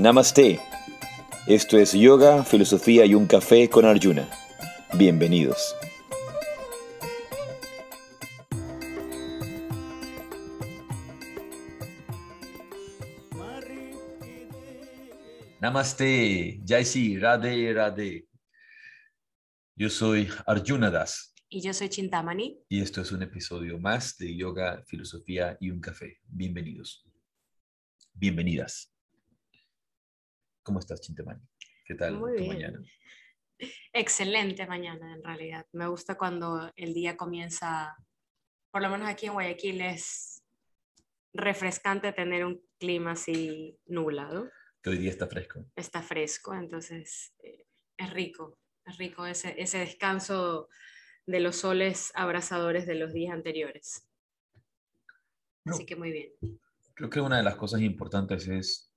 Namaste. 0.00 0.58
Esto 1.46 1.76
es 1.76 1.92
Yoga, 1.92 2.42
Filosofía 2.42 3.04
y 3.04 3.14
un 3.14 3.26
Café 3.26 3.68
con 3.68 3.84
Arjuna. 3.84 4.30
Bienvenidos. 4.96 5.76
Namaste, 15.60 16.62
Jaisi, 16.66 17.18
Radhe, 17.18 17.74
Radhe. 17.74 18.26
Yo 19.76 19.90
soy 19.90 20.30
Arjuna 20.46 20.90
Das. 20.90 21.34
Y 21.50 21.60
yo 21.60 21.74
soy 21.74 21.90
Chintamani. 21.90 22.58
Y 22.70 22.80
esto 22.80 23.02
es 23.02 23.12
un 23.12 23.22
episodio 23.22 23.78
más 23.78 24.16
de 24.16 24.34
Yoga, 24.34 24.82
Filosofía 24.86 25.58
y 25.60 25.68
un 25.68 25.82
Café. 25.82 26.20
Bienvenidos. 26.26 27.04
Bienvenidas. 28.14 28.89
¿Cómo 30.62 30.78
estás, 30.78 31.00
Chintamani? 31.00 31.40
¿Qué 31.84 31.94
tal 31.94 32.18
Muy 32.18 32.32
tu 32.36 32.42
bien. 32.42 32.54
mañana? 32.54 32.82
Excelente 33.92 34.66
mañana, 34.66 35.14
en 35.14 35.22
realidad. 35.22 35.66
Me 35.72 35.86
gusta 35.88 36.16
cuando 36.16 36.72
el 36.76 36.94
día 36.94 37.16
comienza, 37.16 37.96
por 38.70 38.82
lo 38.82 38.90
menos 38.90 39.08
aquí 39.08 39.26
en 39.26 39.32
Guayaquil, 39.34 39.80
es 39.80 40.42
refrescante 41.32 42.12
tener 42.12 42.44
un 42.44 42.62
clima 42.78 43.12
así 43.12 43.78
nublado. 43.86 44.50
Que 44.82 44.90
hoy 44.90 44.98
día 44.98 45.10
está 45.10 45.26
fresco. 45.26 45.64
Está 45.76 46.02
fresco, 46.02 46.54
entonces 46.54 47.34
eh, 47.42 47.66
es 47.96 48.10
rico. 48.12 48.58
Es 48.86 48.96
rico 48.96 49.26
ese, 49.26 49.54
ese 49.60 49.78
descanso 49.78 50.68
de 51.26 51.40
los 51.40 51.56
soles 51.56 52.12
abrasadores 52.14 52.86
de 52.86 52.94
los 52.94 53.12
días 53.12 53.34
anteriores. 53.34 54.08
No. 55.64 55.74
Así 55.74 55.84
que 55.84 55.96
muy 55.96 56.10
bien. 56.10 56.32
Creo 56.94 57.10
que 57.10 57.20
una 57.20 57.36
de 57.36 57.42
las 57.42 57.56
cosas 57.56 57.82
importantes 57.82 58.48
es 58.48 58.89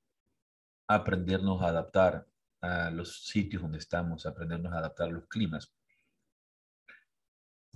aprendernos 0.88 1.62
a 1.62 1.68
adaptar 1.68 2.26
a 2.62 2.90
los 2.92 3.26
sitios 3.26 3.62
donde 3.62 3.78
estamos, 3.78 4.26
aprendernos 4.26 4.74
a 4.74 4.80
adaptar 4.80 5.10
a 5.10 5.12
los 5.12 5.28
climas. 5.28 5.74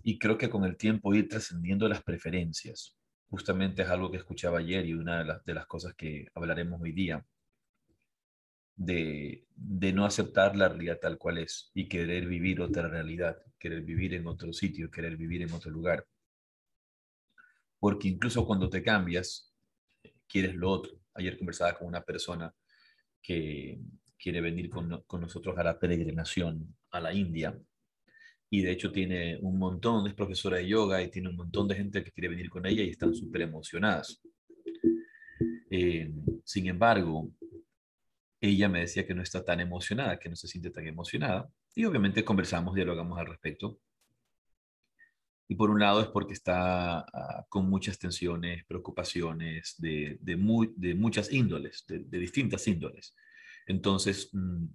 Y 0.04 0.18
creo 0.18 0.38
que 0.38 0.50
con 0.50 0.64
el 0.64 0.78
tiempo 0.78 1.14
ir 1.14 1.28
trascendiendo 1.28 1.88
las 1.90 2.04
preferencias. 2.04 2.96
Justamente 3.30 3.82
es 3.82 3.90
algo 3.90 4.10
que 4.10 4.18
escuchaba 4.18 4.60
ayer 4.60 4.86
y 4.86 4.94
una 4.94 5.20
de 5.20 5.26
las, 5.26 5.44
de 5.44 5.54
las 5.54 5.66
cosas 5.66 5.94
que 5.96 6.28
hablaremos 6.34 6.82
hoy 6.82 6.94
día, 6.94 7.26
de, 8.78 9.46
de 9.56 9.92
no 9.92 10.06
aceptar 10.06 10.56
la 10.56 10.70
realidad 10.70 11.00
tal 11.02 11.18
cual 11.18 11.40
es 11.40 11.72
y 11.74 11.90
querer 11.90 12.28
vivir 12.28 12.62
otra 12.62 12.88
realidad, 12.88 13.38
querer 13.60 13.82
vivir 13.82 14.14
en 14.14 14.28
otro 14.28 14.54
sitio, 14.54 14.90
querer 14.90 15.18
vivir 15.18 15.42
en 15.42 15.52
otro 15.52 15.72
lugar. 15.72 16.08
Porque 17.80 18.08
incluso 18.08 18.46
cuando 18.46 18.70
te 18.70 18.82
cambias, 18.82 19.54
quieres 20.28 20.56
lo 20.56 20.70
otro. 20.70 20.94
Ayer 21.16 21.38
conversaba 21.38 21.78
con 21.78 21.88
una 21.88 22.02
persona 22.02 22.54
que 23.22 23.80
quiere 24.18 24.42
venir 24.42 24.70
con, 24.70 25.04
con 25.06 25.22
nosotros 25.22 25.58
a 25.58 25.64
la 25.64 25.80
peregrinación 25.80 26.76
a 26.92 27.00
la 27.00 27.14
India 27.14 27.58
y 28.50 28.62
de 28.62 28.72
hecho 28.72 28.92
tiene 28.92 29.38
un 29.42 29.58
montón, 29.58 30.08
es 30.08 30.14
profesora 30.14 30.58
de 30.58 30.68
yoga 30.68 31.02
y 31.02 31.10
tiene 31.10 31.30
un 31.30 31.36
montón 31.36 31.68
de 31.68 31.76
gente 31.76 32.04
que 32.04 32.12
quiere 32.12 32.30
venir 32.30 32.50
con 32.50 32.66
ella 32.66 32.84
y 32.84 32.90
están 32.90 33.14
súper 33.14 33.42
emocionadas. 33.42 34.22
Eh, 35.70 36.10
sin 36.46 36.68
embargo, 36.68 37.30
ella 38.40 38.70
me 38.70 38.82
decía 38.82 39.06
que 39.06 39.14
no 39.14 39.22
está 39.22 39.44
tan 39.44 39.60
emocionada, 39.60 40.18
que 40.18 40.30
no 40.30 40.36
se 40.36 40.48
siente 40.48 40.70
tan 40.70 40.88
emocionada 40.88 41.50
y 41.76 41.84
obviamente 41.86 42.24
conversamos, 42.24 42.74
dialogamos 42.74 43.20
al 43.20 43.28
respecto. 43.28 43.80
Y 45.48 45.56
por 45.56 45.70
un 45.70 45.80
lado 45.80 46.02
es 46.02 46.08
porque 46.08 46.34
está 46.34 47.00
ah, 47.00 47.46
con 47.50 47.70
muchas 47.70 48.00
tensiones, 48.00 48.66
preocupaciones 48.66 49.76
de, 49.78 50.18
de, 50.22 50.36
muy- 50.38 50.74
de 50.76 50.96
muchas 50.96 51.32
índoles, 51.32 51.86
de, 51.88 52.00
de 52.00 52.20
distintas 52.20 52.68
índoles. 52.68 53.16
Entonces, 53.68 54.30
mm, 54.34 54.66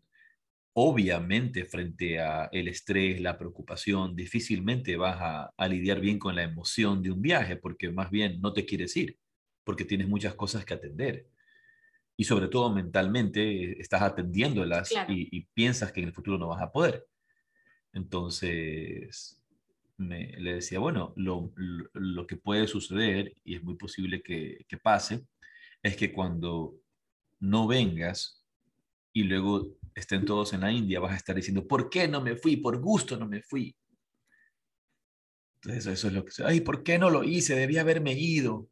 obviamente 0.75 1.65
frente 1.67 2.21
a 2.21 2.47
el 2.53 2.69
estrés, 2.69 3.21
la 3.21 3.39
preocupación, 3.39 4.17
difícilmente 4.17 4.97
vas 4.97 5.19
a, 5.21 5.55
a 5.57 5.69
lidiar 5.69 6.01
bien 6.01 6.19
con 6.19 6.35
la 6.37 6.43
emoción 6.45 7.03
de 7.03 7.11
un 7.11 7.21
viaje, 7.23 7.57
porque 7.57 7.91
más 7.91 8.11
bien 8.11 8.41
no 8.41 8.53
te 8.53 8.65
quieres 8.65 8.97
ir, 8.97 9.19
porque 9.65 9.85
tienes 9.85 10.09
muchas 10.09 10.35
cosas 10.35 10.65
que 10.65 10.75
atender. 10.75 11.29
Y 12.17 12.25
sobre 12.25 12.49
todo 12.49 12.73
mentalmente 12.73 13.81
estás 13.81 14.03
atendiéndolas 14.03 14.91
Claro. 14.91 15.13
y, 15.13 15.29
y 15.37 15.47
piensas 15.55 15.93
que 15.93 16.01
en 16.01 16.09
el 16.09 16.15
futuro 16.15 16.39
no 16.39 16.49
vas 16.49 16.63
a 16.63 16.73
poder. 16.73 17.07
Entonces, 17.93 19.42
me, 20.03 20.29
le 20.39 20.55
decía, 20.55 20.79
bueno, 20.79 21.13
lo, 21.17 21.53
lo, 21.93 22.27
que 22.27 22.37
puede 22.37 22.67
suceder, 22.67 23.35
y 23.45 23.57
es 23.57 23.63
muy 23.63 23.77
posible 23.77 24.23
que, 24.23 24.65
que 24.69 24.79
pase, 24.79 25.27
es 25.83 25.97
que 25.97 26.13
cuando 26.13 26.77
no 27.41 27.67
vengas 27.67 28.45
y 29.13 29.25
luego 29.25 29.77
estén 29.95 30.25
todos 30.25 30.53
en 30.53 30.61
la 30.61 30.73
India, 30.73 31.01
vas 31.01 31.13
a 31.13 31.17
estar 31.17 31.37
diciendo, 31.37 31.67
¿por 31.67 31.91
qué 31.91 32.09
no 32.09 32.21
me 32.21 32.37
fui? 32.37 32.57
Por 32.57 32.81
gusto 32.81 33.17
no 33.17 33.27
me 33.27 33.43
fui. 33.43 33.77
Entonces, 35.57 35.87
eso 35.87 36.09
es 36.09 36.15
lo 36.15 36.25
que... 36.25 36.33
Ay, 36.45 36.61
¿por 36.61 36.83
qué 36.83 36.99
no 36.99 37.11
lo 37.11 37.23
hice? 37.23 37.55
Debía 37.55 37.83
haberme 37.83 38.15
ido. 38.15 38.69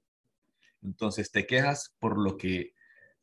Entonces, 0.83 1.31
te 1.31 1.47
quejas 1.47 1.95
por 1.99 2.19
lo 2.19 2.37
que 2.37 2.75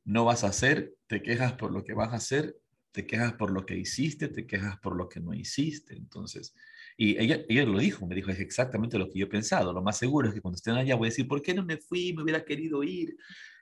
no 0.05 0.25
vas 0.25 0.43
a 0.43 0.47
hacer, 0.47 0.93
te 1.07 1.21
quejas 1.21 1.53
por 1.53 1.71
lo 1.71 1.83
que 1.83 1.93
vas 1.93 2.13
a 2.13 2.17
hacer, 2.17 2.55
te 2.91 3.05
quejas 3.05 3.33
por 3.33 3.51
lo 3.51 3.65
que 3.65 3.75
hiciste, 3.75 4.29
te 4.29 4.47
quejas 4.47 4.79
por 4.79 4.95
lo 4.95 5.09
que 5.09 5.19
no 5.19 5.33
hiciste. 5.33 5.95
Entonces, 5.95 6.55
y 6.99 7.15
ella, 7.21 7.45
ella 7.47 7.63
lo 7.63 7.77
dijo, 7.77 8.07
me 8.07 8.15
dijo, 8.15 8.31
es 8.31 8.39
exactamente 8.39 8.97
lo 8.97 9.07
que 9.07 9.19
yo 9.19 9.27
he 9.27 9.29
pensado. 9.29 9.71
Lo 9.71 9.83
más 9.83 9.99
seguro 9.99 10.27
es 10.27 10.33
que 10.33 10.41
cuando 10.41 10.55
estén 10.55 10.73
allá 10.73 10.95
voy 10.95 11.07
a 11.07 11.11
decir, 11.11 11.27
¿por 11.27 11.43
qué 11.43 11.53
no 11.53 11.63
me 11.63 11.77
fui? 11.77 12.11
Me 12.11 12.23
hubiera 12.23 12.43
querido 12.43 12.81
ir. 12.83 13.15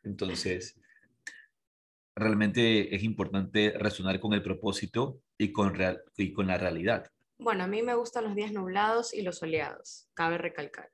Entonces, 0.04 0.80
realmente 2.16 2.96
es 2.96 3.04
importante 3.04 3.74
resonar 3.78 4.22
con 4.22 4.34
el 4.34 4.42
propósito 4.42 5.20
y 5.38 5.52
con, 5.52 5.76
real, 5.76 6.02
y 6.16 6.32
con 6.32 6.48
la 6.48 6.58
realidad. 6.58 7.12
Bueno, 7.38 7.66
a 7.66 7.68
mí 7.68 7.84
me 7.84 7.94
gustan 7.96 8.24
los 8.24 8.36
días 8.36 8.54
nublados 8.54 9.14
y 9.14 9.22
los 9.22 9.40
soleados, 9.40 10.08
cabe 10.14 10.38
recalcar. 10.38 10.90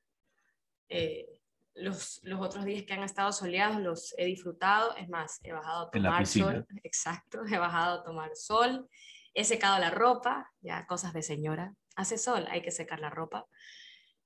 Eh, 0.90 1.28
los, 1.75 2.22
los 2.24 2.41
otros 2.41 2.66
días 2.66 2.84
que 2.84 2.94
han 2.94 3.03
estado 3.03 3.31
soleados 3.31 3.80
los 3.80 4.16
he 4.18 4.25
disfrutado, 4.25 4.96
es 4.97 5.07
más, 5.09 5.40
he 5.44 5.53
bajado 5.53 5.88
a 5.88 5.91
tomar 5.91 6.25
sol, 6.25 6.66
exacto, 6.84 7.44
he 7.46 7.59
bajado 7.59 8.00
a 8.00 8.03
tomar 8.03 8.31
sol, 8.35 8.90
he 9.35 9.44
secado 9.44 9.80
la 9.80 9.91
ropa, 9.91 10.51
ya 10.62 10.88
cosas 10.88 11.13
de 11.13 11.22
señora, 11.22 11.75
hace 11.96 12.18
sol, 12.18 12.46
hay 12.50 12.62
que 12.62 12.72
secar 12.72 13.00
la 13.00 13.09
ropa. 13.09 13.47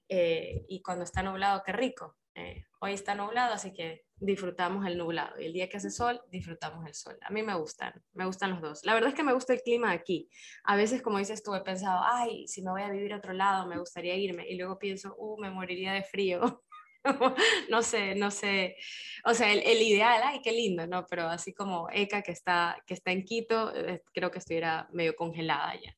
Eh, 0.07 0.65
y 0.67 0.81
cuando 0.81 1.03
está 1.03 1.23
nublado, 1.23 1.63
qué 1.65 1.71
rico. 1.71 2.17
Eh, 2.35 2.65
hoy 2.81 2.93
está 2.93 3.15
nublado, 3.15 3.53
así 3.53 3.73
que 3.73 4.05
disfrutamos 4.17 4.85
el 4.85 4.97
nublado. 4.97 5.39
Y 5.39 5.45
el 5.45 5.53
día 5.53 5.69
que 5.69 5.77
hace 5.77 5.89
sol, 5.89 6.21
disfrutamos 6.29 6.85
el 6.85 6.93
sol. 6.93 7.17
A 7.21 7.31
mí 7.31 7.43
me 7.43 7.55
gustan, 7.55 7.93
me 8.13 8.25
gustan 8.25 8.51
los 8.51 8.61
dos. 8.61 8.83
La 8.83 8.93
verdad 8.93 9.09
es 9.09 9.15
que 9.15 9.23
me 9.23 9.33
gusta 9.33 9.53
el 9.53 9.61
clima 9.61 9.91
aquí. 9.91 10.29
A 10.65 10.75
veces, 10.75 11.01
como 11.01 11.17
dices 11.17 11.43
tú, 11.43 11.55
he 11.55 11.61
pensado, 11.61 12.01
ay, 12.03 12.47
si 12.47 12.61
me 12.61 12.71
voy 12.71 12.81
a 12.81 12.89
vivir 12.89 13.13
a 13.13 13.17
otro 13.17 13.33
lado, 13.33 13.67
me 13.67 13.79
gustaría 13.79 14.15
irme. 14.15 14.47
Y 14.47 14.57
luego 14.57 14.77
pienso, 14.77 15.15
uh, 15.17 15.37
me 15.39 15.49
moriría 15.49 15.93
de 15.93 16.03
frío. 16.03 16.63
no 17.69 17.81
sé, 17.81 18.15
no 18.15 18.31
sé. 18.31 18.75
O 19.23 19.33
sea, 19.33 19.51
el, 19.51 19.59
el, 19.59 19.81
ideal, 19.81 20.21
ay, 20.23 20.41
qué 20.43 20.51
lindo, 20.51 20.85
¿no? 20.87 21.05
Pero 21.07 21.27
así 21.27 21.53
como 21.53 21.87
Eka, 21.91 22.21
que 22.21 22.31
está, 22.31 22.77
que 22.85 22.93
está 22.93 23.11
en 23.11 23.23
Quito, 23.23 23.73
eh, 23.75 24.03
creo 24.13 24.31
que 24.31 24.39
estuviera 24.39 24.87
medio 24.91 25.15
congelada 25.15 25.73
ya. 25.81 25.95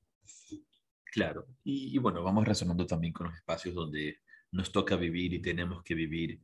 Claro. 1.18 1.48
Y, 1.64 1.98
bueno, 1.98 2.22
vamos 2.22 2.48
resonando 2.48 2.86
también 2.86 3.12
con 3.12 3.26
los 3.26 3.36
espacios 3.36 3.74
donde 3.74 4.20
nos 4.52 4.72
toca 4.72 4.96
vivir 4.96 5.34
y 5.34 5.42
tenemos 5.42 5.82
que 5.82 5.96
vivir. 5.96 6.40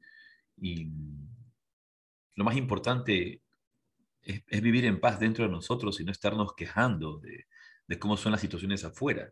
Y 0.57 0.89
lo 2.33 2.43
más 2.43 2.57
importante 2.57 3.43
es, 4.23 4.61
vivir 4.63 4.85
en 4.85 4.99
paz 4.99 5.19
dentro 5.19 5.45
de 5.45 5.51
nosotros 5.51 5.99
y 5.99 6.03
no 6.03 6.11
estarnos 6.11 6.55
quejando 6.55 7.19
de, 7.19 7.45
cómo 7.99 8.17
son 8.17 8.31
las 8.31 8.41
situaciones 8.41 8.83
afuera. 8.83 9.31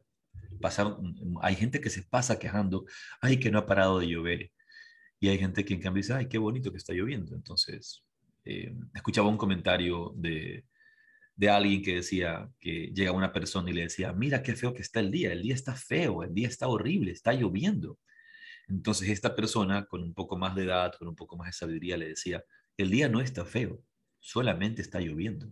Pasar, 0.61 0.95
hay 1.41 1.55
gente 1.55 1.81
que 1.81 1.89
se 1.89 2.03
pasa 2.03 2.37
quejando, 2.37 2.85
ay, 3.19 3.39
que 3.39 3.49
no 3.49 3.57
ha 3.57 3.65
parado 3.65 3.97
de 3.97 4.09
llover. 4.09 4.51
Y 5.19 5.29
hay 5.29 5.39
gente 5.39 5.65
que 5.65 5.73
en 5.73 5.81
cambio 5.81 6.03
dice, 6.03 6.13
ay, 6.13 6.27
qué 6.27 6.37
bonito 6.37 6.69
que 6.69 6.77
está 6.77 6.93
lloviendo. 6.93 7.35
Entonces, 7.35 8.03
eh, 8.45 8.75
escuchaba 8.93 9.27
un 9.27 9.37
comentario 9.37 10.13
de, 10.15 10.65
de 11.41 11.49
alguien 11.49 11.81
que 11.81 11.95
decía 11.95 12.47
que 12.59 12.91
llega 12.93 13.11
una 13.11 13.33
persona 13.33 13.67
y 13.71 13.73
le 13.73 13.81
decía, 13.81 14.13
mira 14.13 14.43
qué 14.43 14.55
feo 14.55 14.75
que 14.75 14.83
está 14.83 14.99
el 14.99 15.09
día, 15.09 15.33
el 15.33 15.41
día 15.41 15.55
está 15.55 15.73
feo, 15.73 16.21
el 16.21 16.35
día 16.35 16.47
está 16.47 16.67
horrible, 16.67 17.11
está 17.11 17.33
lloviendo. 17.33 17.97
Entonces 18.67 19.09
esta 19.09 19.35
persona 19.35 19.87
con 19.87 20.03
un 20.03 20.13
poco 20.13 20.37
más 20.37 20.55
de 20.55 20.65
edad, 20.65 20.93
con 20.99 21.07
un 21.07 21.15
poco 21.15 21.35
más 21.37 21.47
de 21.47 21.53
sabiduría, 21.53 21.97
le 21.97 22.09
decía, 22.09 22.45
el 22.77 22.91
día 22.91 23.09
no 23.09 23.21
está 23.21 23.43
feo, 23.43 23.83
solamente 24.19 24.83
está 24.83 24.99
lloviendo. 24.99 25.51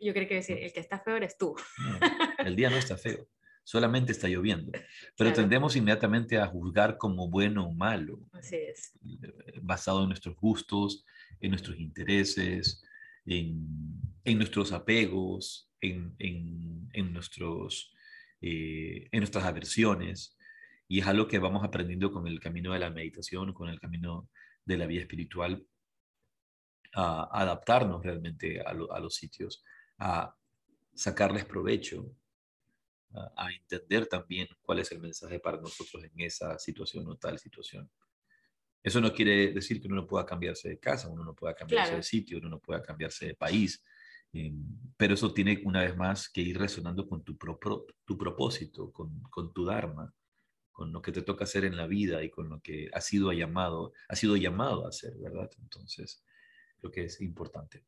Yo 0.00 0.14
creo 0.14 0.26
que 0.26 0.36
decir, 0.36 0.56
el 0.56 0.72
que 0.72 0.80
está 0.80 0.98
feo 0.98 1.16
eres 1.16 1.36
tú. 1.36 1.54
No, 1.76 1.98
el 2.46 2.56
día 2.56 2.70
no 2.70 2.76
está 2.76 2.96
feo, 2.96 3.28
solamente 3.64 4.12
está 4.12 4.28
lloviendo. 4.28 4.72
Pero 4.72 5.30
claro. 5.30 5.34
tendemos 5.34 5.76
inmediatamente 5.76 6.38
a 6.38 6.46
juzgar 6.46 6.96
como 6.96 7.28
bueno 7.28 7.66
o 7.66 7.74
malo. 7.74 8.18
Así 8.32 8.56
es. 8.56 8.98
Basado 9.60 10.04
en 10.04 10.08
nuestros 10.08 10.36
gustos, 10.36 11.04
en 11.38 11.50
nuestros 11.50 11.78
intereses, 11.78 12.82
en, 13.28 14.00
en 14.24 14.38
nuestros 14.38 14.72
apegos, 14.72 15.70
en, 15.80 16.14
en, 16.18 16.88
en 16.92 17.12
nuestros, 17.12 17.92
eh, 18.40 19.08
en 19.12 19.20
nuestras 19.20 19.44
aversiones. 19.44 20.36
Y 20.88 21.00
es 21.00 21.06
algo 21.06 21.28
que 21.28 21.38
vamos 21.38 21.64
aprendiendo 21.64 22.10
con 22.12 22.26
el 22.26 22.40
camino 22.40 22.72
de 22.72 22.78
la 22.78 22.90
meditación, 22.90 23.52
con 23.52 23.68
el 23.68 23.78
camino 23.78 24.28
de 24.64 24.78
la 24.78 24.86
vida 24.86 25.02
espiritual. 25.02 25.66
a 26.94 27.28
adaptarnos 27.42 28.02
realmente 28.02 28.60
a, 28.62 28.72
los 28.72 29.14
sitios, 29.14 29.62
a 29.98 30.34
sacarles 30.94 31.44
provecho, 31.44 32.10
a, 33.36 33.50
entender 33.52 34.06
también 34.06 34.48
cuál 34.62 34.78
es 34.78 34.90
el 34.92 35.00
mensaje 35.00 35.38
para 35.38 35.60
nosotros 35.60 36.02
en 36.04 36.12
esa 36.16 36.58
situación 36.58 37.06
o 37.06 37.16
tal 37.16 37.38
situación. 37.38 37.90
Eso 38.82 39.00
no 39.00 39.12
quiere 39.12 39.52
decir 39.52 39.80
que 39.80 39.88
uno 39.88 39.96
no 39.96 40.06
pueda 40.06 40.24
cambiarse 40.24 40.68
de 40.68 40.78
casa, 40.78 41.08
uno 41.08 41.24
no 41.24 41.34
pueda 41.34 41.54
cambiarse 41.54 41.96
de 41.96 42.02
sitio, 42.02 42.38
uno 42.38 42.48
no 42.48 42.60
pueda 42.60 42.82
cambiarse 42.82 43.26
de 43.26 43.34
país, 43.34 43.84
eh, 44.32 44.52
pero 44.96 45.14
eso 45.14 45.32
tiene 45.32 45.60
una 45.64 45.82
vez 45.82 45.96
más 45.96 46.28
que 46.28 46.40
ir 46.40 46.58
resonando 46.58 47.08
con 47.08 47.24
tu, 47.24 47.36
tu 48.04 48.18
propósito, 48.18 48.92
con, 48.92 49.22
con 49.30 49.52
tu 49.52 49.64
Dharma, 49.64 50.14
con 50.70 50.92
lo 50.92 51.02
que 51.02 51.10
te 51.10 51.22
toca 51.22 51.44
hacer 51.44 51.64
en 51.64 51.76
la 51.76 51.86
vida 51.86 52.22
y 52.22 52.30
con 52.30 52.48
lo 52.48 52.60
que 52.60 52.88
ha 52.92 53.00
sido 53.00 53.32
llamado, 53.32 53.92
ha 54.08 54.14
sido 54.14 54.36
llamado 54.36 54.86
a 54.86 54.90
hacer, 54.90 55.12
¿verdad? 55.18 55.50
Entonces, 55.58 56.24
creo 56.78 56.92
que 56.92 57.04
es 57.06 57.20
importante. 57.20 57.84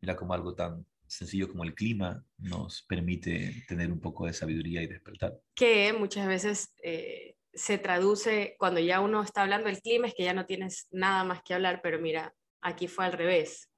Mira 0.00 0.16
como 0.16 0.34
algo 0.34 0.54
tan 0.54 0.84
sencillo 1.06 1.48
como 1.48 1.64
el 1.64 1.74
clima 1.74 2.24
nos 2.38 2.82
permite 2.82 3.64
tener 3.66 3.90
un 3.90 4.00
poco 4.00 4.26
de 4.26 4.32
sabiduría 4.32 4.82
y 4.82 4.88
despertar. 4.88 5.40
Que 5.54 5.92
muchas 5.92 6.26
veces 6.26 6.74
eh, 6.82 7.36
se 7.52 7.78
traduce, 7.78 8.56
cuando 8.58 8.80
ya 8.80 9.00
uno 9.00 9.22
está 9.22 9.42
hablando 9.42 9.68
del 9.68 9.80
clima, 9.80 10.06
es 10.06 10.14
que 10.14 10.24
ya 10.24 10.34
no 10.34 10.46
tienes 10.46 10.86
nada 10.90 11.24
más 11.24 11.42
que 11.42 11.54
hablar, 11.54 11.80
pero 11.82 11.98
mira, 11.98 12.34
aquí 12.60 12.88
fue 12.88 13.04
al 13.04 13.12
revés. 13.12 13.70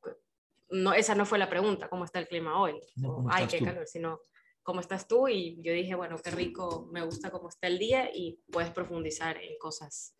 No, 0.70 0.92
esa 0.92 1.14
no 1.14 1.26
fue 1.26 1.38
la 1.38 1.50
pregunta, 1.50 1.88
¿cómo 1.88 2.04
está 2.04 2.18
el 2.18 2.28
clima 2.28 2.60
hoy? 2.60 2.80
No, 2.96 3.26
Ay, 3.30 3.46
qué 3.46 3.60
calor, 3.60 3.86
sino 3.86 4.20
¿cómo 4.62 4.80
estás 4.80 5.06
tú? 5.08 5.28
Y 5.28 5.60
yo 5.62 5.72
dije, 5.72 5.94
bueno, 5.94 6.16
qué 6.18 6.30
rico, 6.30 6.88
me 6.92 7.04
gusta 7.04 7.30
cómo 7.30 7.48
está 7.48 7.66
el 7.66 7.78
día 7.78 8.10
y 8.14 8.40
puedes 8.52 8.70
profundizar 8.70 9.36
en 9.38 9.58
cosas 9.58 10.14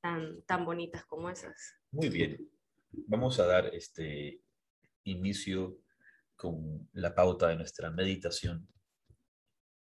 tan, 0.00 0.42
tan 0.42 0.64
bonitas 0.64 1.04
como 1.06 1.30
esas. 1.30 1.76
Muy 1.90 2.08
bien. 2.08 2.50
Vamos 2.92 3.38
a 3.38 3.46
dar 3.46 3.74
este 3.74 4.42
inicio 5.04 5.78
con 6.36 6.88
la 6.92 7.14
pauta 7.14 7.48
de 7.48 7.56
nuestra 7.56 7.90
meditación, 7.90 8.66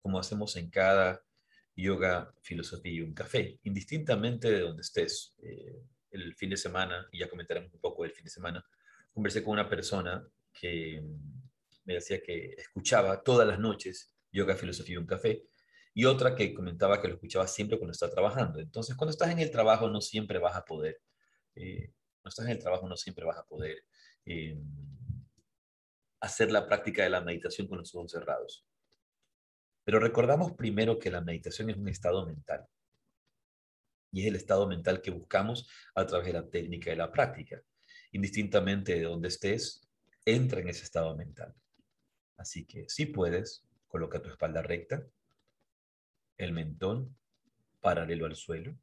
como 0.02 0.18
hacemos 0.18 0.56
en 0.56 0.70
cada 0.70 1.22
yoga, 1.76 2.32
filosofía 2.40 2.92
y 2.92 3.00
un 3.00 3.14
café, 3.14 3.58
indistintamente 3.64 4.50
de 4.50 4.60
donde 4.60 4.82
estés. 4.82 5.34
Eh, 5.42 5.82
el 6.10 6.34
fin 6.34 6.50
de 6.50 6.56
semana, 6.56 7.08
y 7.10 7.18
ya 7.18 7.28
comentaremos 7.28 7.72
un 7.74 7.80
poco 7.80 8.04
del 8.04 8.12
fin 8.12 8.24
de 8.24 8.30
semana, 8.30 8.64
conversé 9.12 9.42
con 9.42 9.54
una 9.54 9.68
persona 9.68 10.24
que 10.52 11.02
me 11.84 11.94
decía 11.94 12.22
que 12.22 12.54
escuchaba 12.56 13.22
todas 13.22 13.46
las 13.46 13.58
noches 13.58 14.14
yoga, 14.30 14.56
filosofía 14.56 14.94
y 14.94 14.98
un 14.98 15.06
café, 15.06 15.44
y 15.94 16.04
otra 16.06 16.34
que 16.34 16.52
comentaba 16.54 17.00
que 17.00 17.08
lo 17.08 17.14
escuchaba 17.14 17.46
siempre 17.46 17.78
cuando 17.78 17.92
está 17.92 18.10
trabajando. 18.10 18.58
Entonces, 18.58 18.96
cuando 18.96 19.12
estás 19.12 19.30
en 19.30 19.38
el 19.38 19.50
trabajo 19.50 19.88
no 19.88 20.00
siempre 20.00 20.38
vas 20.38 20.56
a 20.56 20.64
poder, 20.64 21.00
eh, 21.54 21.92
cuando 22.20 22.30
estás 22.30 22.46
en 22.46 22.52
el 22.52 22.58
trabajo 22.58 22.88
no 22.88 22.96
siempre 22.96 23.24
vas 23.24 23.38
a 23.38 23.46
poder 23.46 23.84
eh, 24.26 24.58
hacer 26.20 26.50
la 26.50 26.66
práctica 26.66 27.04
de 27.04 27.10
la 27.10 27.20
meditación 27.20 27.68
con 27.68 27.78
los 27.78 27.94
ojos 27.94 28.10
cerrados. 28.10 28.66
Pero 29.84 30.00
recordamos 30.00 30.52
primero 30.52 30.98
que 30.98 31.10
la 31.10 31.20
meditación 31.20 31.70
es 31.70 31.76
un 31.76 31.88
estado 31.88 32.24
mental. 32.26 32.66
Y 34.10 34.22
es 34.22 34.28
el 34.28 34.36
estado 34.36 34.66
mental 34.66 35.02
que 35.02 35.10
buscamos 35.10 35.68
a 35.94 36.06
través 36.06 36.28
de 36.28 36.32
la 36.32 36.48
técnica 36.48 36.92
y 36.92 36.96
la 36.96 37.12
práctica. 37.12 37.60
Indistintamente 38.12 38.94
de 38.94 39.02
donde 39.02 39.28
estés, 39.28 39.86
entra 40.24 40.60
en 40.60 40.68
ese 40.68 40.84
estado 40.84 41.14
mental. 41.16 41.54
Así 42.36 42.64
que 42.64 42.88
si 42.88 43.06
puedes, 43.06 43.64
coloca 43.88 44.22
tu 44.22 44.30
espalda 44.30 44.62
recta, 44.62 45.04
el 46.38 46.52
mentón 46.52 47.16
paralelo 47.80 48.26
al 48.26 48.34
suelo. 48.34 48.76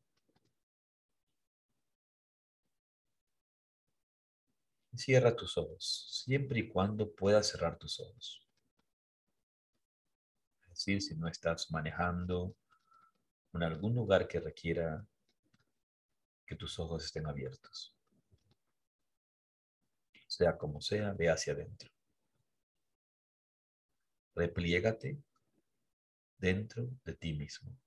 Cierra 4.94 5.36
tus 5.36 5.57
ojos, 5.57 6.24
siempre 6.25 6.59
y 6.59 6.68
cuando 6.68 7.12
puedas 7.13 7.48
cerrar 7.48 7.77
tus 7.77 8.00
ojos. 8.00 8.45
Decir, 10.81 10.99
si 10.99 11.15
no 11.15 11.27
estás 11.27 11.69
manejando 11.69 12.55
en 13.53 13.61
algún 13.61 13.93
lugar 13.93 14.27
que 14.27 14.39
requiera 14.39 15.05
que 16.43 16.55
tus 16.55 16.79
ojos 16.79 17.05
estén 17.05 17.27
abiertos. 17.27 17.95
Sea 20.25 20.57
como 20.57 20.81
sea, 20.81 21.13
ve 21.13 21.29
hacia 21.29 21.53
adentro. 21.53 21.91
Repliégate 24.33 25.21
dentro 26.39 26.89
de 27.05 27.13
ti 27.13 27.33
mismo 27.33 27.77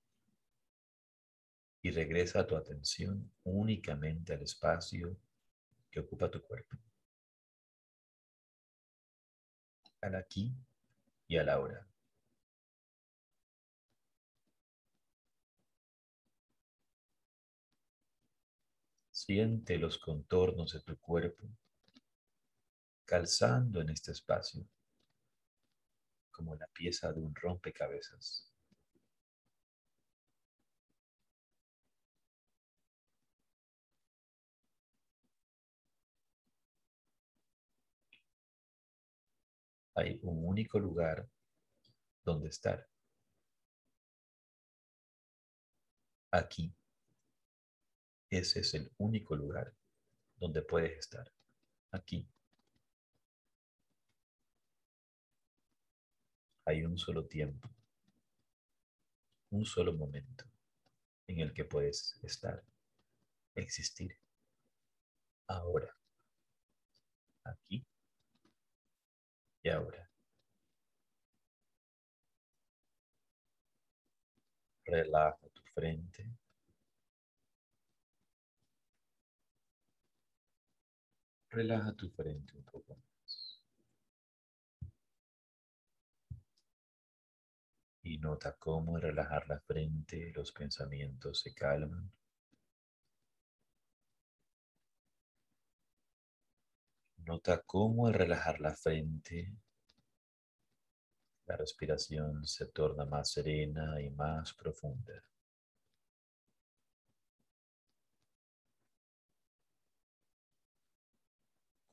y 1.81 1.91
regresa 1.91 2.47
tu 2.47 2.55
atención 2.55 3.29
únicamente 3.43 4.33
al 4.33 4.41
espacio 4.41 5.17
que 5.91 5.99
ocupa 5.99 6.31
tu 6.31 6.41
cuerpo. 6.41 6.77
Al 9.99 10.15
aquí 10.15 10.55
y 11.27 11.35
al 11.35 11.49
ahora. 11.49 11.85
Siente 19.25 19.79
los 19.79 19.97
contornos 19.97 20.73
de 20.73 20.81
tu 20.81 20.99
cuerpo 20.99 21.47
calzando 23.05 23.81
en 23.81 23.89
este 23.89 24.11
espacio 24.11 24.63
como 26.29 26.53
la 26.53 26.67
pieza 26.67 27.11
de 27.11 27.21
un 27.21 27.33
rompecabezas. 27.33 28.53
Hay 39.95 40.19
un 40.21 40.45
único 40.47 40.77
lugar 40.77 41.27
donde 42.23 42.49
estar. 42.49 42.87
Aquí. 46.31 46.71
Ese 48.29 48.59
es 48.59 48.73
el 48.73 48.91
único 48.97 49.35
lugar 49.35 49.73
donde 50.37 50.61
puedes 50.61 50.97
estar. 50.97 51.31
Aquí. 51.91 52.27
hay 56.65 56.83
un 56.83 56.97
solo 56.97 57.25
tiempo, 57.27 57.69
un 59.51 59.65
solo 59.65 59.93
momento 59.93 60.45
en 61.27 61.39
el 61.39 61.53
que 61.53 61.63
puedes 61.63 62.19
estar, 62.23 62.63
existir, 63.53 64.17
ahora, 65.47 65.95
aquí 67.43 67.85
y 69.63 69.69
ahora. 69.69 70.09
Relaja 74.85 75.47
tu 75.53 75.61
frente. 75.73 76.31
Relaja 81.55 81.93
tu 81.93 82.09
frente 82.09 82.53
un 82.57 82.63
poco 82.65 82.97
y 88.03 88.17
nota 88.17 88.57
cómo 88.59 88.97
al 88.97 89.01
relajar 89.01 89.47
la 89.47 89.61
frente 89.61 90.33
los 90.35 90.51
pensamientos 90.51 91.39
se 91.39 91.53
calman. 91.53 92.11
Nota 97.25 97.61
cómo 97.65 98.07
al 98.07 98.13
relajar 98.15 98.59
la 98.59 98.75
frente 98.75 99.55
la 101.47 101.55
respiración 101.55 102.45
se 102.45 102.65
torna 102.65 103.05
más 103.05 103.31
serena 103.31 104.01
y 104.01 104.09
más 104.09 104.53
profunda. 104.53 105.23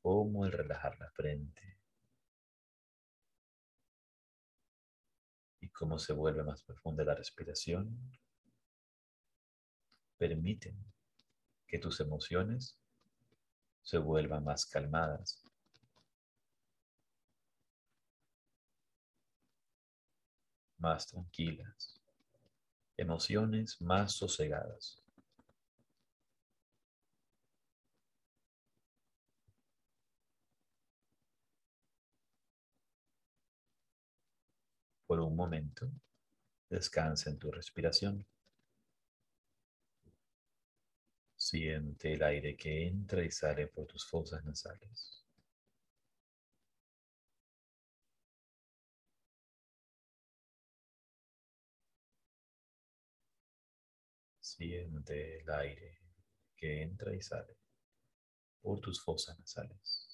Cómo 0.02 0.44
al 0.44 0.52
relajar 0.52 0.98
la 0.98 1.10
frente 1.10 1.72
cómo 5.72 5.98
se 5.98 6.12
vuelve 6.12 6.44
más 6.44 6.62
profunda 6.62 7.02
la 7.02 7.16
respiración, 7.16 7.98
permiten 10.16 10.76
que 11.66 11.78
tus 11.78 11.98
emociones 11.98 12.78
se 13.82 13.98
vuelvan 13.98 14.44
más 14.44 14.64
calmadas. 14.64 15.42
más 20.78 21.06
tranquilas, 21.06 22.00
emociones 22.96 23.80
más 23.80 24.12
sosegadas. 24.14 25.01
Por 35.12 35.20
un 35.20 35.36
momento, 35.36 35.92
descansa 36.70 37.28
en 37.28 37.38
tu 37.38 37.50
respiración. 37.50 38.26
Siente 41.36 42.14
el 42.14 42.22
aire 42.22 42.56
que 42.56 42.86
entra 42.86 43.22
y 43.22 43.30
sale 43.30 43.66
por 43.66 43.86
tus 43.86 44.08
fosas 44.08 44.42
nasales. 44.42 45.22
Siente 54.40 55.40
el 55.40 55.50
aire 55.50 55.98
que 56.56 56.80
entra 56.84 57.14
y 57.14 57.20
sale 57.20 57.54
por 58.62 58.80
tus 58.80 58.98
fosas 59.04 59.38
nasales. 59.38 60.11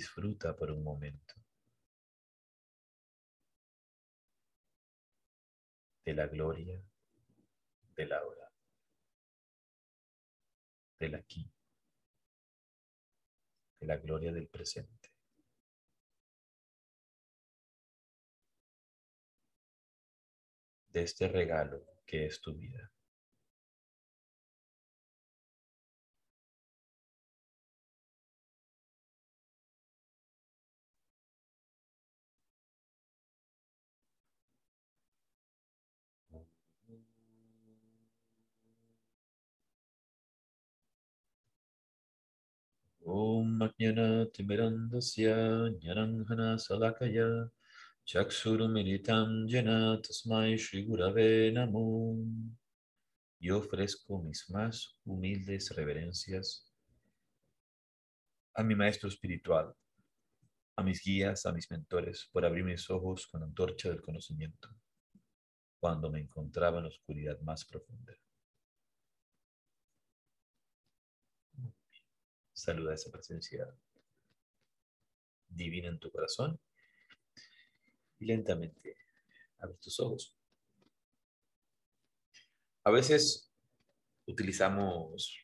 Disfruta 0.00 0.56
por 0.56 0.70
un 0.70 0.82
momento 0.82 1.34
de 6.06 6.14
la 6.14 6.26
gloria 6.26 6.82
del 7.94 8.10
ahora, 8.10 8.50
del 10.98 11.14
aquí, 11.16 11.52
de 13.78 13.86
la 13.86 13.98
gloria 13.98 14.32
del 14.32 14.48
presente. 14.48 15.12
de 20.88 21.02
este 21.02 21.28
regalo 21.28 21.84
que 22.06 22.24
es 22.24 22.40
tu 22.40 22.54
vida. 22.54 22.90
Salakaya. 46.58 47.50
Yo 53.40 53.58
ofrezco 53.58 54.22
mis 54.22 54.48
más 54.50 54.96
humildes 55.04 55.74
reverencias 55.74 56.72
a 58.54 58.62
mi 58.62 58.76
maestro 58.76 59.08
espiritual, 59.08 59.74
a 60.76 60.82
mis 60.84 61.02
guías, 61.02 61.46
a 61.46 61.52
mis 61.52 61.68
mentores, 61.68 62.28
por 62.32 62.44
abrir 62.44 62.64
mis 62.64 62.88
ojos 62.90 63.26
con 63.26 63.40
la 63.40 63.46
antorcha 63.46 63.88
del 63.88 64.02
conocimiento, 64.02 64.68
cuando 65.80 66.10
me 66.10 66.20
encontraba 66.20 66.78
en 66.78 66.84
la 66.84 66.90
oscuridad 66.90 67.40
más 67.40 67.64
profunda. 67.64 68.12
Saluda 72.60 72.92
esa 72.92 73.10
presencia 73.10 73.66
divina 75.48 75.88
en 75.88 75.98
tu 75.98 76.10
corazón 76.10 76.60
y 78.18 78.26
lentamente 78.26 78.98
abre 79.60 79.78
tus 79.78 79.98
ojos. 79.98 80.36
A 82.84 82.90
veces 82.90 83.50
utilizamos 84.26 85.38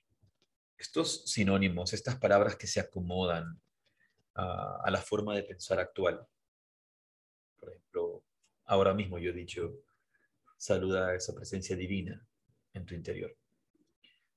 estos 0.77 1.25
sinónimos, 1.25 1.95
estas 1.95 2.17
palabras 2.17 2.55
que 2.57 2.67
se 2.67 2.81
acomodan 2.81 3.63
a, 4.35 4.83
a 4.85 4.91
la 4.91 5.01
forma 5.01 5.35
de 5.35 5.45
pensar 5.45 5.81
actual. 5.81 6.29
Por 7.59 7.71
ejemplo, 7.71 8.23
ahora 8.67 8.93
mismo 8.93 9.19
yo 9.19 9.31
he 9.31 9.35
dicho, 9.35 9.73
saluda 10.59 11.09
a 11.09 11.15
esa 11.15 11.35
presencia 11.35 11.77
divina 11.77 12.29
en 12.75 12.85
tu 12.85 12.95
interior. 12.95 13.35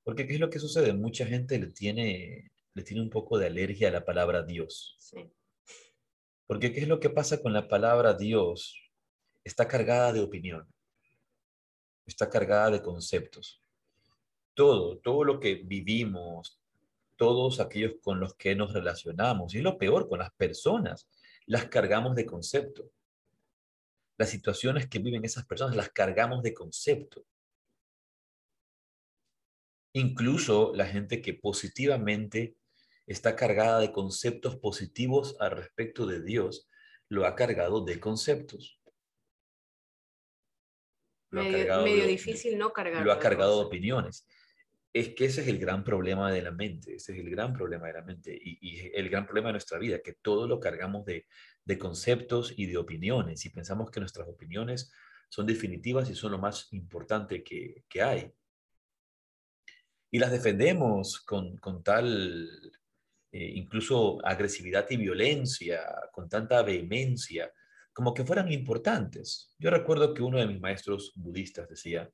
Porque 0.02 0.26
¿qué 0.26 0.36
es 0.36 0.40
lo 0.40 0.50
que 0.50 0.60
sucede? 0.60 0.94
Mucha 0.94 1.26
gente 1.26 1.60
le 1.60 1.68
tiene 1.68 2.54
le 2.74 2.84
tiene 2.84 3.02
un 3.02 3.10
poco 3.10 3.38
de 3.38 3.48
alergia 3.48 3.90
a 3.90 3.92
la 3.92 4.06
palabra 4.06 4.44
Dios. 4.44 4.96
Sí. 5.00 5.32
Porque 6.48 6.74
¿qué 6.74 6.82
es 6.82 6.88
lo 6.88 7.00
que 7.00 7.10
pasa 7.10 7.42
con 7.42 7.54
la 7.54 7.68
palabra 7.68 8.14
Dios? 8.14 8.76
Está 9.44 9.68
cargada 9.68 10.12
de 10.14 10.22
opinión, 10.22 10.68
está 12.06 12.30
cargada 12.30 12.72
de 12.72 12.82
conceptos. 12.82 13.62
Todo, 14.54 14.98
todo 14.98 15.24
lo 15.24 15.40
que 15.40 15.56
vivimos, 15.56 16.60
todos 17.16 17.60
aquellos 17.60 17.94
con 18.02 18.20
los 18.20 18.34
que 18.36 18.56
nos 18.56 18.74
relacionamos, 18.74 19.54
y 19.54 19.62
lo 19.62 19.78
peor, 19.78 20.10
con 20.10 20.20
las 20.20 20.32
personas, 20.32 21.08
las 21.46 21.66
cargamos 21.66 22.16
de 22.16 22.26
concepto. 22.26 22.92
Las 24.18 24.30
situaciones 24.30 24.88
que 24.88 25.00
viven 25.00 25.24
esas 25.24 25.46
personas 25.46 25.76
las 25.76 25.90
cargamos 25.90 26.42
de 26.44 26.54
concepto. 26.54 27.26
Incluso 29.94 30.74
la 30.76 30.86
gente 30.86 31.22
que 31.22 31.34
positivamente 31.34 32.56
está 33.10 33.36
cargada 33.36 33.80
de 33.80 33.92
conceptos 33.92 34.56
positivos 34.58 35.36
al 35.40 35.52
respecto 35.52 36.06
de 36.06 36.22
Dios, 36.22 36.70
lo 37.10 37.26
ha 37.26 37.36
cargado 37.36 37.84
de 37.84 38.00
conceptos. 38.00 38.80
medio, 41.32 42.06
difícil 42.06 42.58
no 42.58 42.72
cargar. 42.72 43.04
Lo 43.04 43.12
ha 43.12 43.18
cargado 43.18 43.60
de 43.60 43.66
opiniones. 43.66 44.28
Es 44.94 45.10
que 45.16 45.26
ese 45.26 45.42
es 45.42 45.48
el 45.48 45.58
gran 45.58 45.84
problema 45.84 46.32
de 46.32 46.44
la 46.44 46.52
mente, 46.52 46.96
ese 46.96 47.14
es 47.14 47.20
el 47.20 47.32
gran 47.32 47.54
problema 47.54 47.88
de 47.88 47.94
la 47.94 48.04
mente 48.04 48.40
y, 48.40 48.92
el 48.94 49.10
gran 49.10 49.26
problema 49.26 49.50
de 49.50 49.54
nuestra 49.54 49.80
vida, 49.80 50.02
que 50.04 50.14
todo 50.14 50.48
lo 50.48 50.60
cargamos 50.60 51.04
de, 51.06 51.26
conceptos 51.80 52.54
y 52.58 52.66
de 52.68 52.78
opiniones 52.78 53.46
y 53.46 53.50
pensamos 53.50 53.92
que 53.92 54.00
nuestras 54.00 54.28
opiniones 54.28 54.92
son 55.30 55.46
definitivas 55.46 56.10
y 56.10 56.16
son 56.16 56.32
lo 56.32 56.40
más 56.40 56.72
importante 56.74 57.44
que, 57.44 57.84
hay. 58.02 58.32
Y 60.12 60.18
las 60.18 60.32
defendemos 60.32 61.20
con, 61.22 61.58
con 61.58 61.84
tal 61.84 62.50
eh, 63.32 63.52
incluso 63.56 64.26
agresividad 64.26 64.88
y 64.90 64.98
violencia, 64.98 65.82
con 66.12 66.28
tanta 66.28 66.64
vehemencia, 66.64 67.52
como 67.94 68.14
que 68.14 68.26
fueran 68.26 68.52
importantes. 68.52 69.54
Yo 69.60 69.70
recuerdo 69.70 70.14
que 70.14 70.24
uno 70.24 70.40
de 70.40 70.48
mis 70.48 70.60
maestros 70.60 71.14
budistas 71.16 71.70
decía, 71.70 72.10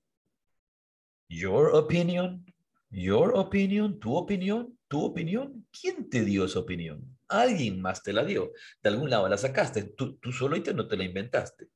Your 1.30 1.74
opinion, 1.74 2.46
your 2.90 3.32
opinion, 3.36 3.98
tu 3.98 4.16
opinión, 4.16 4.78
tu 4.90 5.06
opinión, 5.06 5.66
¿quién 5.72 6.10
te 6.10 6.26
dio 6.26 6.46
esa 6.46 6.60
opinión? 6.60 7.18
Alguien 7.30 7.82
más 7.82 8.04
te 8.04 8.12
la 8.12 8.26
dio. 8.26 8.52
De 8.84 8.90
algún 8.90 9.10
lado 9.10 9.30
la 9.30 9.38
sacaste, 9.38 9.84
tú, 9.84 10.18
tú 10.18 10.34
solo 10.34 10.58
no 10.58 10.88
te 10.88 10.98
la 10.98 11.04
inventaste. 11.06 11.70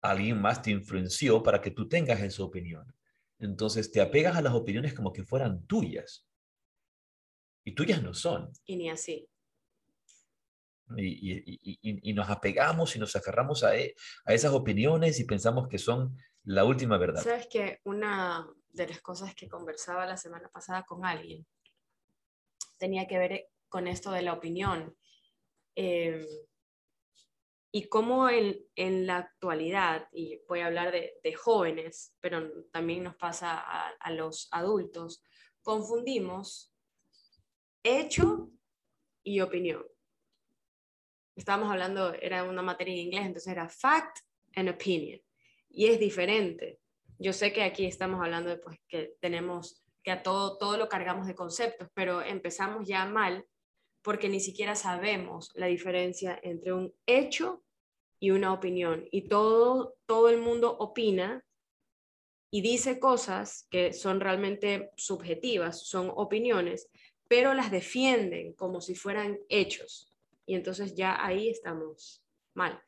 Alguien 0.00 0.40
más 0.40 0.62
te 0.62 0.70
influenció 0.70 1.42
para 1.42 1.60
que 1.60 1.70
tú 1.70 1.88
tengas 1.88 2.20
esa 2.20 2.42
opinión. 2.42 2.90
Entonces 3.38 3.92
te 3.92 4.00
apegas 4.00 4.36
a 4.36 4.42
las 4.42 4.54
opiniones 4.54 4.94
como 4.94 5.12
que 5.12 5.24
fueran 5.24 5.66
tuyas 5.66 6.29
y 7.64 7.74
tuyas 7.74 8.02
no 8.02 8.14
son. 8.14 8.52
Y 8.64 8.76
ni 8.76 8.90
así. 8.90 9.28
Y, 10.96 12.12
nos 12.14 12.28
apegamos 12.28 12.96
y 12.96 12.98
nos 12.98 13.14
aferramos 13.14 13.62
a, 13.62 13.76
e, 13.76 13.94
a, 14.24 14.34
esas 14.34 14.52
opiniones 14.52 15.20
y 15.20 15.24
pensamos 15.24 15.68
que 15.68 15.78
son 15.78 16.16
la 16.44 16.64
última 16.64 16.98
verdad. 16.98 17.22
Sabes 17.22 17.46
que 17.46 17.80
una 17.84 18.48
de 18.70 18.88
las 18.88 19.00
cosas 19.00 19.34
que 19.34 19.48
conversaba 19.48 20.06
la 20.06 20.16
semana 20.16 20.48
pasada 20.48 20.82
con 20.84 21.04
alguien 21.04 21.46
tenía 22.78 23.06
que 23.06 23.18
ver 23.18 23.46
con 23.68 23.86
esto 23.86 24.10
de 24.10 24.22
la 24.22 24.32
opinión. 24.32 24.96
Em, 25.76 26.26
y 27.72 27.84
cómo 27.84 28.28
en, 28.28 28.58
en, 28.74 29.06
la 29.06 29.18
actualidad, 29.18 30.08
y 30.12 30.40
voy 30.48 30.60
a 30.60 30.66
hablar 30.66 30.90
de, 30.90 31.14
de 31.22 31.34
jóvenes, 31.34 32.16
pero 32.20 32.50
también 32.72 33.04
nos 33.04 33.14
pasa 33.14 33.56
a, 33.56 33.90
a 33.90 34.10
los 34.10 34.48
adultos, 34.50 35.22
confundimos 35.62 36.69
hecho 37.82 38.50
y 39.22 39.40
opinión. 39.40 39.84
Estábamos 41.36 41.70
hablando, 41.70 42.12
era 42.14 42.44
una 42.44 42.62
materia 42.62 42.94
en 42.94 43.00
inglés, 43.00 43.26
entonces 43.26 43.52
era 43.52 43.68
fact 43.68 44.18
and 44.54 44.68
opinion. 44.68 45.20
Y 45.68 45.86
es 45.86 45.98
diferente. 45.98 46.80
Yo 47.18 47.32
sé 47.32 47.52
que 47.52 47.62
aquí 47.62 47.86
estamos 47.86 48.20
hablando 48.20 48.50
de 48.50 48.56
pues, 48.56 48.78
que 48.88 49.14
tenemos, 49.20 49.84
que 50.02 50.10
a 50.10 50.22
todo, 50.22 50.58
todo 50.58 50.76
lo 50.76 50.88
cargamos 50.88 51.26
de 51.26 51.34
conceptos, 51.34 51.88
pero 51.94 52.22
empezamos 52.22 52.86
ya 52.86 53.04
mal 53.06 53.46
porque 54.02 54.28
ni 54.28 54.40
siquiera 54.40 54.74
sabemos 54.74 55.50
la 55.54 55.66
diferencia 55.66 56.38
entre 56.42 56.72
un 56.72 56.94
hecho 57.06 57.62
y 58.18 58.30
una 58.30 58.52
opinión. 58.52 59.06
Y 59.10 59.28
todo, 59.28 59.96
todo 60.06 60.28
el 60.28 60.38
mundo 60.38 60.76
opina 60.78 61.44
y 62.50 62.62
dice 62.62 62.98
cosas 62.98 63.66
que 63.70 63.92
son 63.92 64.20
realmente 64.20 64.90
subjetivas, 64.96 65.86
son 65.86 66.10
opiniones, 66.14 66.88
pero 67.30 67.54
las 67.54 67.70
defienden 67.70 68.54
como 68.54 68.80
si 68.80 68.96
fueran 68.96 69.38
hechos. 69.48 70.12
Y 70.46 70.56
entonces 70.56 70.96
ya 70.96 71.24
ahí 71.24 71.48
estamos 71.48 72.24
mal. 72.54 72.82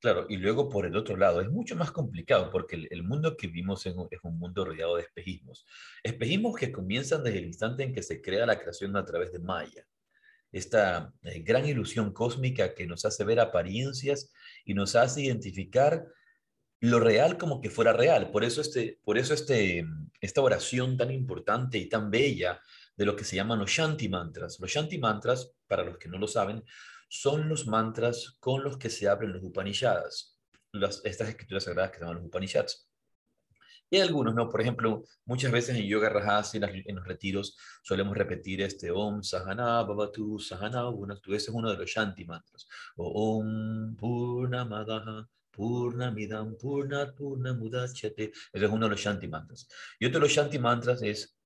Claro, 0.00 0.26
y 0.28 0.36
luego 0.36 0.68
por 0.68 0.84
el 0.84 0.94
otro 0.94 1.16
lado, 1.16 1.40
es 1.40 1.48
mucho 1.48 1.76
más 1.76 1.90
complicado 1.90 2.50
porque 2.50 2.88
el, 2.90 3.02
mundo 3.02 3.38
que 3.38 3.46
vivimos 3.46 3.86
es 3.86 3.94
un, 3.94 4.38
mundo 4.38 4.66
rodeado 4.66 4.96
de 4.96 5.04
espejismos. 5.04 5.64
Espejismos 6.02 6.56
que 6.56 6.70
comienzan 6.70 7.24
desde 7.24 7.38
el 7.38 7.46
instante 7.46 7.82
en 7.84 7.94
que 7.94 8.02
se 8.02 8.20
crea 8.20 8.44
la 8.44 8.58
creación 8.58 8.94
a 8.96 9.04
través 9.06 9.32
de 9.32 9.38
Maya. 9.38 9.86
Esta 10.52 11.14
eh, 11.22 11.40
gran 11.40 11.64
ilusión 11.64 12.12
cósmica 12.12 12.74
que 12.74 12.86
nos 12.86 13.06
hace 13.06 13.24
ver 13.24 13.40
apariencias 13.40 14.30
y 14.66 14.74
nos 14.74 14.94
hace 14.94 15.22
identificar 15.22 16.04
lo 16.80 17.00
real 17.00 17.38
como 17.38 17.62
que 17.62 17.70
fuera 17.70 17.94
real. 17.94 18.30
Por 18.30 18.44
eso, 18.44 18.60
este, 18.60 18.98
por 19.04 19.16
eso 19.16 19.32
este, 19.32 19.86
esta 20.20 20.42
oración 20.42 20.98
tan 20.98 21.10
importante 21.10 21.78
y 21.78 21.88
tan 21.88 22.10
bella 22.10 22.60
de 23.00 23.06
lo 23.06 23.16
que 23.16 23.24
se 23.24 23.34
llaman 23.34 23.58
los 23.58 23.70
Shanti 23.70 24.10
mantras. 24.10 24.60
Los 24.60 24.70
Shanti 24.70 24.98
mantras, 24.98 25.54
para 25.66 25.84
los 25.84 25.96
que 25.96 26.10
no 26.10 26.18
lo 26.18 26.28
saben, 26.28 26.62
son 27.08 27.48
los 27.48 27.66
mantras 27.66 28.36
con 28.40 28.62
los 28.62 28.76
que 28.76 28.90
se 28.90 29.08
abren 29.08 29.32
los 29.32 29.42
Upanishads, 29.42 30.38
las, 30.72 31.00
estas 31.02 31.30
escrituras 31.30 31.64
sagradas 31.64 31.92
que 31.92 31.96
se 31.96 32.04
llaman 32.04 32.18
los 32.18 32.26
Upanishads. 32.26 32.90
Y 33.88 33.96
hay 33.96 34.02
algunos, 34.02 34.34
¿no? 34.34 34.50
Por 34.50 34.60
ejemplo, 34.60 35.04
muchas 35.24 35.50
veces 35.50 35.78
en 35.78 35.86
Yoga 35.86 36.10
Rajasi, 36.10 36.58
en, 36.58 36.96
los 36.96 37.06
retiros, 37.06 37.56
solemos 37.82 38.14
repetir 38.14 38.60
este 38.60 38.90
Om 38.90 39.22
Sahana 39.22 39.82
Bhavatu 39.82 40.38
Sahana 40.38 40.82
Bhunaktu. 40.82 41.32
Ese 41.32 41.50
es 41.50 41.56
uno 41.56 41.70
de 41.70 41.78
los 41.78 41.88
Shanti 41.88 42.26
mantras. 42.26 42.68
O 42.96 43.38
Om 43.38 43.96
Purnamadaha 43.96 45.26
Purnamidam 45.50 46.54
Purnat 46.58 47.16
Purnamudachate. 47.16 48.24
Ese 48.24 48.64
es 48.66 48.70
uno 48.70 48.84
de 48.84 48.90
los 48.90 49.00
Shanti 49.00 49.26
mantras. 49.26 49.66
Y 49.98 50.04
otro 50.04 50.20
de 50.20 50.26
los 50.26 50.32
Shanti 50.32 50.58
mantras 50.58 51.00
es 51.00 51.39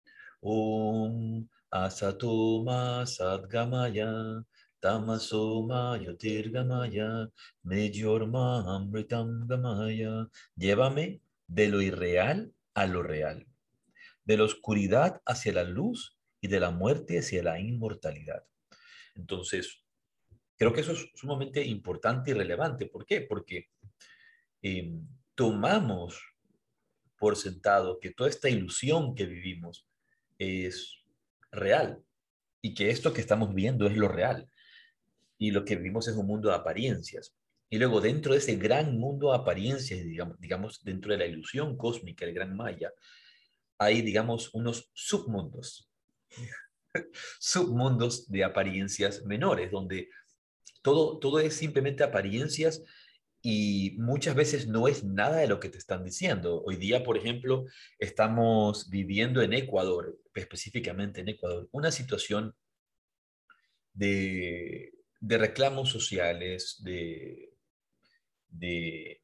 Om 0.44 1.48
Asatoma 1.72 3.06
Sadgamaya 3.06 4.44
Tamasoma 4.84 5.98
Yotirgamaya, 5.98 7.30
Meyorma 7.64 8.64
Amritam 8.76 9.46
Gamaya. 9.48 10.28
Llévame 10.54 11.22
de 11.48 11.68
lo 11.68 11.80
irreal 11.80 12.52
a 12.74 12.86
lo 12.86 13.02
real, 13.02 13.46
de 14.26 14.36
la 14.36 14.44
oscuridad 14.44 15.22
hacia 15.24 15.54
la 15.54 15.64
luz 15.64 16.18
y 16.42 16.48
de 16.48 16.60
la 16.60 16.70
muerte 16.70 17.18
hacia 17.18 17.42
la 17.42 17.58
inmortalidad. 17.58 18.44
Entonces, 19.14 19.82
creo 20.58 20.74
que 20.74 20.82
eso 20.82 20.92
es 20.92 21.08
sumamente 21.14 21.64
importante 21.64 22.32
y 22.32 22.34
relevante. 22.34 22.84
¿Por 22.84 23.06
qué? 23.06 23.22
Porque 23.22 23.70
em, 24.60 25.08
tomamos 25.34 26.20
por 27.18 27.36
sentado 27.36 27.98
que 27.98 28.10
toda 28.10 28.28
esta 28.28 28.50
ilusión 28.50 29.14
que 29.14 29.24
vivimos 29.24 29.88
es 30.44 31.04
real 31.50 32.02
y 32.60 32.74
que 32.74 32.90
esto 32.90 33.12
que 33.12 33.20
estamos 33.20 33.54
viendo 33.54 33.86
es 33.86 33.96
lo 33.96 34.08
real 34.08 34.48
y 35.38 35.50
lo 35.50 35.64
que 35.64 35.76
vivimos 35.76 36.08
es 36.08 36.16
un 36.16 36.26
mundo 36.26 36.48
de 36.48 36.56
apariencias. 36.56 37.34
Y 37.70 37.78
luego 37.78 38.00
dentro 38.00 38.32
de 38.32 38.38
ese 38.38 38.56
gran 38.56 38.98
mundo 38.98 39.30
de 39.30 39.36
apariencias, 39.36 40.04
digamos, 40.04 40.38
digamos 40.40 40.84
dentro 40.84 41.12
de 41.12 41.18
la 41.18 41.26
ilusión 41.26 41.76
cósmica, 41.76 42.24
el 42.24 42.34
gran 42.34 42.56
Maya, 42.56 42.92
hay, 43.78 44.02
digamos, 44.02 44.54
unos 44.54 44.90
submundos, 44.92 45.90
submundos 47.40 48.30
de 48.30 48.44
apariencias 48.44 49.24
menores, 49.24 49.70
donde 49.70 50.08
todo, 50.82 51.18
todo 51.18 51.40
es 51.40 51.54
simplemente 51.54 52.04
apariencias 52.04 52.82
y 53.42 53.96
muchas 53.98 54.34
veces 54.34 54.68
no 54.68 54.88
es 54.88 55.04
nada 55.04 55.36
de 55.36 55.48
lo 55.48 55.60
que 55.60 55.68
te 55.68 55.78
están 55.78 56.04
diciendo. 56.04 56.62
Hoy 56.64 56.76
día, 56.76 57.04
por 57.04 57.18
ejemplo, 57.18 57.66
estamos 57.98 58.88
viviendo 58.88 59.42
en 59.42 59.52
Ecuador, 59.52 60.16
específicamente 60.34 61.20
en 61.20 61.28
Ecuador, 61.28 61.68
una 61.72 61.90
situación 61.90 62.54
de 63.92 64.94
de 65.24 65.38
reclamos 65.38 65.88
sociales, 65.88 66.76
de, 66.84 67.56
de, 68.48 69.22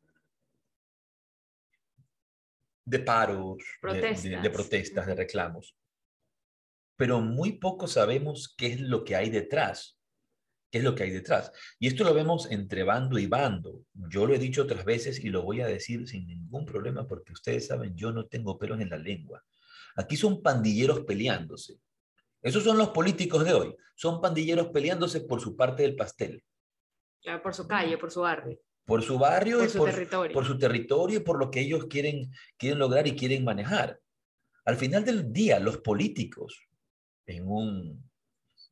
de 2.87 2.99
paros, 3.01 3.59
De, 4.43 4.51
protestas, 4.51 5.07
de 5.07 5.15
reclamos. 5.15 5.77
Pero 6.97 7.21
muy 7.21 7.53
poco 7.53 7.87
sabemos 7.87 8.55
qué 8.57 8.69
es 8.69 8.81
lo 8.81 9.05
que 9.05 9.15
hay 9.15 9.29
detrás. 9.29 9.99
¿Qué 10.71 10.79
es 10.79 10.85
lo 10.85 10.95
que 10.95 11.03
hay 11.03 11.11
detrás? 11.11 11.53
Y 11.79 11.89
esto 11.89 12.03
lo 12.05 12.15
vemos 12.15 12.51
entre 12.51 12.83
bando 12.83 13.19
y 13.19 13.27
bando. 13.27 13.85
Yo 13.93 14.25
lo 14.25 14.33
he 14.33 14.39
dicho 14.39 14.63
otras 14.63 14.87
veces 14.87 15.23
y 15.23 15.29
lo 15.29 15.43
voy 15.43 15.61
a 15.61 15.67
decir 15.67 16.09
sin 16.09 16.27
ningún 16.27 16.65
problema 16.65 17.07
porque 17.07 17.33
ustedes 17.33 17.67
saben, 17.67 17.95
yo 17.95 18.11
no 18.11 18.27
tengo 18.27 18.59
pelos 18.59 18.81
en 18.81 18.89
la 18.89 18.97
lengua. 18.97 19.45
Aquí 19.97 20.17
son 20.17 20.43
pandilleros 20.43 21.01
peleándose. 21.01 21.79
Esos 22.43 22.65
son 22.65 22.79
los 22.79 22.91
políticos 22.91 23.45
de 23.45 23.53
hoy. 23.53 23.77
Son 23.95 24.21
pandilleros 24.21 24.69
peleándose 24.69 25.21
por 25.21 25.41
su 25.41 25.57
parte 25.57 25.83
del 25.83 25.97
pastel. 25.97 26.43
Por 27.43 27.55
su 27.55 27.69
calle, 27.69 27.99
por 27.99 28.11
su 28.11 28.21
barrio. 28.23 28.59
Por 28.87 29.03
su 29.03 29.19
barrio 29.19 29.59
por 29.59 29.67
y 29.67 29.71
su 29.71 29.79
por, 29.79 29.91
territorio. 29.91 30.35
por 30.35 30.47
su 30.47 30.59
territorio 30.59 31.19
y 31.19 31.23
por 31.23 31.39
lo 31.39 31.51
que 31.51 31.61
ellos 31.61 31.87
quieren, 31.87 32.33
quieren 32.57 32.79
lograr 32.79 33.07
y 33.07 33.15
quieren 33.15 33.45
manejar. 33.45 34.01
Al 34.65 34.77
final 34.77 35.05
del 35.05 35.33
día, 35.33 35.61
los 35.61 35.79
políticos, 35.79 36.67
en 37.27 37.47
un... 37.47 38.11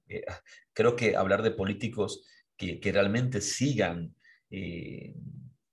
Eh, 0.08 0.24
creo 0.72 0.96
que 0.96 1.14
hablar 1.14 1.42
de 1.42 1.50
políticos 1.50 2.26
que, 2.56 2.80
que 2.80 2.90
realmente 2.90 3.40
sigan 3.40 4.14
eh, 4.50 5.14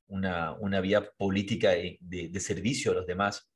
una, 0.08 0.53
una, 0.53 0.81
vía 0.81 1.10
política 1.17 1.71
de, 1.71 1.97
de 2.01 2.39
servicio 2.39 2.91
a 2.91 2.95
los 2.95 3.08
demás, 3.08 3.49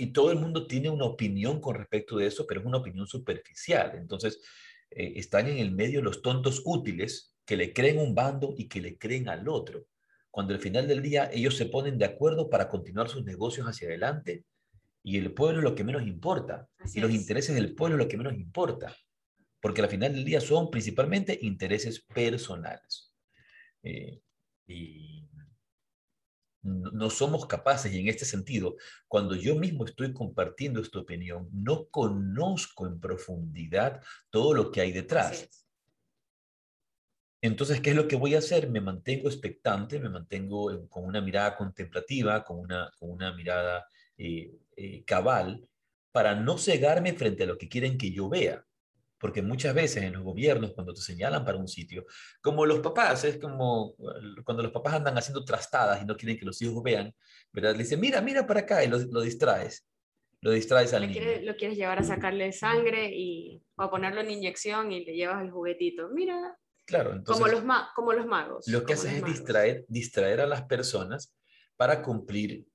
y 0.00 0.12
todo 0.12 0.32
el 0.32 0.38
mundo 0.38 0.66
tiene 0.66 0.88
una 0.88 1.04
opinión 1.04 1.60
con 1.60 1.74
respecto 1.74 2.16
de 2.16 2.26
eso, 2.26 2.46
pero 2.46 2.60
es 2.60 2.66
una 2.66 2.78
opinión 2.78 3.06
superficial. 3.06 3.92
Entonces, 3.96 4.40
eh, 4.90 5.12
están 5.16 5.46
en 5.46 5.58
el 5.58 5.72
medio 5.72 6.02
los 6.02 6.22
tontos 6.22 6.62
útiles 6.64 7.34
que 7.44 7.56
le 7.56 7.72
creen 7.72 7.98
un 7.98 8.14
bando 8.14 8.54
y 8.56 8.68
que 8.68 8.80
le 8.80 8.96
creen 8.98 9.28
al 9.28 9.48
otro, 9.48 9.86
cuando 10.30 10.54
al 10.54 10.60
final 10.60 10.86
del 10.86 11.02
día 11.02 11.30
ellos 11.32 11.56
se 11.56 11.66
ponen 11.66 11.98
de 11.98 12.04
acuerdo 12.04 12.48
para 12.48 12.68
continuar 12.68 13.08
sus 13.08 13.24
negocios 13.24 13.66
hacia 13.66 13.88
adelante 13.88 14.44
y 15.02 15.16
el 15.16 15.32
pueblo 15.32 15.58
es 15.58 15.64
lo 15.64 15.74
que 15.74 15.84
menos 15.84 16.02
importa 16.02 16.68
y 16.94 17.00
los 17.00 17.10
intereses 17.10 17.54
del 17.54 17.74
pueblo 17.74 17.96
es 17.96 18.04
lo 18.04 18.08
que 18.08 18.16
menos 18.16 18.34
importa, 18.34 18.96
porque 19.60 19.80
al 19.80 19.88
final 19.88 20.12
del 20.12 20.24
día 20.24 20.40
son 20.40 20.70
principalmente 20.70 21.38
intereses 21.42 22.00
personales. 22.00 23.12
Eh, 23.82 24.20
y 24.66 25.26
no 26.62 27.10
somos 27.10 27.46
capaces, 27.46 27.92
y 27.92 28.00
en 28.00 28.08
este 28.08 28.24
sentido, 28.24 28.76
cuando 29.08 29.34
yo 29.34 29.56
mismo 29.56 29.84
estoy 29.84 30.12
compartiendo 30.12 30.80
esta 30.80 30.98
opinión, 30.98 31.48
no 31.52 31.86
conozco 31.88 32.86
en 32.86 33.00
profundidad 33.00 34.02
todo 34.30 34.54
lo 34.54 34.70
que 34.70 34.80
hay 34.82 34.92
detrás. 34.92 35.48
Entonces, 37.42 37.80
¿qué 37.80 37.90
es 37.90 37.96
lo 37.96 38.06
que 38.06 38.16
voy 38.16 38.34
a 38.34 38.38
hacer? 38.38 38.68
Me 38.68 38.82
mantengo 38.82 39.28
expectante, 39.28 39.98
me 39.98 40.10
mantengo 40.10 40.86
con 40.90 41.04
una 41.06 41.22
mirada 41.22 41.56
contemplativa, 41.56 42.44
con 42.44 42.58
una, 42.58 42.90
con 42.98 43.10
una 43.10 43.34
mirada 43.34 43.86
eh, 44.18 44.52
eh, 44.76 45.04
cabal, 45.04 45.66
para 46.12 46.34
no 46.34 46.58
cegarme 46.58 47.14
frente 47.14 47.44
a 47.44 47.46
lo 47.46 47.56
que 47.56 47.68
quieren 47.68 47.96
que 47.96 48.12
yo 48.12 48.28
vea 48.28 48.66
porque 49.20 49.42
muchas 49.42 49.74
veces 49.74 50.02
en 50.02 50.14
los 50.14 50.22
gobiernos, 50.22 50.72
cuando 50.72 50.94
te 50.94 51.02
señalan 51.02 51.44
para 51.44 51.58
un 51.58 51.68
sitio, 51.68 52.06
como 52.40 52.64
los 52.64 52.80
papás, 52.80 53.22
es 53.24 53.38
como 53.38 53.94
cuando 54.44 54.62
los 54.62 54.72
papás 54.72 54.94
andan 54.94 55.16
haciendo 55.18 55.44
trastadas 55.44 56.02
y 56.02 56.06
no 56.06 56.16
quieren 56.16 56.38
que 56.38 56.46
los 56.46 56.60
hijos 56.62 56.82
vean, 56.82 57.14
¿verdad? 57.52 57.72
Le 57.72 57.82
dicen, 57.82 58.00
mira, 58.00 58.22
mira 58.22 58.46
para 58.46 58.60
acá 58.60 58.82
y 58.82 58.88
lo, 58.88 58.98
distraes. 59.20 59.86
Lo 60.40 60.52
distraes 60.52 60.94
al 60.94 61.06
niño. 61.06 61.20
lo 61.42 61.54
quieres 61.54 61.76
llevar 61.76 61.98
a 61.98 62.02
sacarle 62.02 62.50
sangre 62.52 63.10
y, 63.14 63.62
o 63.76 63.82
a 63.82 63.90
ponerlo 63.90 64.22
en 64.22 64.30
inyección 64.30 64.90
y 64.90 65.04
le 65.04 65.14
llevas 65.14 65.44
el 65.44 65.50
juguetito. 65.50 66.08
Mira. 66.08 66.56
Claro, 66.86 67.12
entonces, 67.12 67.44
como, 67.44 67.52
los 67.52 67.84
como 67.94 68.12
los 68.14 68.26
magos. 68.26 68.66
Lo 68.68 68.84
que 68.84 68.94
haces 68.94 69.12
es 69.12 69.24
distraer, 69.24 69.84
distraer 69.86 70.40
a 70.40 70.46
las 70.46 70.62
personas 70.62 71.36
para 71.76 72.00
cumplir 72.00 72.66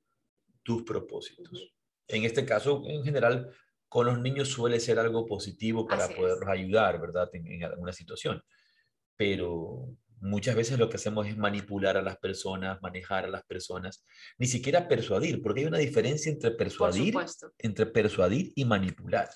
tus 0.62 0.84
propósitos. 0.84 1.74
En 2.08 2.24
este 2.24 2.46
caso, 2.46 2.84
en 2.86 3.04
general, 3.04 3.50
con 3.90 4.06
los 4.06 4.20
niños 4.20 4.50
suele 4.50 4.80
ser 4.80 5.00
algo 5.00 5.26
positivo 5.26 5.88
para 5.88 6.08
poderlos 6.10 6.50
ayudar, 6.50 7.00
¿verdad? 7.00 7.30
En, 7.34 7.64
alguna 7.64 7.94
situación. 7.94 8.42
Pero 9.16 9.90
muchas 10.20 10.56
veces 10.56 10.80
lo 10.80 10.90
que 10.90 10.98
hacemos 10.98 11.28
es 11.28 11.38
manipular 11.38 11.98
a 11.98 12.02
las 12.02 12.18
personas, 12.18 12.82
manejar 12.82 13.26
a 13.26 13.30
las 13.30 13.44
personas, 13.44 14.04
ni 14.38 14.48
siquiera 14.48 14.88
persuadir, 14.88 15.42
porque 15.42 15.62
hay 15.62 15.68
una 15.68 15.78
diferencia 15.78 16.32
entre 16.32 16.52
persuadir, 16.52 17.16
entre 17.60 17.86
persuadir 17.86 18.52
y 18.56 18.66
manipular. 18.66 19.30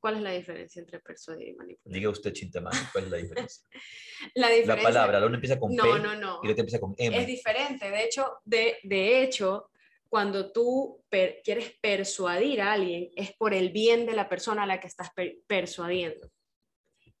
¿Cuál 0.00 0.16
es 0.16 0.22
la 0.22 0.30
diferencia 0.30 0.80
entre 0.80 1.00
persuadir 1.00 1.48
y 1.48 1.54
manipular? 1.54 1.94
Diga 1.94 2.10
usted, 2.10 2.32
Chintamán, 2.32 2.72
¿cuál 2.92 3.04
es 3.04 3.10
la 3.10 3.16
diferencia? 3.16 3.68
la, 4.34 4.48
diferencia... 4.48 4.76
la 4.76 4.82
palabra, 4.82 5.20
la 5.20 5.26
una 5.26 5.34
empieza 5.36 5.58
con 5.58 5.74
no, 5.74 5.82
P 5.82 5.88
no, 6.00 6.14
no. 6.14 6.40
y 6.42 6.46
la 6.46 6.52
otra 6.52 6.62
empieza 6.62 6.80
con 6.80 6.94
M. 6.96 7.20
Es 7.20 7.26
diferente, 7.26 7.90
de 7.90 8.04
hecho, 8.04 8.38
de, 8.44 8.76
de 8.84 9.22
hecho 9.22 9.70
cuando 10.08 10.52
tú 10.52 11.04
quieres 11.10 11.76
persuadir 11.80 12.62
a 12.62 12.72
alguien, 12.72 13.10
es 13.14 13.36
por 13.36 13.52
el 13.52 13.70
bien 13.70 14.06
de 14.06 14.14
la 14.14 14.28
persona 14.28 14.62
a 14.62 14.66
la 14.66 14.80
que 14.80 14.86
estás 14.86 15.10
persuadiendo. 15.46 16.30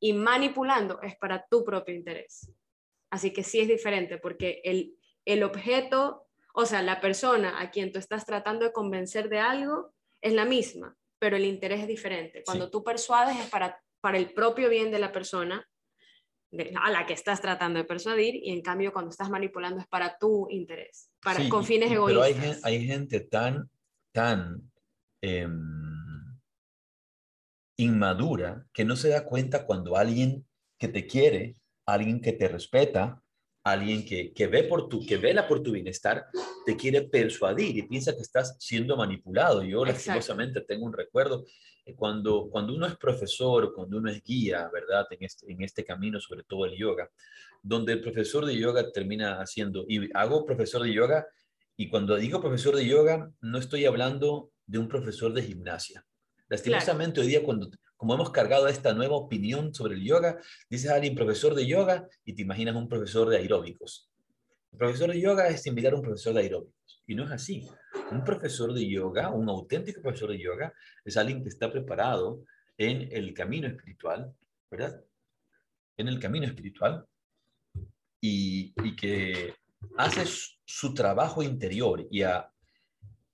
Y 0.00 0.12
manipulando 0.12 1.00
es 1.02 1.16
para 1.16 1.46
tu 1.50 1.64
propio 1.64 1.94
interés. 1.94 2.50
Así 3.10 3.32
que 3.32 3.42
sí 3.42 3.60
es 3.60 3.68
diferente 3.68 4.18
porque 4.18 4.60
el, 4.64 4.94
el 5.24 5.42
objeto, 5.42 6.26
o 6.54 6.66
sea, 6.66 6.82
la 6.82 7.00
persona 7.00 7.60
a 7.60 7.70
quien 7.70 7.92
tú 7.92 7.98
estás 7.98 8.24
tratando 8.24 8.64
de 8.64 8.72
convencer 8.72 9.28
de 9.28 9.38
algo 9.38 9.92
es 10.22 10.32
la 10.32 10.44
misma, 10.44 10.96
pero 11.18 11.36
el 11.36 11.44
interés 11.44 11.80
es 11.80 11.88
diferente. 11.88 12.42
Cuando 12.44 12.70
tú 12.70 12.82
persuades 12.82 13.38
es 13.38 13.50
para, 13.50 13.82
para 14.00 14.18
el 14.18 14.32
propio 14.32 14.68
bien 14.68 14.90
de 14.90 14.98
la 14.98 15.12
persona 15.12 15.66
a 16.80 16.90
la 16.90 17.04
que 17.06 17.12
estás 17.12 17.40
tratando 17.40 17.78
de 17.78 17.84
persuadir 17.84 18.36
y 18.36 18.50
en 18.50 18.62
cambio 18.62 18.92
cuando 18.92 19.10
estás 19.10 19.28
manipulando 19.28 19.80
es 19.80 19.86
para 19.86 20.16
tu 20.18 20.48
interés, 20.50 21.10
para, 21.22 21.46
con 21.48 21.64
fines 21.64 21.90
egoístas. 21.90 22.28
Pero 22.32 22.64
hay, 22.64 22.76
hay, 22.76 22.86
gente 22.86 23.20
tan, 23.20 23.70
tan 24.12 24.70
em, 25.20 26.38
inmadura 27.76 28.66
que 28.72 28.84
no 28.84 28.96
se 28.96 29.10
da 29.10 29.24
cuenta 29.24 29.66
cuando 29.66 29.96
alguien 29.96 30.46
que 30.78 30.88
te 30.88 31.06
quiere, 31.06 31.56
alguien 31.86 32.20
que 32.20 32.32
te 32.32 32.48
respeta, 32.48 33.22
alguien 33.64 34.04
que, 34.04 34.32
que, 34.32 34.46
ve 34.46 34.64
por 34.64 34.88
tu, 34.88 35.04
que 35.04 35.16
vela 35.16 35.46
por 35.46 35.62
tu 35.62 35.72
bienestar, 35.72 36.26
te 36.64 36.76
quiere 36.76 37.02
persuadir 37.02 37.76
y 37.76 37.82
piensa 37.82 38.14
que 38.14 38.22
estás 38.22 38.56
siendo 38.58 38.96
manipulado. 38.96 39.62
Yo 39.62 39.84
lastimosamente 39.84 40.62
tengo 40.62 40.86
un 40.86 40.92
recuerdo 40.92 41.44
cuando, 41.96 42.48
cuando 42.50 42.74
uno 42.74 42.86
es 42.86 42.96
profesor, 42.96 43.72
cuando 43.74 43.98
uno 43.98 44.10
es 44.10 44.22
guía, 44.22 44.68
¿verdad? 44.72 45.06
En 45.10 45.24
este, 45.24 45.50
en 45.50 45.62
este 45.62 45.84
camino, 45.84 46.20
sobre 46.20 46.44
todo 46.44 46.66
el 46.66 46.76
yoga, 46.76 47.10
donde 47.62 47.92
el 47.94 48.00
profesor 48.00 48.44
de 48.46 48.56
yoga 48.56 48.90
termina 48.92 49.40
haciendo, 49.40 49.84
y 49.88 50.08
hago 50.14 50.44
profesor 50.44 50.82
de 50.82 50.92
yoga, 50.92 51.26
y 51.76 51.88
cuando 51.88 52.16
digo 52.16 52.40
profesor 52.40 52.76
de 52.76 52.86
yoga, 52.86 53.30
no 53.40 53.58
estoy 53.58 53.86
hablando 53.86 54.50
de 54.66 54.78
un 54.78 54.88
profesor 54.88 55.32
de 55.32 55.42
gimnasia. 55.42 56.04
Lastimosamente 56.48 57.20
hoy 57.20 57.28
día, 57.28 57.42
cuando, 57.42 57.70
como 57.98 58.14
hemos 58.14 58.30
cargado 58.30 58.68
esta 58.68 58.94
nueva 58.94 59.16
opinión 59.16 59.74
sobre 59.74 59.96
el 59.96 60.04
yoga, 60.04 60.38
dices 60.70 60.88
a 60.88 60.94
alguien 60.94 61.16
profesor 61.16 61.54
de 61.54 61.66
yoga 61.66 62.08
y 62.24 62.32
te 62.32 62.42
imaginas 62.42 62.76
un 62.76 62.88
profesor 62.88 63.28
de 63.28 63.38
aeróbicos. 63.38 64.08
El 64.72 64.78
profesor 64.78 65.10
de 65.10 65.20
yoga 65.20 65.48
es 65.48 65.62
similar 65.62 65.92
a 65.92 65.96
un 65.96 66.02
profesor 66.02 66.32
de 66.32 66.42
aeróbicos. 66.42 67.02
Y 67.08 67.16
no 67.16 67.24
es 67.24 67.32
así. 67.32 67.68
Un 68.12 68.22
profesor 68.22 68.72
de 68.72 68.88
yoga, 68.88 69.30
un 69.30 69.48
auténtico 69.48 70.00
profesor 70.00 70.30
de 70.30 70.38
yoga, 70.38 70.72
es 71.04 71.16
alguien 71.16 71.42
que 71.42 71.48
está 71.48 71.72
preparado 71.72 72.44
en 72.76 73.08
el 73.10 73.34
camino 73.34 73.66
espiritual, 73.66 74.32
¿verdad? 74.70 75.02
En 75.96 76.06
el 76.06 76.20
camino 76.20 76.46
espiritual 76.46 77.04
y, 78.20 78.72
que 78.94 79.54
hace 79.96 80.24
su 80.64 80.94
trabajo 80.94 81.42
interior 81.42 82.06
y 82.12 82.22
a, 82.22 82.48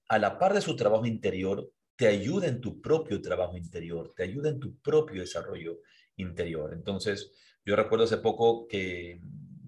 a 0.09 0.19
la 0.19 0.39
par 0.39 0.55
de 0.55 0.63
su 0.63 0.75
trabajo 0.75 1.05
interior 1.05 1.71
te 1.97 2.07
ayuda 2.07 2.49
en 2.49 2.61
tu 2.61 2.81
propio 2.81 3.21
trabajo 3.21 3.57
interior, 3.57 4.13
te 4.15 4.25
ayuda 4.25 4.51
en 4.51 4.61
tu 4.61 4.79
propio 4.79 5.21
desarrollo 5.21 5.81
interior. 6.17 6.73
Entonces, 6.73 7.33
yo 7.65 7.77
recuerdo 7.77 8.05
hace 8.05 8.19
poco 8.19 8.67
que, 8.67 9.21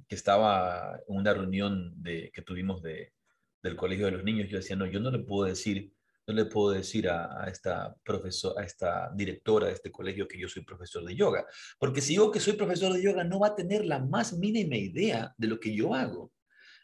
estaba 0.08 1.00
en 1.08 1.16
una 1.16 1.34
reunión 1.34 1.92
de, 2.00 2.30
que 2.32 2.40
tuvimos 2.42 2.80
de, 2.80 3.12
del 3.60 3.74
colegio 3.74 4.06
de 4.06 4.12
los 4.12 4.22
niños, 4.22 4.48
yo 4.48 4.58
decía, 4.58 4.76
no, 4.76 4.86
yo 4.86 5.00
no 5.00 5.10
le 5.10 5.18
puedo 5.18 5.48
decir, 5.48 5.92
no 6.28 6.34
le 6.34 6.44
puedo 6.44 6.70
decir 6.70 7.08
a, 7.08 7.44
esta 7.48 7.96
profesor, 8.04 8.56
a 8.56 8.62
esta 8.62 9.10
directora 9.14 9.66
de 9.66 9.72
este 9.72 9.90
colegio 9.90 10.28
que 10.28 10.38
yo 10.38 10.48
soy 10.48 10.62
profesor 10.62 11.04
de 11.04 11.16
yoga, 11.16 11.44
porque 11.78 12.00
si 12.00 12.12
digo 12.12 12.30
que 12.30 12.38
soy 12.38 12.52
profesor 12.52 12.92
de 12.92 13.02
yoga 13.02 13.24
no 13.24 13.40
va 13.40 13.48
a 13.48 13.54
tener 13.56 13.84
la 13.84 13.98
más 13.98 14.32
mínima 14.38 14.76
idea 14.76 15.34
de 15.36 15.48
lo 15.48 15.58
que 15.58 15.74
yo 15.74 15.92
hago. 15.92 16.32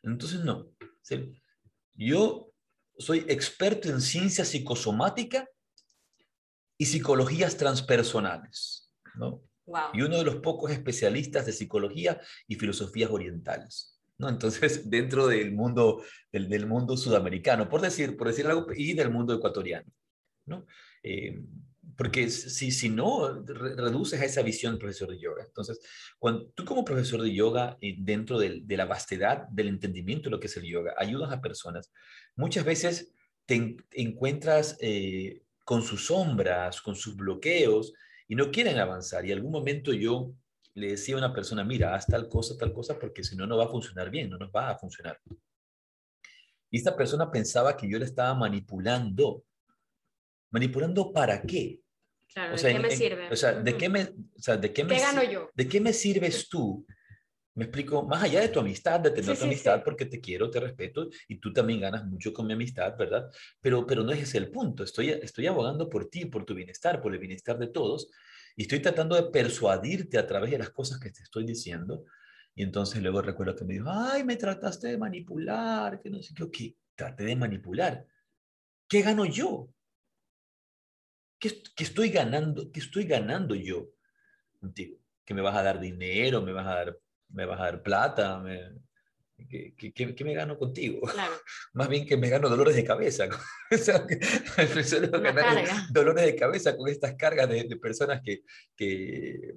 Entonces, 0.02 0.40
no. 0.40 0.72
Yo 1.94 2.51
soy 2.98 3.24
experto 3.28 3.88
en 3.88 4.00
ciencia 4.00 4.44
psicosomática 4.44 5.48
y 6.78 6.86
psicologías 6.86 7.56
transpersonales, 7.56 8.92
¿no? 9.14 9.42
Y 9.94 10.02
uno 10.02 10.18
de 10.18 10.24
los 10.24 10.36
pocos 10.36 10.70
especialistas 10.72 11.46
de 11.46 11.52
psicología 11.52 12.20
y 12.48 12.56
filosofías 12.56 13.10
orientales. 13.10 14.00
Entonces, 14.18 14.88
dentro 14.90 15.26
del 15.26 15.52
mundo, 15.52 16.02
del, 16.30 16.66
mundo 16.66 16.96
sudamericano, 16.96 17.68
por 17.68 17.80
decir, 17.80 18.16
por 18.16 18.28
decir 18.28 18.46
algo, 18.46 18.66
y 18.74 18.94
del 18.94 19.10
mundo 19.10 19.34
ecuatoriano, 19.34 19.90
¿no? 20.46 20.66
Eh, 21.02 21.42
porque 21.96 22.30
si, 22.30 22.70
si 22.70 22.88
no, 22.88 23.42
reduces 23.44 24.20
a 24.20 24.24
esa 24.24 24.42
visión 24.42 24.78
profesor 24.78 25.10
de 25.10 25.20
yoga. 25.20 25.44
Entonces, 25.44 25.78
cuando 26.18 26.46
tú 26.54 26.64
como 26.64 26.84
profesor 26.84 27.20
de 27.22 27.34
yoga, 27.34 27.76
eh, 27.80 27.96
dentro 27.98 28.38
de 28.38 28.64
la 28.68 28.86
vastedad 28.86 29.46
del 29.48 29.68
entendimiento 29.68 30.24
de 30.24 30.30
lo 30.30 30.40
que 30.40 30.46
es 30.46 30.56
el 30.56 30.64
yoga, 30.64 30.94
ayudas 30.96 31.30
a 31.32 31.40
personas, 31.40 31.92
muchas 32.36 32.64
veces 32.64 33.12
te 33.46 33.76
encuentras 33.92 34.76
eh, 34.80 35.42
con 35.64 35.82
sus 35.82 36.06
sombras, 36.06 36.80
con 36.80 36.96
sus 36.96 37.16
bloqueos, 37.16 37.92
y 38.28 38.34
no 38.34 38.50
quieren 38.50 38.78
avanzar. 38.78 39.26
Y 39.26 39.32
algún 39.32 39.52
momento 39.52 39.92
yo 39.92 40.32
le 40.74 40.88
decía 40.88 41.14
a 41.14 41.18
una 41.18 41.34
persona, 41.34 41.64
mira, 41.64 41.94
haz 41.94 42.06
tal 42.06 42.28
cosa, 42.28 42.56
tal 42.56 42.72
cosa, 42.72 42.98
porque 42.98 43.22
si 43.22 43.36
no, 43.36 43.46
no 43.46 43.56
va 43.56 43.64
a 43.64 43.68
funcionar 43.68 44.10
bien, 44.10 44.30
no 44.30 44.38
nos 44.38 44.50
va 44.50 44.70
a 44.70 44.78
funcionar. 44.78 45.20
Y 46.70 46.78
esta 46.78 46.96
persona 46.96 47.30
pensaba 47.30 47.76
que 47.76 47.88
yo 47.88 47.98
le 47.98 48.06
estaba 48.06 48.34
manipulando. 48.34 49.44
¿Manipulando 50.50 51.12
para 51.12 51.42
qué? 51.42 51.80
Claro, 52.32 52.56
¿de 52.56 52.72
qué 52.72 52.78
me 52.78 52.90
sirve? 52.90 53.28
O 53.30 53.36
sea, 53.36 53.52
¿de 53.52 53.76
qué 53.76 53.88
me, 53.90 54.02
o 54.04 54.40
sea, 54.40 54.56
¿de 54.56 54.72
qué, 54.72 54.84
me, 54.84 54.98
gano 54.98 55.22
yo? 55.22 55.50
¿De 55.54 55.68
qué 55.68 55.80
me 55.80 55.92
sirves 55.92 56.48
tú? 56.48 56.86
Me 57.54 57.64
explico, 57.64 58.02
más 58.02 58.22
allá 58.22 58.40
de 58.40 58.48
tu 58.48 58.60
amistad, 58.60 59.00
de 59.00 59.10
tener 59.10 59.36
tu 59.36 59.44
amistad, 59.44 59.82
porque 59.84 60.06
te 60.06 60.20
quiero, 60.20 60.48
te 60.48 60.58
respeto, 60.58 61.08
y 61.28 61.38
tú 61.38 61.52
también 61.52 61.80
ganas 61.80 62.06
mucho 62.06 62.32
con 62.32 62.46
mi 62.46 62.54
amistad, 62.54 62.96
¿verdad? 62.96 63.30
Pero, 63.60 63.86
pero 63.86 64.02
no 64.02 64.12
es 64.12 64.22
ese 64.22 64.38
el 64.38 64.50
punto. 64.50 64.84
Estoy, 64.84 65.10
estoy 65.10 65.46
abogando 65.46 65.88
por 65.90 66.08
ti, 66.08 66.24
por 66.24 66.46
tu 66.46 66.54
bienestar, 66.54 67.02
por 67.02 67.12
el 67.12 67.18
bienestar 67.18 67.58
de 67.58 67.66
todos, 67.66 68.10
y 68.56 68.62
estoy 68.62 68.80
tratando 68.80 69.16
de 69.16 69.30
persuadirte 69.30 70.18
a 70.18 70.26
través 70.26 70.50
de 70.50 70.58
las 70.58 70.70
cosas 70.70 70.98
que 70.98 71.10
te 71.10 71.22
estoy 71.22 71.44
diciendo. 71.44 72.04
Y 72.54 72.62
entonces 72.62 73.02
luego 73.02 73.22
recuerdo 73.22 73.56
que 73.56 73.64
me 73.64 73.74
dijo, 73.74 73.88
ay, 73.88 74.24
me 74.24 74.36
trataste 74.36 74.88
de 74.88 74.98
manipular, 74.98 76.00
que 76.00 76.10
no 76.10 76.22
sé 76.22 76.34
qué, 76.34 76.50
¿qué? 76.50 76.76
Traté 76.94 77.24
de 77.24 77.36
manipular. 77.36 78.06
¿Qué 78.88 79.02
gano 79.02 79.24
yo? 79.24 79.70
¿Qué, 81.38 81.62
¿Qué, 81.74 81.84
estoy 81.84 82.10
ganando? 82.10 82.70
¿Qué 82.70 82.80
estoy 82.80 83.04
ganando 83.04 83.54
yo 83.54 83.90
contigo? 84.60 84.98
¿Que 85.24 85.34
me 85.34 85.40
vas 85.40 85.56
a 85.56 85.62
dar 85.62 85.80
dinero? 85.80 86.42
¿Me 86.42 86.52
vas 86.52 86.66
a 86.66 86.74
dar, 86.74 86.98
me 87.32 87.46
vas 87.46 87.60
a 87.60 87.64
dar 87.64 87.82
plata? 87.82 88.38
¿Me, 88.38 88.82
¿Qué, 89.48 90.24
me 90.24 90.34
gano 90.34 90.58
contigo? 90.58 91.00
Más 91.74 91.88
bien 91.88 92.06
que 92.06 92.16
me 92.16 92.28
gano 92.28 92.48
dolores 92.48 92.76
de 92.76 92.84
cabeza. 92.84 93.28
dolores 95.90 96.24
de 96.24 96.36
cabeza 96.36 96.76
con 96.76 96.88
estas 96.88 97.14
cargas 97.14 97.48
de, 97.48 97.76
personas 97.76 98.20
que, 98.22 98.42
que, 98.76 99.54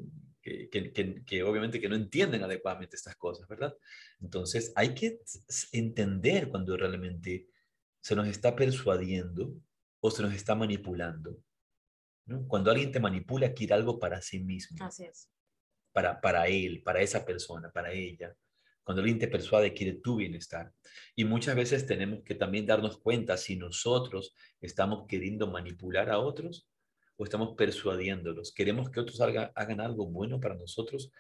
que, 1.26 1.44
obviamente 1.44 1.80
que 1.80 1.90
no 1.90 1.96
entienden 1.96 2.44
adecuadamente 2.44 2.96
estas 2.96 3.16
cosas, 3.16 3.48
¿verdad? 3.48 3.76
Entonces 4.22 4.72
hay 4.76 4.94
que 4.94 5.20
entender 5.72 6.50
cuando 6.50 6.78
realmente 6.78 7.48
se 8.02 8.16
nos 8.16 8.28
está 8.28 8.56
persuadiendo 8.56 9.56
o 10.00 10.12
se 10.12 10.22
nos 10.22 10.34
está 10.34 10.56
manipulando. 10.56 11.40
Cuando 12.48 12.72
alguien 12.72 12.92
te 12.92 13.00
manipula, 13.00 13.54
quiere 13.54 13.76
algo 13.76 14.00
para 14.00 14.22
sí 14.22 14.40
mismo. 14.40 14.84
Así 14.84 15.06
es. 15.06 15.30
Para, 15.96 16.20
para 16.20 16.48
él, 16.48 16.84
para 16.84 17.02
esa 17.02 17.26
persona, 17.26 17.72
para 17.72 17.94
ella. 17.94 18.36
Cuando 18.84 19.02
alguien 19.02 19.18
te 19.18 19.30
persuade, 19.30 19.74
quiere 19.74 19.94
tu 19.94 20.18
bienestar. 20.18 20.74
Y 21.16 21.24
muchas 21.24 21.56
veces 21.56 21.86
tenemos 21.86 22.22
que 22.26 22.36
también 22.36 22.66
darnos 22.66 22.98
cuenta 22.98 23.38
si 23.38 23.56
nosotros 23.56 24.36
estamos 24.60 25.06
queriendo 25.08 25.48
manipular 25.48 26.10
a 26.10 26.20
otros 26.20 26.68
o 27.16 27.24
estamos 27.24 27.56
persuadiéndolos. 27.56 28.54
¿Queremos 28.54 28.90
que 28.90 29.00
otros 29.00 29.22
hagan 29.22 29.80
algo 29.80 30.06
bueno 30.08 30.42
para 30.42 30.56
nosotros 30.56 31.14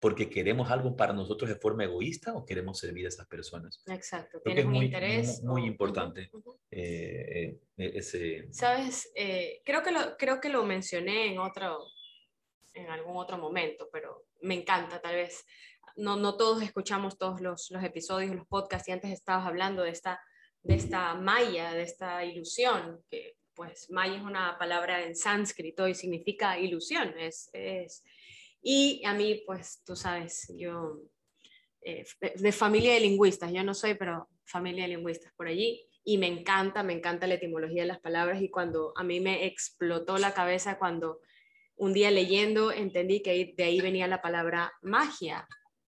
porque 0.00 0.30
queremos 0.30 0.70
algo 0.70 0.94
para 0.94 1.12
nosotros 1.12 1.50
de 1.50 1.56
forma 1.56 1.84
egoísta 1.84 2.34
o 2.34 2.44
queremos 2.44 2.78
servir 2.78 3.06
a 3.06 3.08
esas 3.08 3.26
personas? 3.26 3.82
Exacto, 3.86 4.40
tienes 4.44 4.66
un 4.66 4.76
interés. 4.76 5.42
Muy, 5.42 5.64
importante 5.64 6.30
eh, 6.70 7.58
eh, 7.76 7.92
ese... 7.94 8.46
Sabes, 8.52 9.10
eh, 9.14 9.60
creo, 9.64 9.82
que 9.82 9.90
lo, 9.90 10.16
creo 10.16 10.40
que 10.40 10.50
lo 10.50 10.64
mencioné 10.64 11.32
en, 11.32 11.38
otro, 11.38 11.78
en 12.78 12.90
algún 12.90 13.16
otro 13.16 13.38
momento, 13.38 13.88
pero 13.92 14.24
me 14.40 14.54
encanta 14.54 15.00
tal 15.00 15.16
vez 15.16 15.44
no, 15.96 16.16
no 16.16 16.36
todos 16.36 16.62
escuchamos 16.62 17.18
todos 17.18 17.40
los, 17.40 17.70
los, 17.70 17.82
episodios, 17.82 18.34
los 18.34 18.46
podcasts, 18.46 18.88
y 18.88 18.92
antes 18.92 19.10
estabas 19.10 19.46
hablando 19.46 19.82
de 19.82 19.90
esta, 19.90 20.20
de 20.62 20.76
esta 20.76 21.14
maya, 21.14 21.72
de 21.72 21.82
esta 21.82 22.24
ilusión, 22.24 23.02
que 23.10 23.36
pues 23.54 23.90
maya 23.90 24.16
es 24.16 24.22
una 24.22 24.56
palabra 24.58 25.04
en 25.04 25.16
sánscrito 25.16 25.88
y 25.88 25.94
significa 25.94 26.58
ilusión. 26.58 27.12
Es, 27.18 27.50
es, 27.52 28.04
y 28.62 29.02
a 29.04 29.12
mí, 29.12 29.42
pues 29.44 29.82
tú 29.84 29.96
sabes, 29.96 30.52
yo, 30.56 31.00
eh, 31.82 32.04
de, 32.36 32.52
familia 32.52 32.94
de 32.94 33.00
lingüistas, 33.00 33.52
yo 33.52 33.64
no 33.64 33.74
soy, 33.74 33.94
pero 33.94 34.28
familia 34.44 34.84
de 34.84 34.90
lingüistas 34.94 35.32
por 35.34 35.48
allí, 35.48 35.84
y 36.04 36.18
me 36.18 36.28
encanta, 36.28 36.84
me 36.84 36.92
encanta 36.92 37.26
la 37.26 37.34
etimología 37.34 37.82
de 37.82 37.88
las 37.88 38.00
palabras, 38.00 38.40
y 38.40 38.48
cuando 38.48 38.92
a 38.96 39.02
mí 39.02 39.18
me 39.18 39.46
explotó 39.46 40.18
la 40.18 40.32
cabeza 40.32 40.78
cuando 40.78 41.20
un 41.78 41.92
día 41.92 42.10
leyendo 42.10 42.70
entendí 42.70 43.22
que 43.22 43.54
de 43.56 43.64
ahí 43.64 43.80
venía 43.80 44.06
la 44.06 44.22
palabra 44.22 44.72
magia, 44.82 45.46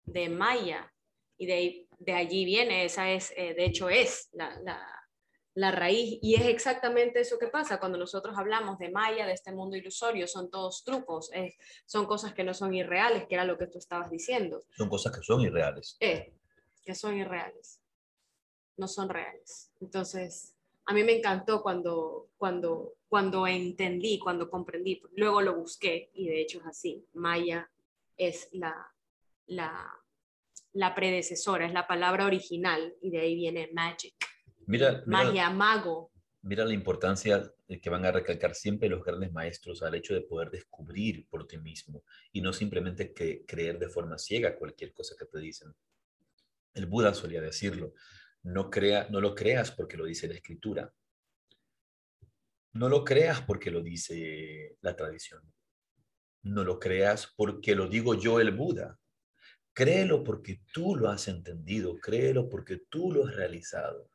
de 0.05 0.29
Maya 0.29 0.92
y 1.37 1.47
de, 1.47 1.88
de 1.99 2.12
allí 2.12 2.45
viene, 2.45 2.85
esa 2.85 3.11
es, 3.11 3.33
eh, 3.37 3.55
de 3.55 3.64
hecho 3.64 3.88
es 3.88 4.29
la, 4.33 4.59
la 5.55 5.71
raíz. 5.71 6.18
Y 6.23 6.35
es 6.35 6.47
exactamente 6.47 7.21
eso 7.21 7.38
que 7.38 7.49
pasa 7.49 7.79
cuando 7.79 7.99
nosotros 7.99 8.37
hablamos 8.37 8.79
de 8.79 8.90
Maya, 8.90 9.27
de 9.27 9.33
este 9.33 9.53
mundo 9.53 9.77
ilusorio, 9.77 10.27
son 10.27 10.51
todos 10.51 10.85
trucos, 10.85 11.31
son 11.87 12.07
cosas 12.07 12.35
que 12.35 12.45
no 12.45 12.55
son 12.55 12.75
irreales, 12.75 13.27
que 13.27 13.35
era 13.35 13.45
lo 13.45 13.59
que 13.59 13.66
tú 13.66 13.79
estabas 13.79 14.11
diciendo. 14.11 14.64
Son 14.77 14.88
cosas 14.88 15.16
que 15.16 15.23
son 15.23 15.40
irreales. 15.40 15.97
Eh, 16.01 16.33
que 16.85 16.95
son 16.95 17.16
irreales, 17.16 17.81
no 18.77 18.88
son 18.88 19.09
reales. 19.09 19.71
Entonces, 19.81 20.55
a 20.87 20.95
mí 20.95 21.05
me 21.05 21.16
encantó 21.16 21.62
cuando, 21.62 22.31
cuando, 22.37 22.95
cuando 23.12 23.46
entendí, 23.46 24.18
cuando 24.18 24.48
comprendí, 24.48 25.03
luego 25.16 25.42
lo 25.42 25.55
busqué 25.55 26.09
y 26.14 26.29
de 26.29 26.40
hecho 26.40 26.61
es 26.61 26.64
así. 26.64 27.07
Maya 27.12 27.70
es 28.16 28.48
la, 28.53 28.75
la, 29.48 29.87
la 30.72 30.94
predecesora, 30.94 31.66
es 31.66 31.75
la 31.75 31.87
palabra 31.87 32.25
original 32.25 32.94
y 33.03 33.11
de 33.11 33.20
ahí 33.20 33.35
viene 33.35 33.68
magic. 33.75 34.14
Mira, 34.64 35.03
magia, 35.05 35.51
mago. 35.51 36.11
Mira 36.40 36.64
la 36.64 36.72
importancia 36.72 37.53
que 37.83 37.90
van 37.90 38.07
a 38.07 38.12
recalcar 38.12 38.55
siempre 38.55 38.88
los 38.88 39.05
grandes 39.05 39.31
maestros 39.31 39.83
al 39.83 39.94
hecho 39.94 40.14
de 40.14 40.22
poder 40.22 40.51
descubrir 40.51 41.29
por 41.29 41.46
ti 41.46 41.59
mismo 41.59 42.05
y 42.33 42.40
no 42.40 42.55
simplemente 42.55 43.12
que 43.12 43.44
creer 43.44 43.79
de 43.79 43.90
forma 43.90 44.16
ciega 44.16 44.57
cualquier 44.57 44.94
cosa 44.94 45.16
que 45.18 45.27
te 45.27 45.38
dicen. 45.38 45.70
El 46.72 46.87
Buda 46.87 47.12
solía 47.12 47.42
decirlo, 47.42 47.92
no, 48.42 48.70
crea, 48.70 49.07
no 49.11 49.20
lo 49.20 49.35
creas 49.35 49.70
porque 49.70 49.98
lo 49.98 50.07
dice 50.07 50.29
la 50.29 50.35
escritura. 50.35 50.90
No 52.72 52.88
lo 52.88 53.04
creas 53.04 53.42
porque 53.42 53.70
lo 53.70 53.82
dice 53.82 54.76
la 54.80 54.96
tradición. 54.96 55.42
No 56.42 56.64
lo 56.64 56.78
creas 56.78 57.32
porque 57.37 57.74
lo 57.74 57.87
digo 57.88 58.14
yo 58.14 58.40
el 58.40 58.50
Buda. 58.50 58.98
Créelo 59.74 60.24
porque 60.24 60.62
tú 60.72 60.96
lo 60.96 61.08
has 61.08 61.28
entendido, 61.28 61.98
créelo 61.98 62.48
porque 62.48 62.82
tú 62.88 63.12
lo 63.12 63.26
has 63.26 63.35
realizado. 63.35 64.11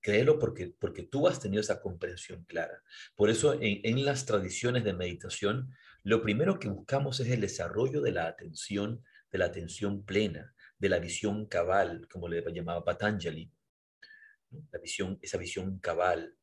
Créelo 0.00 0.38
porque, 0.38 0.74
porque 0.78 1.02
tú 1.02 1.26
has 1.26 1.40
tenido 1.40 1.60
esa 1.60 1.80
comprensión 1.80 2.44
clara. 2.44 2.80
Por 3.16 3.28
eso 3.28 3.54
en, 3.54 3.80
en 3.82 4.04
las 4.04 4.24
tradiciones 4.24 4.84
de 4.84 4.94
meditación, 4.94 5.74
lo 6.04 6.22
primero 6.22 6.60
que 6.60 6.68
buscamos 6.68 7.18
es 7.18 7.28
el 7.28 7.40
desarrollo 7.40 8.00
de 8.00 8.12
la 8.12 8.28
atención, 8.28 9.04
de 9.32 9.38
la 9.38 9.46
atención 9.46 10.04
plena, 10.04 10.54
de 10.78 10.88
la 10.88 11.00
visión 11.00 11.46
cabal, 11.46 12.06
como 12.08 12.28
le 12.28 12.42
llamaba 12.52 12.84
Patanjali. 12.84 13.50
La 14.70 14.78
visión, 14.78 15.18
esa 15.20 15.38
visión 15.38 15.80
cabal, 15.80 16.36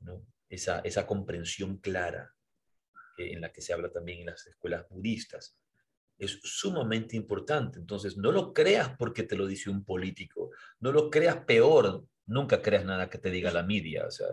¿no? 0.00 0.26
esa, 0.48 0.80
esa 0.80 1.06
comprensión 1.06 1.78
clara 1.78 2.32
en 3.18 3.40
la 3.40 3.52
que 3.52 3.62
se 3.62 3.72
habla 3.72 3.90
también 3.90 4.20
en 4.20 4.26
las 4.26 4.46
escuelas 4.46 4.86
budistas 4.90 5.56
es 6.18 6.40
sumamente 6.42 7.16
importante. 7.16 7.78
Entonces, 7.78 8.16
no 8.16 8.32
lo 8.32 8.52
creas 8.52 8.94
porque 8.98 9.22
te 9.22 9.36
lo 9.36 9.46
dice 9.46 9.70
un 9.70 9.84
político, 9.84 10.50
no 10.80 10.92
lo 10.92 11.10
creas 11.10 11.44
peor 11.44 12.06
nunca 12.26 12.60
creas 12.60 12.84
nada 12.84 13.08
que 13.08 13.18
te 13.18 13.30
diga 13.30 13.50
la 13.50 13.62
media, 13.62 14.06
o 14.06 14.10
sea, 14.10 14.26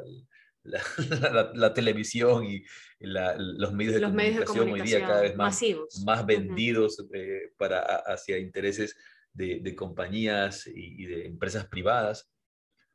la, 1.53 1.73
televisión 1.73 2.45
y 2.45 2.63
los 2.99 3.73
medios 3.73 3.95
de, 3.95 4.01
comunicación, 4.01 4.71
hoy 4.71 4.81
día 4.81 5.01
cada 5.01 5.21
vez 5.21 5.35
más, 5.35 5.61
más 6.05 6.25
vendidos 6.25 7.05
eh, 7.13 7.51
para, 7.57 7.81
hacia 7.81 8.37
intereses 8.37 8.95
de, 9.33 9.75
compañías 9.75 10.67
y, 10.67 11.05
de 11.05 11.25
empresas 11.25 11.67
privadas. 11.67 12.31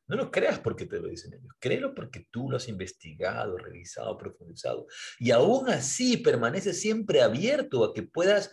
No 0.09 0.15
lo 0.15 0.31
creas 0.31 0.59
porque 0.59 0.87
te 0.87 0.99
lo 0.99 1.07
dicen 1.07 1.33
ellos, 1.35 1.53
créelo 1.59 1.93
porque 1.93 2.25
tú 2.31 2.49
lo 2.49 2.57
has 2.57 2.67
investigado, 2.67 3.55
revisado, 3.57 4.17
profundizado. 4.17 4.87
Y 5.19 5.29
aún 5.29 5.69
así 5.69 6.17
permanece 6.17 6.73
siempre 6.73 7.21
abierto 7.21 7.83
a 7.85 7.93
que 7.93 8.01
puedas 8.01 8.51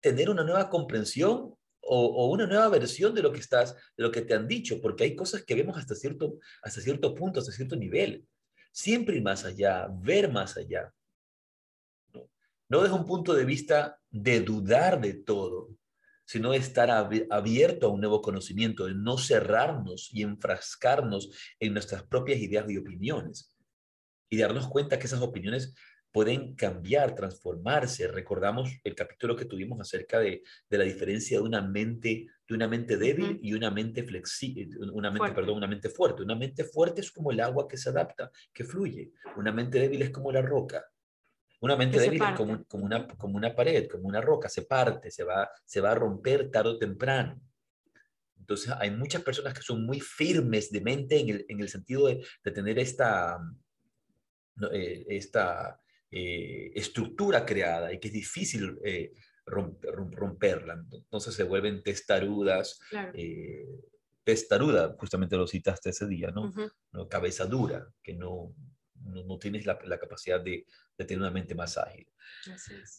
tener 0.00 0.30
una 0.30 0.44
nueva 0.44 0.70
comprensión 0.70 1.52
o, 1.80 2.30
una 2.30 2.46
nueva 2.46 2.68
versión 2.68 3.12
de 3.12 3.22
lo 3.22 3.32
que 3.32 3.40
estás, 3.40 3.74
de 3.96 4.04
lo 4.04 4.12
que 4.12 4.22
te 4.22 4.34
han 4.34 4.46
dicho, 4.46 4.80
porque 4.80 5.02
hay 5.02 5.16
cosas 5.16 5.42
que 5.42 5.56
vemos 5.56 5.76
hasta 5.76 5.96
cierto, 5.96 6.38
hasta 6.62 6.80
cierto 6.80 7.12
punto, 7.12 7.40
hasta 7.40 7.50
cierto 7.50 7.74
nivel. 7.74 8.24
Siempre 8.70 9.16
ir 9.16 9.22
más 9.22 9.44
allá, 9.44 9.88
ver 9.90 10.30
más 10.30 10.56
allá. 10.56 10.92
No, 12.12 12.30
no 12.68 12.82
desde 12.82 12.94
un 12.94 13.06
punto 13.06 13.34
de 13.34 13.44
vista 13.44 13.98
de 14.10 14.42
dudar 14.42 15.00
de 15.00 15.14
todo, 15.14 15.70
sino 16.28 16.52
estar 16.52 16.90
abierto 16.90 17.86
a 17.86 17.90
un 17.90 18.00
nuevo 18.00 18.20
conocimiento, 18.20 18.84
de 18.84 18.94
no 18.94 19.16
cerrarnos 19.16 20.10
y 20.12 20.22
enfrascarnos 20.22 21.30
en 21.58 21.72
nuestras 21.72 22.02
propias 22.02 22.38
ideas 22.38 22.68
y 22.68 22.76
opiniones. 22.76 23.56
Y 24.28 24.36
darnos 24.36 24.68
cuenta 24.68 24.98
que 24.98 25.06
esas 25.06 25.22
opiniones 25.22 25.74
pueden 26.12 26.54
cambiar, 26.54 27.14
transformarse. 27.14 28.08
Recordamos 28.08 28.78
el 28.84 28.94
capítulo 28.94 29.36
que 29.36 29.46
tuvimos 29.46 29.80
acerca 29.80 30.20
de, 30.20 30.42
la 30.68 30.84
diferencia 30.84 31.38
de 31.38 31.44
una 31.44 31.62
mente, 31.62 32.26
de 32.46 32.54
una 32.54 32.68
mente 32.68 32.98
débil 32.98 33.40
y 33.42 33.54
una 33.54 33.70
mente 33.70 34.02
flexible, 34.02 34.68
una 34.92 35.10
mente, 35.10 35.32
perdón, 35.32 35.56
una 35.56 35.66
mente 35.66 35.88
fuerte. 35.88 36.22
Una 36.22 36.34
mente 36.34 36.62
fuerte 36.62 37.00
es 37.00 37.10
como 37.10 37.32
el 37.32 37.40
agua 37.40 37.66
que 37.66 37.78
se 37.78 37.88
adapta, 37.88 38.30
que 38.52 38.64
fluye. 38.64 39.12
Una 39.38 39.50
mente 39.50 39.78
débil 39.78 40.02
es 40.02 40.10
como 40.10 40.30
la 40.30 40.42
roca. 40.42 40.84
Una 41.60 41.76
mente 41.76 41.98
débil 41.98 42.22
es 42.22 42.36
como, 42.36 42.64
como, 42.64 42.84
una, 42.84 43.08
como 43.08 43.36
una 43.36 43.54
pared, 43.54 43.88
como 43.88 44.06
una 44.08 44.20
roca, 44.20 44.48
se 44.48 44.62
parte, 44.62 45.10
se 45.10 45.24
va, 45.24 45.50
se 45.64 45.80
va 45.80 45.90
a 45.92 45.94
romper 45.94 46.50
tarde 46.50 46.70
o 46.70 46.78
temprano. 46.78 47.40
Entonces 48.38 48.72
hay 48.78 48.90
muchas 48.90 49.22
personas 49.22 49.54
que 49.54 49.62
son 49.62 49.84
muy 49.84 50.00
firmes 50.00 50.70
de 50.70 50.80
mente 50.80 51.18
en 51.18 51.28
el, 51.30 51.46
en 51.48 51.60
el 51.60 51.68
sentido 51.68 52.06
de, 52.06 52.24
de 52.44 52.50
tener 52.50 52.78
esta, 52.78 53.38
eh, 54.72 55.04
esta 55.08 55.80
eh, 56.10 56.72
estructura 56.74 57.44
creada 57.44 57.92
y 57.92 58.00
que 58.00 58.08
es 58.08 58.14
difícil 58.14 58.78
eh, 58.82 59.12
romperla. 59.44 60.82
Entonces 60.90 61.34
se 61.34 61.42
vuelven 61.42 61.82
testarudas. 61.82 62.80
Eh, 63.12 63.66
testaruda, 64.24 64.94
justamente 64.98 65.36
lo 65.36 65.46
citaste 65.46 65.90
ese 65.90 66.06
día, 66.06 66.30
¿no? 66.30 66.50
Cabeza 67.08 67.46
dura, 67.46 67.86
que 68.02 68.14
no, 68.14 68.54
no, 69.08 69.38
tienes 69.38 69.66
la, 69.66 69.78
la 69.84 69.98
capacidad 69.98 70.40
de, 70.40 70.66
de, 70.96 71.04
tener 71.04 71.20
una 71.20 71.30
mente 71.30 71.54
más 71.54 71.76
ágil. 71.76 72.06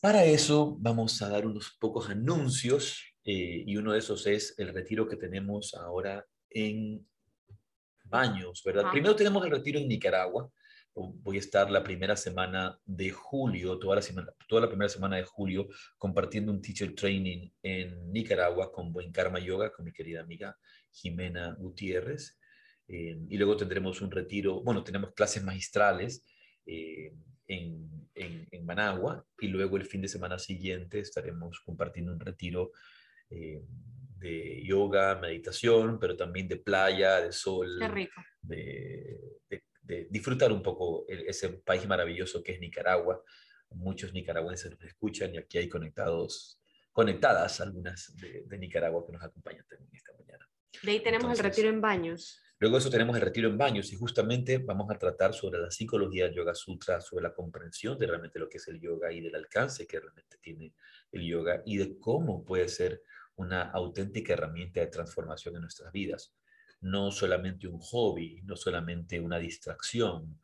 Para 0.02 0.26
eso 0.26 0.76
vamos 0.80 1.22
a 1.22 1.30
dar 1.30 1.46
unos 1.46 1.76
pocos 1.80 2.10
anuncios 2.10 3.04
y 3.24 3.78
uno 3.78 3.94
de 3.94 4.00
esos 4.00 4.26
es 4.26 4.56
el 4.58 4.74
retiro 4.74 5.08
que 5.08 5.16
tenemos 5.16 5.76
ahora 5.76 6.26
en 6.50 7.06
Baños, 8.04 8.64
¿verdad? 8.66 8.90
Primero 8.92 9.16
tenemos 9.16 9.46
el 9.46 9.52
retiro 9.52 9.80
en 9.80 9.88
Nicaragua, 9.88 10.52
voy 10.96 11.38
a 11.38 11.40
estar 11.40 11.70
la 11.70 11.84
primera 11.84 12.16
semana 12.16 12.78
de 12.86 13.12
julio, 13.12 13.78
toda 13.78 13.98
la, 13.98 14.02
semana, 14.02 14.34
toda 14.48 14.62
la 14.62 14.68
primera 14.68 14.90
semana 14.90 15.18
de 15.18 15.24
julio, 15.24 15.68
compartiendo 15.98 16.52
un 16.52 16.62
teacher 16.62 16.94
training 16.96 17.50
en 17.62 18.12
Nicaragua 18.12 18.72
con 18.72 18.92
Buen 18.92 19.12
Karma 19.12 19.40
Yoga, 19.40 19.72
con 19.72 19.86
mi 19.86 19.92
querida 19.92 20.22
amiga 20.22 20.58
Jimena 20.92 21.56
Gutiérrez. 21.58 22.39
Eh, 22.92 23.16
y 23.30 23.38
luego 23.38 23.56
tendremos 23.56 24.02
un 24.02 24.10
retiro, 24.10 24.62
bueno, 24.64 24.84
tenemos 24.84 25.14
clases 25.14 25.44
magistrales 25.44 26.26
eh, 26.66 27.14
en, 27.46 27.88
en, 28.16 28.66
Managua 28.66 29.26
y 29.40 29.48
luego 29.48 29.78
el 29.78 29.86
fin 29.86 30.02
de 30.02 30.08
semana 30.08 30.38
siguiente 30.38 31.00
estaremos 31.00 31.60
compartiendo 31.62 32.12
un 32.12 32.20
retiro 32.20 32.72
eh, 33.30 33.62
de 34.18 34.64
yoga, 34.64 35.20
meditación, 35.20 36.00
pero 36.00 36.16
también 36.16 36.48
de 36.48 36.58
playa, 36.58 37.22
de 37.22 37.32
sol, 37.32 37.80
de, 38.42 39.20
de, 39.82 40.08
disfrutar 40.10 40.52
un 40.52 40.62
poco 40.62 41.06
ese 41.08 41.50
país 41.50 41.88
maravilloso 41.88 42.44
que 42.44 42.54
es 42.54 42.60
Nicaragua. 42.60 43.24
Muchos 43.72 44.14
nicaragüenses 44.14 44.72
nos 44.72 44.84
escuchan 44.84 45.34
y 45.34 45.38
aquí 45.38 45.60
hay 45.60 45.70
conectados, 45.70 46.60
conectadas 46.92 47.62
algunas 47.62 48.16
de, 48.18 48.58
Nicaragua 48.58 49.06
que 49.06 49.14
nos 49.14 49.24
acompañan 49.24 49.66
también 49.68 49.90
esta 49.94 50.14
mañana. 50.14 50.48
De 50.84 50.92
ahí 50.92 51.04
tenemos 51.04 51.38
el 51.38 51.44
retiro 51.44 51.70
en 51.70 51.82
baños. 51.82 52.40
Luego 52.60 52.76
de 52.76 52.80
eso 52.82 52.90
tenemos 52.90 53.16
el 53.16 53.22
retiro 53.22 53.50
en 53.50 53.58
baños 53.58 53.92
y 53.92 53.96
justamente 53.96 54.58
vamos 54.58 54.90
a 54.92 54.98
tratar 55.00 55.34
sobre 55.34 55.60
la 55.60 55.72
psicología 55.72 56.26
del 56.26 56.36
Yoga 56.36 56.54
Sutra, 56.54 57.00
sobre 57.02 57.24
la 57.24 57.34
comprensión 57.34 57.98
de 57.98 58.08
realmente 58.08 58.38
lo 58.38 58.50
que 58.50 58.58
es 58.58 58.68
el 58.68 58.80
yoga 58.80 59.12
y 59.12 59.22
del 59.22 59.36
alcance 59.36 59.88
que 59.88 60.00
realmente 60.00 60.38
tiene 60.42 60.74
el 61.12 61.26
yoga 61.26 61.62
y 61.66 61.78
de 61.78 61.98
cómo 61.98 62.44
puede 62.44 62.68
ser 62.68 63.02
una 63.36 63.72
auténtica 63.72 64.34
herramienta 64.34 64.82
de 64.82 64.88
transformación 64.88 65.56
en 65.56 65.62
nuestras 65.62 65.92
vidas 65.94 66.34
no 66.82 67.12
solamente 67.12 67.68
un 67.68 67.80
hobby, 67.80 68.42
no 68.44 68.56
solamente 68.56 69.20
una 69.20 69.38
distracción, 69.38 70.40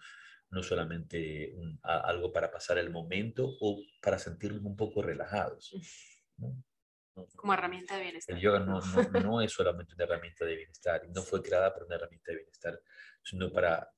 no 0.49 0.63
solamente 0.63 1.55
algo 1.81 2.31
para 2.31 2.51
pasar 2.51 2.77
el 2.77 2.89
momento 2.89 3.57
o 3.59 3.81
para 4.01 4.19
sentirnos 4.19 4.63
un 4.63 4.75
poco 4.75 5.01
relajados. 5.01 5.75
Como 7.35 7.53
herramienta 7.53 7.95
de 7.95 8.03
bienestar. 8.03 8.35
El 8.35 8.41
yoga 8.41 8.59
no, 8.59 8.79
no, 9.23 9.41
es 9.41 9.51
solamente 9.51 9.93
una 9.95 10.03
herramienta 10.03 10.45
de 10.45 10.55
bienestar, 10.55 11.07
no 11.09 11.21
fue 11.21 11.41
creada 11.41 11.73
para 11.73 11.85
una 11.85 11.95
herramienta 11.95 12.31
de 12.31 12.37
bienestar, 12.37 12.81
sino 13.23 13.51
para 13.51 13.89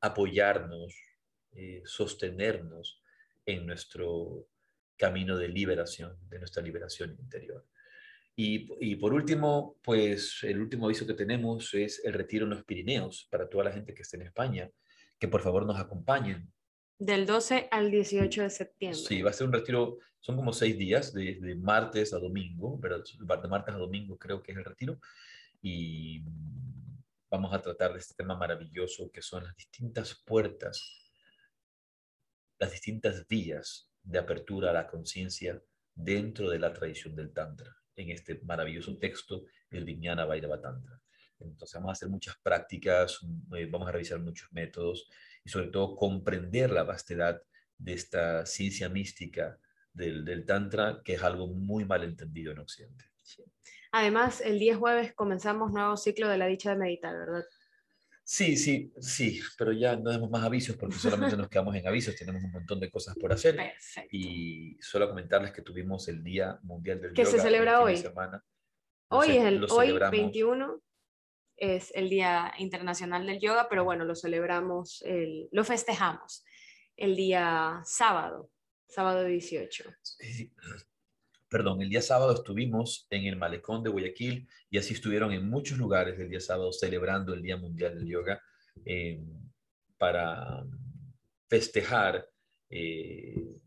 apoyarnos, 0.00 0.94
eh, 1.52 1.82
sostenernos 1.84 3.02
en 3.44 3.66
nuestro 3.66 4.48
camino 4.96 5.36
de 5.36 5.48
liberación, 5.48 6.18
de 6.28 6.38
nuestra 6.38 6.62
liberación 6.62 7.16
interior. 7.18 7.66
Y, 8.38 8.96
por 8.96 9.14
último, 9.14 9.78
pues 9.82 10.40
el 10.42 10.60
último 10.60 10.84
aviso 10.84 11.06
que 11.06 11.14
tenemos 11.14 11.72
es 11.72 12.04
el 12.04 12.12
retiro 12.12 12.44
en 12.44 12.50
los 12.50 12.64
Pirineos 12.64 13.26
para 13.30 13.48
toda 13.48 13.64
la 13.64 13.72
gente 13.72 13.94
que 13.94 14.02
esté 14.02 14.18
en 14.18 14.24
España, 14.24 14.70
que 15.18 15.26
por 15.26 15.40
favor 15.40 15.64
nos 15.64 15.80
acompañen. 15.80 16.52
Del 16.98 17.24
12 17.24 17.68
al 17.70 17.90
18 17.90 18.42
de 18.42 18.50
septiembre. 18.50 19.00
Sí, 19.00 19.22
va 19.22 19.30
a 19.30 19.32
ser 19.32 19.46
un 19.46 19.54
retiro, 19.54 20.00
son 20.26 20.34
como 20.34 20.52
seis 20.52 20.76
días, 20.76 21.14
de, 21.14 21.54
martes 21.54 22.12
a 22.12 22.18
domingo, 22.18 22.76
¿verdad? 22.78 23.04
De 23.16 23.48
martes 23.48 23.72
a 23.72 23.78
domingo 23.78 24.18
creo 24.18 24.42
que 24.42 24.50
es 24.50 24.58
el 24.58 24.64
retiro. 24.64 24.98
Y, 25.62 26.24
vamos 27.30 27.54
a 27.54 27.62
tratar 27.62 27.92
de 27.92 28.00
este 28.00 28.14
tema 28.14 28.36
maravilloso 28.36 29.08
que 29.12 29.22
son 29.22 29.44
las 29.44 29.54
distintas 29.54 30.20
puertas, 30.26 31.12
las 32.58 32.72
distintas 32.72 33.24
vías 33.28 33.88
de 34.02 34.18
apertura 34.18 34.70
a 34.70 34.72
la 34.72 34.88
conciencia 34.88 35.62
dentro 35.94 36.50
de 36.50 36.58
la 36.58 36.72
tradición 36.72 37.14
del 37.14 37.32
Tantra, 37.32 37.76
en 37.94 38.10
este 38.10 38.40
maravilloso 38.42 38.98
texto, 38.98 39.44
el 39.70 39.84
Vijnana 39.84 40.24
Vairava 40.24 40.60
Tantra. 40.60 41.00
Entonces 41.38 41.74
vamos 41.74 41.90
a 41.90 41.92
hacer 41.92 42.08
muchas 42.08 42.36
prácticas, 42.42 43.20
eh, 43.56 43.68
vamos 43.70 43.88
a 43.88 43.92
revisar 43.92 44.18
muchos 44.18 44.52
métodos 44.52 45.08
y 45.44 45.50
sobre 45.50 45.68
todo 45.68 45.94
comprender 45.94 46.72
la 46.72 46.82
vastedad 46.82 47.40
de 47.78 47.92
esta 47.92 48.44
ciencia 48.44 48.88
mística 48.88 49.60
del, 49.96 50.24
del 50.24 50.44
Tantra, 50.44 51.00
que 51.04 51.14
es 51.14 51.22
algo 51.22 51.48
muy 51.48 51.84
mal 51.84 52.04
entendido 52.04 52.52
en 52.52 52.58
Occidente. 52.58 53.06
Además, 53.92 54.40
el 54.40 54.58
día 54.58 54.76
jueves 54.76 55.14
comenzamos 55.14 55.72
nuevo 55.72 55.96
ciclo 55.96 56.28
de 56.28 56.36
la 56.36 56.46
dicha 56.46 56.70
de 56.70 56.76
meditar, 56.76 57.16
¿verdad? 57.16 57.44
Sí, 58.22 58.56
sí, 58.56 58.92
sí, 59.00 59.40
pero 59.56 59.72
ya 59.72 59.96
no 59.96 60.10
demos 60.10 60.28
más 60.28 60.42
avisos 60.42 60.76
porque 60.76 60.96
solamente 60.96 61.36
nos 61.36 61.48
quedamos 61.48 61.76
en 61.76 61.86
avisos, 61.86 62.16
tenemos 62.16 62.42
un 62.42 62.50
montón 62.50 62.80
de 62.80 62.90
cosas 62.90 63.16
por 63.16 63.32
hacer. 63.32 63.56
Perfecto. 63.56 64.08
Y 64.10 64.76
solo 64.80 65.08
comentarles 65.08 65.52
que 65.52 65.62
tuvimos 65.62 66.08
el 66.08 66.22
Día 66.22 66.58
Mundial 66.62 67.00
del 67.00 67.12
¿Qué 67.14 67.22
Yoga. 67.22 67.36
se 67.36 67.40
celebra 67.40 67.80
hoy? 67.80 67.96
semana. 67.96 68.44
Hoy 69.08 69.30
es 69.30 69.44
el 69.44 69.64
hoy 69.70 69.86
celebramos. 69.86 70.10
21 70.10 70.82
es 71.56 71.92
el 71.94 72.10
Día 72.10 72.52
Internacional 72.58 73.26
del 73.26 73.40
Yoga, 73.40 73.68
pero 73.70 73.84
bueno, 73.84 74.04
lo 74.04 74.16
celebramos, 74.16 75.02
el, 75.02 75.48
lo 75.52 75.64
festejamos 75.64 76.44
el 76.96 77.14
día 77.14 77.80
sábado, 77.84 78.50
sábado 78.88 79.24
18. 79.24 79.84
Sí, 80.02 80.52
Perdón, 81.48 81.80
el 81.80 81.88
día 81.88 82.02
sábado 82.02 82.34
estuvimos 82.34 83.06
en 83.08 83.26
el 83.26 83.36
malecón 83.36 83.82
de 83.84 83.90
Guayaquil 83.90 84.48
y 84.68 84.78
así 84.78 84.94
estuvieron 84.94 85.32
en 85.32 85.48
muchos 85.48 85.78
lugares 85.78 86.18
el 86.18 86.28
día 86.28 86.40
sábado 86.40 86.72
celebrando 86.72 87.32
el 87.34 87.40
Día 87.42 87.56
Mundial 87.56 87.94
del 87.94 88.08
Yoga 88.08 88.42
eh, 88.84 89.22
para 89.96 90.64
festejar 91.48 92.28
eh, 92.68 93.60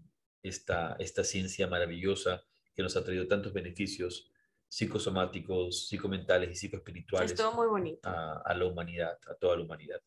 esta, 0.44 0.98
esta 1.00 1.24
ciencia 1.24 1.68
maravillosa 1.68 2.44
que 2.76 2.84
nos 2.84 2.98
ha 2.98 3.04
traído 3.04 3.28
tantos 3.28 3.54
beneficios 3.54 4.30
psicosomáticos, 4.68 5.88
psicomentales 5.88 6.52
y 6.52 6.56
psicoespirituales 6.56 7.32
Estuvo 7.32 7.54
muy 7.54 7.68
bonito. 7.68 8.08
a, 8.08 8.42
a 8.46 8.54
la 8.54 8.66
humanidad, 8.66 9.18
a 9.28 9.36
toda 9.36 9.56
la 9.56 9.64
humanidad. 9.64 10.02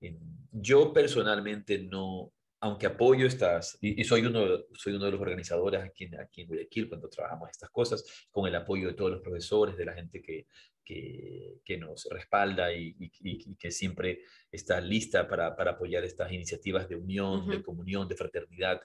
Eh, 0.00 0.16
Yo 0.52 0.92
personalmente 0.92 1.78
no, 1.78 2.32
aunque 2.60 2.86
apoyo 2.86 3.26
estas, 3.26 3.78
y, 3.80 4.00
y 4.00 4.04
soy, 4.04 4.22
uno, 4.26 4.44
soy 4.74 4.94
uno 4.94 5.04
de 5.06 5.10
los 5.12 5.20
organizadores 5.20 5.82
aquí 5.82 6.04
en, 6.04 6.20
aquí 6.20 6.42
en 6.42 6.48
Guayaquil 6.48 6.88
cuando 6.88 7.08
trabajamos 7.08 7.50
estas 7.50 7.70
cosas, 7.70 8.04
con 8.30 8.46
el 8.46 8.54
apoyo 8.54 8.88
de 8.88 8.94
todos 8.94 9.10
los 9.10 9.20
profesores, 9.20 9.76
de 9.76 9.84
la 9.84 9.92
gente 9.94 10.22
que, 10.22 10.46
que, 10.84 11.60
que 11.64 11.76
nos 11.76 12.08
respalda 12.10 12.72
y, 12.72 12.96
y- 12.98 13.10
y- 13.22 13.54
que 13.56 13.70
siempre 13.70 14.20
está 14.50 14.80
lista 14.80 15.26
para, 15.28 15.54
para 15.56 15.72
apoyar 15.72 16.04
estas 16.04 16.32
iniciativas 16.32 16.88
de 16.88 16.96
unión, 16.96 17.48
de 17.48 17.56
Ujú. 17.56 17.64
comunión, 17.64 18.08
de 18.08 18.16
fraternidad. 18.16 18.80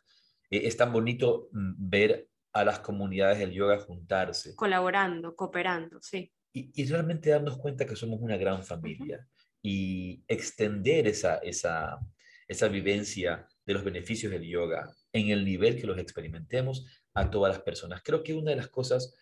Eh, 0.49 0.61
es 0.67 0.75
tan 0.75 0.91
bonito 0.91 1.49
mm, 1.53 1.73
ver 1.89 2.27
a 2.53 2.65
las 2.65 2.79
comunidades 2.79 3.39
del 3.39 3.51
yoga 3.51 3.79
juntarse 3.79 4.53
Colaborando, 4.55 5.35
cooperando, 5.35 6.01
sí. 6.01 6.29
y, 6.53 6.71
y 6.75 6.85
realmente 6.87 7.29
darnos 7.29 7.57
cuenta 7.57 7.85
que 7.85 7.95
somos 7.95 8.19
una 8.19 8.35
gran 8.35 8.61
familia 8.63 9.25
y 9.61 10.23
extender 10.27 11.07
esa, 11.07 11.37
esa, 11.37 11.99
esa 12.47 12.67
vivencia 12.67 13.47
de 13.65 13.73
los 13.73 13.83
beneficios 13.83 14.31
del 14.31 14.43
yoga 14.43 14.93
en 15.13 15.29
el 15.29 15.45
nivel 15.45 15.79
que 15.79 15.87
los 15.87 15.97
experimentemos 15.97 16.85
a 17.13 17.29
todas 17.29 17.53
las 17.53 17.63
personas. 17.63 18.01
Creo 18.03 18.23
que 18.23 18.33
una 18.33 18.51
de 18.51 18.57
las 18.57 18.69
cosas 18.69 19.15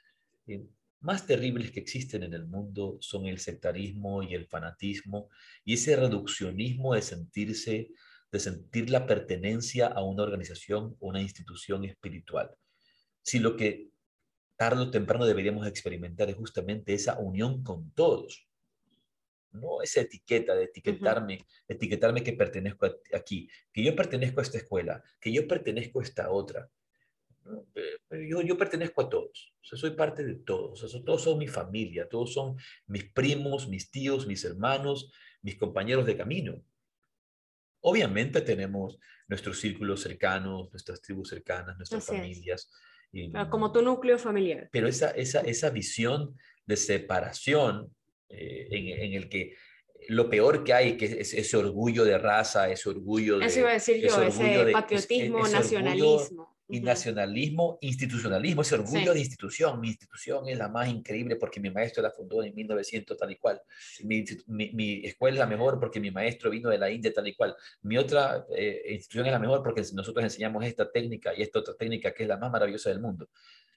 eh, 0.48 0.66
más 1.02 1.26
terribles 1.26 1.72
que 1.72 1.80
existen 1.80 2.24
en 2.24 2.34
el 2.34 2.46
mundo 2.46 2.98
son 3.00 3.26
el 3.26 3.40
sectarismo 3.40 4.22
y 4.24 4.34
el 4.34 4.48
fanatismo 4.48 5.30
y 5.64 5.74
ese 5.74 5.96
reduccionismo 5.96 6.94
de 6.94 7.02
sentirse, 7.02 7.92
de 8.32 8.40
sentir 8.40 8.90
la 8.90 9.06
pertenencia 9.06 9.88
a 9.88 10.04
una 10.04 10.24
organización 10.24 10.96
una 11.00 11.22
institución 11.22 11.86
espiritual. 11.86 12.52
Si 13.22 13.40
lo 13.40 13.56
que 13.56 13.90
tarde 14.58 14.82
o 14.82 14.92
temprano 14.92 15.26
deberíamos 15.26 15.66
experimentar 15.66 16.30
es 16.30 16.36
justamente 16.36 16.94
esa 16.94 17.18
unión 17.18 17.64
con 17.64 17.92
todos. 17.92 18.49
No 19.52 19.82
esa 19.82 20.02
etiqueta 20.02 20.56
de 20.56 20.66
etiquetarme, 20.66 21.46
etiquetarme 21.68 22.24
que 22.24 22.34
pertenezco 22.34 22.86
a- 22.86 22.96
aquí, 23.14 23.50
que 23.74 23.84
yo 23.84 23.96
pertenezco 23.96 24.40
a 24.40 24.44
esta 24.44 24.58
escuela, 24.60 25.04
que 25.20 25.32
yo 25.32 25.48
pertenezco 25.48 26.00
a 26.00 26.04
esta 26.04 26.30
otra. 26.32 26.70
Yo, 28.12 28.42
yo 28.42 28.58
pertenezco 28.58 29.02
a 29.02 29.10
todos, 29.10 29.56
o 29.62 29.66
sea, 29.66 29.78
soy 29.80 29.92
parte 29.92 30.24
de 30.24 30.36
todos, 30.36 30.84
o 30.84 30.88
sea, 30.88 31.02
todos 31.04 31.24
son 31.24 31.40
mi 31.40 31.48
familia, 31.48 32.08
todos 32.08 32.34
son 32.34 32.56
mis 32.86 33.12
primos, 33.12 33.68
mis 33.68 33.90
tíos, 33.90 34.28
mis 34.28 34.44
hermanos, 34.46 35.12
mis 35.42 35.58
compañeros 35.58 36.06
de 36.06 36.16
camino. 36.18 36.64
Obviamente 37.82 38.42
tenemos 38.42 39.00
nuestros 39.28 39.60
círculos 39.60 40.02
cercanos, 40.02 40.70
nuestras 40.72 41.02
tribus 41.02 41.30
cercanas, 41.30 41.78
nuestras 41.78 42.04
Así 42.08 42.16
familias. 42.18 42.70
y- 43.12 43.30
Pero 43.32 43.50
como 43.50 43.72
tu 43.72 43.82
núcleo 43.82 44.20
familiar. 44.20 44.70
pero 44.72 44.88
esa, 44.88 45.10
esa, 45.12 45.42
esa 45.42 45.70
visión 45.72 46.38
de 46.68 46.76
separación 46.78 47.96
eh, 48.30 48.68
en, 48.72 48.88
en 49.04 49.14
el 49.14 49.30
que 49.30 49.56
lo 50.08 50.30
peor 50.30 50.64
que 50.64 50.74
hay, 50.74 50.98
que 50.98 51.06
es 51.06 51.34
ese 51.34 51.58
orgullo 51.58 52.06
de 52.06 52.18
raza, 52.18 52.70
ese 52.70 52.90
orgullo 52.90 53.38
de... 53.40 53.46
Eso 53.46 53.60
iba 53.60 53.70
a 53.72 53.74
decir 53.74 53.98
yo, 53.98 54.08
ese 54.08 54.16
orgullo 54.22 54.50
ese 54.52 54.66
de- 54.66 54.72
patriotismo, 54.72 55.46
ese 55.46 55.56
orgullo 55.58 55.60
nacionalismo. 55.82 56.56
y 56.72 56.80
nacionalismo, 56.82 57.78
institucionalismo, 57.82 58.62
ese 58.62 58.76
orgullo 58.76 59.12
Sí. 59.12 59.14
de 59.16 59.20
institución. 59.20 59.80
Mi 59.82 59.88
institución 59.90 60.48
es 60.48 60.58
la 60.58 60.70
más 60.70 60.88
increíble 60.88 61.36
porque 61.36 61.60
mi 61.60 61.70
maestro 61.72 62.02
la 62.04 62.12
fundó 62.12 62.44
en 62.44 62.54
1900 62.56 63.18
tal 63.18 63.32
y 63.32 63.36
cual. 63.38 63.60
Mi, 64.04 64.24
mi- 64.48 64.72
mi 64.74 65.06
escuela 65.06 65.36
es 65.36 65.40
la 65.40 65.48
mejor 65.48 65.80
porque 65.80 66.00
mi 66.00 66.12
maestro 66.12 66.50
vino 66.50 66.70
de 66.70 66.78
la 66.78 66.90
India 66.92 67.12
tal 67.12 67.28
y 67.28 67.36
cual. 67.36 67.56
Mi 67.82 67.98
otra 67.98 68.46
eh, 68.56 68.84
institución 68.92 69.26
es 69.26 69.32
la 69.32 69.40
mejor 69.40 69.64
porque 69.64 69.82
nosotros 69.94 70.24
enseñamos 70.24 70.64
esta 70.66 70.90
técnica 70.92 71.34
y 71.36 71.42
esta 71.42 71.60
otra 71.60 71.74
técnica 71.76 72.14
que 72.14 72.24
es 72.24 72.30
la 72.30 72.38
más 72.38 72.52
maravillosa 72.52 72.90
del 72.90 73.02
mundo. 73.02 73.30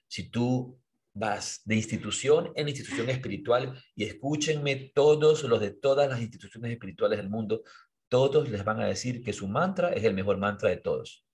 Si 0.07 0.29
tú 0.29 0.79
vas 1.13 1.61
de 1.65 1.75
institución 1.75 2.51
en 2.55 2.69
institución 2.69 3.09
espiritual 3.09 3.73
y 3.95 4.03
escúchenme 4.05 4.91
todos 4.95 5.43
los 5.43 5.59
de 5.59 5.71
todas 5.71 6.09
las 6.09 6.21
instituciones 6.21 6.71
espirituales 6.71 7.17
del 7.19 7.29
mundo, 7.29 7.63
todos 8.09 8.49
les 8.49 8.63
van 8.63 8.79
a 8.81 8.87
decir 8.87 9.23
que 9.23 9.33
su 9.33 9.47
mantra 9.47 9.93
es 9.93 10.03
el 10.03 10.13
mejor 10.13 10.37
mantra 10.37 10.69
de 10.69 10.77
todos. 10.77 11.25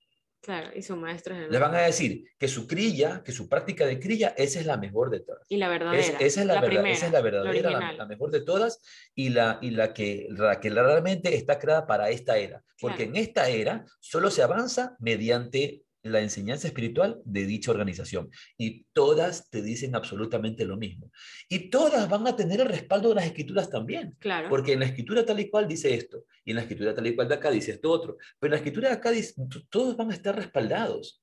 Claro, 0.42 0.70
y 0.74 0.82
su 0.82 0.96
maestro 0.96 1.36
es 1.36 1.42
el 1.44 1.52
Les 1.52 1.60
van 1.60 1.76
a 1.76 1.82
decir 1.82 2.24
que 2.38 2.48
su 2.48 2.66
crilla, 2.66 3.22
que 3.26 3.34
su 3.34 3.50
práctica 3.50 3.86
de 3.86 4.00
crilla, 4.00 4.30
esa 4.38 4.62
es 4.62 4.66
la 4.66 4.78
mejor 4.78 5.10
de 5.10 5.20
todas. 5.20 5.46
Y 5.50 5.58
la 5.58 5.68
verdadera. 5.68 6.00
Es- 6.02 6.16
esa, 6.22 6.42
es 6.42 6.48
la 6.48 6.54
verdad- 6.62 6.68
primera, 6.68 6.90
esa 6.92 7.06
es 7.08 7.12
la 7.12 7.22
verdadera, 7.22 7.72
la, 7.72 7.92
la 7.92 8.06
mejor 8.06 8.32
de 8.32 8.40
todas 8.42 8.80
y 9.14 9.30
la, 9.30 9.60
y 9.62 9.72
la, 9.72 9.94
que, 9.94 10.28
la 10.30 10.62
que 10.62 10.70
realmente 10.70 11.36
está 11.36 11.60
creada 11.60 11.86
para 11.86 12.10
esta 12.10 12.38
era. 12.38 12.64
Porque 12.80 13.04
Claro. 13.04 13.12
en 13.12 13.16
esta 13.18 13.50
era 13.50 13.86
solo 14.00 14.32
se 14.32 14.42
avanza 14.42 14.96
mediante 15.00 15.82
la 16.04 16.22
enseñanza 16.22 16.68
espiritual 16.68 17.22
de 17.26 17.46
dicha 17.46 17.72
organización. 17.72 18.30
Y 18.58 18.86
todas 18.94 19.50
te 19.50 19.62
dicen 19.62 19.96
absolutamente 19.96 20.66
lo 20.66 20.78
mismo. 20.78 21.12
Y 21.50 21.70
todas 21.70 22.10
van 22.10 22.28
a 22.28 22.36
tener 22.36 22.62
el 22.62 22.68
respaldo 22.68 23.10
de 23.10 23.16
las 23.16 23.26
escrituras 23.26 23.70
también. 23.70 24.16
Claro. 24.20 24.50
Porque 24.50 24.74
en 24.74 24.80
la 24.80 24.86
escritura 24.86 25.26
tal 25.26 25.40
y 25.40 25.50
cual 25.50 25.68
dice 25.68 25.94
esto, 25.94 26.26
y 26.46 26.52
en 26.52 26.56
la 26.58 26.62
escritura 26.62 26.94
tal 26.94 27.08
y 27.08 27.16
cual 27.16 27.28
de 27.28 27.36
acá 27.36 27.52
dice 27.52 27.72
esto 27.72 27.92
otro, 27.92 28.18
pero 28.40 28.50
en 28.50 28.52
la 28.52 28.58
escritura 28.58 28.90
de 28.90 28.96
acá 28.96 29.12
dice, 29.12 29.34
todos 29.70 29.98
van 29.98 30.12
a 30.12 30.14
estar 30.14 30.36
respaldados. 30.36 31.22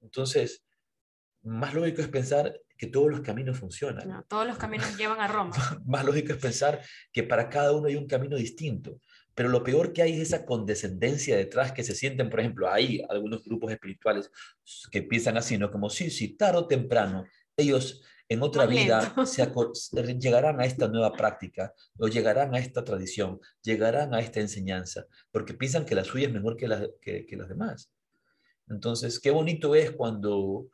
Entonces, 0.00 0.64
más 1.42 1.74
lógico 1.74 2.00
es 2.00 2.08
pensar 2.08 2.60
que 2.76 2.86
todos 2.86 3.10
los 3.10 3.20
caminos 3.20 3.58
funcionan. 3.58 4.08
No, 4.08 4.24
todos 4.24 4.46
los 4.46 4.56
caminos 4.56 4.96
llevan 4.96 5.20
a 5.20 5.28
Roma. 5.28 5.54
Más 5.86 6.04
lógico 6.04 6.32
es 6.32 6.38
pensar 6.38 6.80
que 7.12 7.22
para 7.22 7.48
cada 7.48 7.72
uno 7.72 7.86
hay 7.86 7.96
un 7.96 8.06
camino 8.06 8.36
distinto. 8.36 9.00
Pero 9.34 9.48
lo 9.48 9.62
peor 9.64 9.92
que 9.92 10.02
hay 10.02 10.14
es 10.14 10.28
esa 10.28 10.44
condescendencia 10.44 11.36
detrás 11.36 11.72
que 11.72 11.82
se 11.82 11.94
sienten, 11.94 12.30
por 12.30 12.40
ejemplo, 12.40 12.70
hay 12.70 13.02
algunos 13.08 13.44
grupos 13.44 13.72
espirituales 13.72 14.30
que 14.90 15.02
piensan 15.02 15.36
así, 15.36 15.58
¿no? 15.58 15.70
Como, 15.70 15.90
sí, 15.90 16.10
sí, 16.10 16.36
tarde 16.36 16.58
o 16.58 16.66
temprano, 16.66 17.26
ellos 17.56 18.02
en 18.28 18.42
otra 18.42 18.66
vida 18.66 19.14
se 19.26 19.46
llegarán 20.18 20.60
a 20.60 20.64
esta 20.64 20.88
nueva 20.88 21.12
práctica 21.12 21.74
o 21.98 22.08
llegarán 22.08 22.54
a 22.54 22.58
esta 22.58 22.84
tradición, 22.84 23.40
llegarán 23.62 24.14
a 24.14 24.20
esta 24.20 24.40
enseñanza, 24.40 25.06
porque 25.30 25.54
piensan 25.54 25.84
que 25.84 25.94
la 25.94 26.04
suya 26.04 26.28
es 26.28 26.32
mejor 26.32 26.56
que, 26.56 26.68
la, 26.68 26.88
que, 27.00 27.26
que 27.26 27.36
las 27.36 27.48
demás. 27.48 27.90
Entonces, 28.68 29.20
qué 29.20 29.30
bonito 29.30 29.74
es 29.74 29.90
cuando 29.90 30.68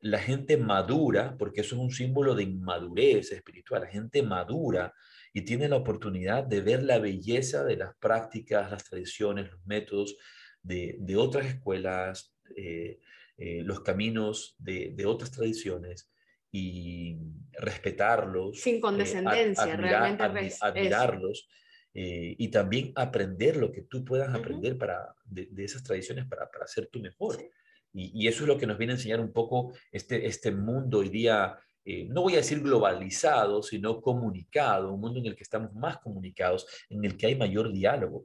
la 0.00 0.18
gente 0.18 0.56
madura, 0.56 1.36
porque 1.38 1.60
eso 1.60 1.74
es 1.74 1.82
un 1.82 1.90
símbolo 1.90 2.34
de 2.34 2.44
inmadurez 2.44 3.32
espiritual, 3.32 3.82
la 3.82 3.88
gente 3.88 4.22
madura 4.22 4.94
y 5.36 5.42
tiene 5.42 5.68
la 5.68 5.76
oportunidad 5.76 6.44
de 6.44 6.62
ver 6.62 6.82
la 6.82 6.98
belleza 6.98 7.62
de 7.62 7.76
las 7.76 7.94
prácticas, 7.98 8.70
las 8.70 8.84
tradiciones, 8.84 9.50
los 9.50 9.60
métodos 9.66 10.16
de, 10.62 10.96
de 10.98 11.16
otras 11.16 11.44
escuelas, 11.44 12.34
eh, 12.56 13.00
eh, 13.36 13.62
los 13.62 13.80
caminos 13.80 14.56
de, 14.58 14.94
de 14.96 15.04
otras 15.04 15.30
tradiciones 15.30 16.10
y 16.50 17.18
respetarlos. 17.52 18.62
Sin 18.62 18.76
eh, 18.76 18.80
condescendencia, 18.80 19.64
admirar- 19.64 19.80
realmente 19.80 20.24
admi- 20.24 20.58
admirarlos 20.62 21.48
eh, 21.92 22.34
y 22.38 22.48
también 22.48 22.92
aprender 22.94 23.58
lo 23.58 23.70
que 23.70 23.82
tú 23.82 24.06
puedas 24.06 24.34
aprender 24.34 24.78
para, 24.78 25.14
de, 25.22 25.48
de 25.50 25.64
esas 25.64 25.82
tradiciones 25.82 26.24
para, 26.24 26.50
para 26.50 26.66
ser 26.66 26.86
tú 26.86 26.98
mejor. 27.00 27.36
Sí. 27.36 27.50
Y, 27.92 28.24
y 28.24 28.28
eso 28.28 28.44
es 28.44 28.48
lo 28.48 28.56
que 28.56 28.66
nos 28.66 28.78
viene 28.78 28.94
a 28.94 28.96
enseñar 28.96 29.20
un 29.20 29.34
poco 29.34 29.74
este, 29.92 30.26
este 30.26 30.50
mundo 30.50 31.00
hoy 31.00 31.10
día 31.10 31.58
eh, 31.88 32.04
no 32.10 32.22
voy 32.22 32.32
a 32.32 32.38
decir 32.38 32.60
globalizado, 32.60 33.62
sino 33.62 34.00
comunicado, 34.00 34.92
un 34.92 35.00
mundo 35.00 35.20
en 35.20 35.26
el 35.26 35.36
que 35.36 35.44
estamos 35.44 35.72
más 35.72 35.98
comunicados, 35.98 36.66
en 36.90 37.04
el 37.04 37.16
que 37.16 37.28
hay 37.28 37.36
mayor 37.36 37.72
diálogo. 37.72 38.24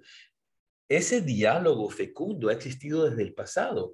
Ese 0.89 1.21
diálogo 1.21 1.87
fecundo 1.91 2.49
ha 2.49 2.53
existido 2.53 3.07
desde 3.07 3.21
el 3.21 3.35
pasado. 3.35 3.93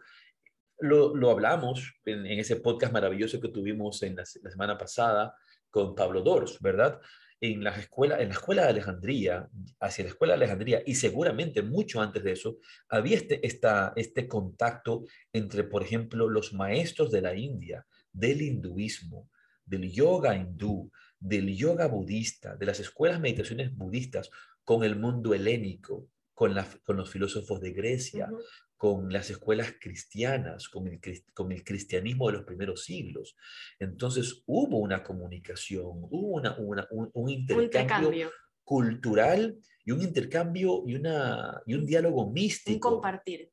Lo, 0.80 1.30
hablamos 1.30 1.95
en, 2.05 2.26
ese 2.28 2.55
podcast 2.55 2.93
maravilloso 2.93 3.41
que 3.41 3.49
tuvimos 3.49 4.01
en 4.03 4.15
la, 4.15 4.26
semana 4.26 4.78
pasada 4.78 5.36
con 5.70 5.93
Pablo 5.95 6.22
Dors, 6.22 6.61
¿verdad? 6.61 7.01
En 7.41 7.61
la, 7.61 7.72
escuela, 7.72 8.22
en 8.22 8.30
la 8.30 8.36
escuela 8.36 8.63
de 8.63 8.70
Alejandría, 8.70 9.49
hacia 9.82 10.05
la 10.05 10.11
escuela 10.11 10.34
de 10.38 10.45
Alejandría, 10.45 10.82
y 10.86 10.95
seguramente 10.95 11.61
mucho 11.61 12.01
antes 12.01 12.24
de 12.24 12.32
eso, 12.32 12.57
había 12.88 13.18
este, 13.18 13.45
esta, 13.45 13.91
este 13.97 14.30
contacto 14.30 15.03
entre, 15.34 15.65
por 15.65 15.84
ejemplo, 15.84 16.30
los 16.30 16.53
maestros 16.53 17.11
de 17.11 17.22
la 17.22 17.36
India, 17.36 17.86
del 18.13 18.41
hinduismo, 18.41 19.30
del 19.68 19.91
yoga 19.91 20.36
hindú, 20.36 20.91
del 21.20 21.55
yoga 21.55 21.88
budista, 21.88 22.55
de 22.55 22.65
las 22.65 22.80
escuelas 22.80 23.20
meditaciones 23.20 23.76
budistas 23.76 24.30
con 24.63 24.84
el 24.84 24.95
mundo 24.95 25.34
helénico, 25.34 26.07
con, 26.34 26.55
con 26.84 26.97
los 26.97 27.09
filósofos 27.09 27.61
de 27.61 27.72
Grecia, 27.72 28.30
con 28.78 29.11
las 29.11 29.30
escuelas 29.32 29.74
cristianas, 29.80 30.70
con 30.70 30.88
el, 30.88 30.99
con 31.34 31.51
el, 31.51 31.63
cristianismo 31.63 32.28
de 32.28 32.34
los 32.34 32.45
primeros 32.45 32.84
siglos. 32.84 33.36
Entonces 33.80 34.43
hubo 34.45 34.78
una 34.78 35.03
comunicación, 35.03 35.84
hubo 36.09 36.28
una, 36.28 36.55
un, 36.91 37.30
intercambio, 37.30 38.32
cultural 38.63 39.57
y 39.84 39.91
un 39.91 40.01
intercambio 40.01 40.84
y, 40.86 40.95
una, 40.95 41.61
y 41.65 41.74
un 41.74 41.86
diálogo 41.86 42.30
místico. 42.30 42.89
Un 42.89 42.93
compartir. 42.93 43.51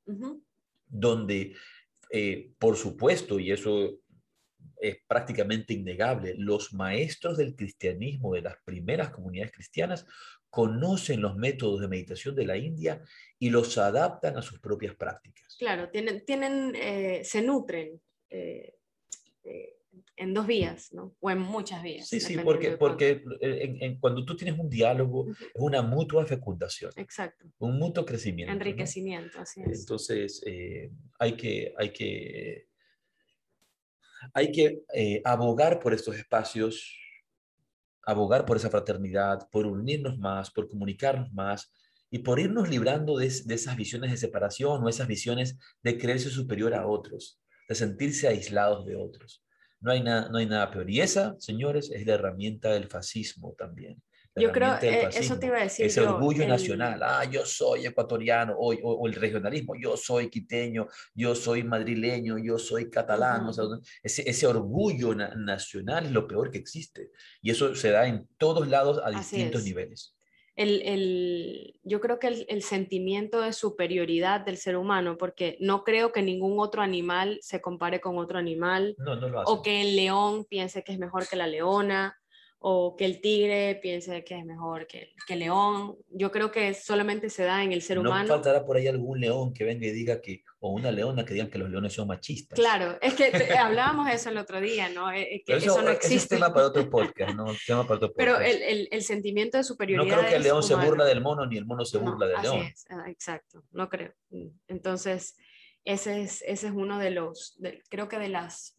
Donde, 0.86 1.54
eh, 2.10 2.52
por 2.58 2.76
supuesto, 2.76 3.40
y 3.40 3.50
eso 3.50 4.00
es 4.88 4.98
prácticamente 5.06 5.72
innegable, 5.72 6.34
los 6.36 6.74
maestros 6.74 7.38
del 7.38 7.56
cristianismo 7.56 8.34
de 8.34 8.42
las 8.42 8.56
primeras 8.64 9.10
comunidades 9.10 9.52
cristianas 9.52 10.06
conocen 10.50 11.22
los 11.22 11.36
métodos 11.36 11.80
de 11.80 11.88
meditación 11.88 12.34
de 12.34 12.44
la 12.44 12.56
India 12.56 13.02
y 13.38 13.48
los 13.48 13.78
adaptan 13.78 14.36
a 14.36 14.42
sus 14.42 14.60
propias 14.60 14.94
prácticas. 14.94 15.56
Claro, 15.58 15.88
tienen, 15.88 16.24
tienen 16.24 16.74
eh, 16.76 17.22
se 17.24 17.40
nutren 17.40 17.98
eh, 18.28 18.74
eh, 19.42 19.76
en 20.16 20.34
dos 20.34 20.46
vías, 20.46 20.92
¿no? 20.92 21.16
O 21.18 21.30
en 21.30 21.38
muchas 21.38 21.82
vías. 21.82 22.06
Sí, 22.06 22.20
sí, 22.20 22.36
porque, 22.36 22.76
porque 22.76 23.22
en, 23.40 23.98
cuando 23.98 24.24
tú 24.24 24.36
tienes 24.36 24.58
un 24.58 24.68
diálogo, 24.68 25.30
es 25.30 25.50
una 25.54 25.80
mutua 25.80 26.26
fecundación. 26.26 26.92
Exacto. 26.96 27.46
Un 27.58 27.78
mutuo 27.78 28.04
crecimiento. 28.04 28.52
Enriquecimiento, 28.52 29.40
así 29.40 29.62
es. 29.62 29.80
Entonces, 29.80 30.44
hay 31.18 31.36
que... 31.36 31.72
Hay 31.78 31.90
que 31.90 32.73
hay 34.32 34.50
que 34.52 34.82
abogar 35.24 35.80
por 35.80 35.92
estos 35.92 36.16
espacios 36.16 36.98
abogar 38.06 38.44
por 38.44 38.56
esa 38.56 38.70
fraternidad, 38.70 39.48
por 39.50 39.66
unirnos 39.66 40.18
más, 40.18 40.50
por 40.50 40.68
comunicarnos 40.68 41.32
más 41.32 41.72
y 42.10 42.18
por 42.18 42.38
irnos 42.38 42.68
librando 42.68 43.18
de, 43.18 43.26
esas 43.26 43.76
visiones 43.76 44.10
de 44.10 44.16
separación 44.16 44.84
o 44.84 44.88
esas 44.88 45.08
visiones 45.08 45.58
de 45.82 45.98
creerse 45.98 46.30
superior 46.30 46.74
a 46.74 46.86
otros, 46.86 47.40
de 47.68 47.74
sentirse 47.74 48.28
aislados 48.28 48.86
de 48.86 48.96
otros. 48.96 49.42
No 49.80 49.90
hay, 49.90 50.02
nada, 50.02 50.28
no 50.30 50.38
hay 50.38 50.46
nada 50.46 50.70
peor. 50.70 50.88
Y 50.88 51.00
esa, 51.00 51.36
señores, 51.38 51.90
es 51.90 52.06
la 52.06 52.14
herramienta 52.14 52.72
del 52.72 52.88
fascismo 52.88 53.54
también. 53.58 54.02
Yo 54.36 54.50
creo, 54.50 54.74
eh, 54.82 55.08
eso 55.14 55.38
te 55.38 55.46
iba 55.46 55.58
a 55.58 55.62
decir. 55.62 55.86
Ese 55.86 56.00
orgullo 56.00 56.46
nacional, 56.46 57.00
ah, 57.02 57.24
yo 57.24 57.46
soy 57.46 57.86
ecuatoriano, 57.86 58.54
o, 58.58 58.74
o, 58.74 59.06
el 59.06 59.14
regionalismo, 59.14 59.74
yo 59.80 59.96
soy 59.96 60.28
quiteño, 60.28 60.88
yo 61.14 61.36
soy 61.36 61.62
madrileño, 61.62 62.38
yo 62.38 62.58
soy 62.58 62.90
catalán, 62.90 63.46
ese, 64.02 64.28
ese, 64.28 64.46
orgullo 64.46 65.14
nacional 65.14 66.06
es 66.06 66.12
lo 66.12 66.26
peor 66.26 66.50
que 66.50 66.58
existe. 66.58 67.10
Y 67.42 67.50
eso 67.50 67.74
se 67.76 67.90
da 67.90 68.06
en 68.08 68.28
todos 68.36 68.66
lados 68.66 69.00
a 69.04 69.10
distintos 69.10 69.62
niveles. 69.62 70.16
El, 70.56 70.82
el, 70.82 71.80
yo 71.82 72.00
creo 72.00 72.20
que 72.20 72.28
el, 72.28 72.46
el, 72.48 72.62
sentimiento 72.62 73.40
de 73.40 73.52
superioridad 73.52 74.40
del 74.40 74.56
ser 74.56 74.76
humano, 74.76 75.16
porque 75.18 75.56
no 75.60 75.82
creo 75.82 76.12
que 76.12 76.22
ningún 76.22 76.60
otro 76.60 76.80
animal 76.80 77.38
se 77.42 77.60
compare 77.60 78.00
con 78.00 78.18
otro 78.18 78.38
animal, 78.38 78.94
no, 78.98 79.16
no 79.16 79.28
lo 79.28 79.42
o 79.42 79.62
que 79.62 79.80
el 79.80 79.96
león 79.96 80.44
piense 80.44 80.84
que 80.84 80.92
es 80.92 80.98
mejor 81.00 81.26
que 81.26 81.34
la 81.34 81.48
leona, 81.48 82.16
o 82.58 82.96
que 82.96 83.04
el 83.04 83.20
tigre 83.20 83.78
piense 83.82 84.24
que 84.24 84.38
es 84.38 84.44
mejor 84.44 84.86
que, 84.86 85.12
que 85.26 85.34
el 85.34 85.40
león. 85.40 85.96
Yo 86.08 86.30
creo 86.30 86.50
que 86.50 86.72
solamente 86.72 87.28
se 87.28 87.44
da 87.44 87.62
en 87.62 87.72
el 87.72 87.82
ser 87.82 87.98
humano. 87.98 88.22
No 88.22 88.34
faltará 88.34 88.64
por 88.64 88.76
ahí 88.76 88.86
algún 88.86 89.20
león 89.20 89.52
que 89.52 89.64
venga 89.64 89.86
y 89.86 89.90
diga 89.90 90.20
que, 90.20 90.44
o 90.60 90.70
una 90.70 90.90
leona 90.90 91.24
que 91.24 91.34
diga 91.34 91.50
que 91.50 91.58
los 91.58 91.68
leones 91.68 91.92
son 91.92 92.08
machistas. 92.08 92.58
Claro, 92.58 92.98
es 93.02 93.14
que 93.14 93.30
hablábamos 93.58 94.10
eso 94.10 94.30
el 94.30 94.38
otro 94.38 94.60
día, 94.62 94.88
¿no? 94.88 95.12
Eh, 95.12 95.42
que 95.44 95.56
eso, 95.56 95.82
no 95.82 95.90
existe. 95.90 96.36
es 96.36 96.40
tema 96.40 96.54
para 96.54 96.68
otro 96.68 96.88
podcast, 96.88 97.34
¿no? 97.34 97.44
Tema 97.66 97.82
para 97.82 97.96
otro 97.96 98.08
podcast. 98.08 98.16
Pero 98.16 98.40
el, 98.40 98.62
el, 98.62 98.88
el, 98.90 99.02
sentimiento 99.02 99.58
de 99.58 99.64
superioridad. 99.64 100.16
No 100.16 100.20
creo 100.20 100.30
que 100.30 100.36
el 100.36 100.42
león 100.42 100.62
se 100.62 100.74
burla 100.74 101.04
del 101.04 101.20
mono 101.20 101.44
ni 101.46 101.58
el 101.58 101.66
mono 101.66 101.84
se 101.84 101.98
burla 101.98 102.26
del 102.26 102.40
león. 102.40 102.60
Es, 102.62 102.86
ah, 102.88 103.04
exacto, 103.08 103.62
no 103.72 103.90
creo. 103.90 104.14
Entonces, 104.68 105.36
ese 105.84 106.22
es, 106.22 106.42
ese 106.46 106.68
es 106.68 106.72
uno 106.72 106.98
de 106.98 107.10
los, 107.10 107.58
creo 107.90 108.08
que 108.08 108.18
de 108.18 108.28
las 108.28 108.78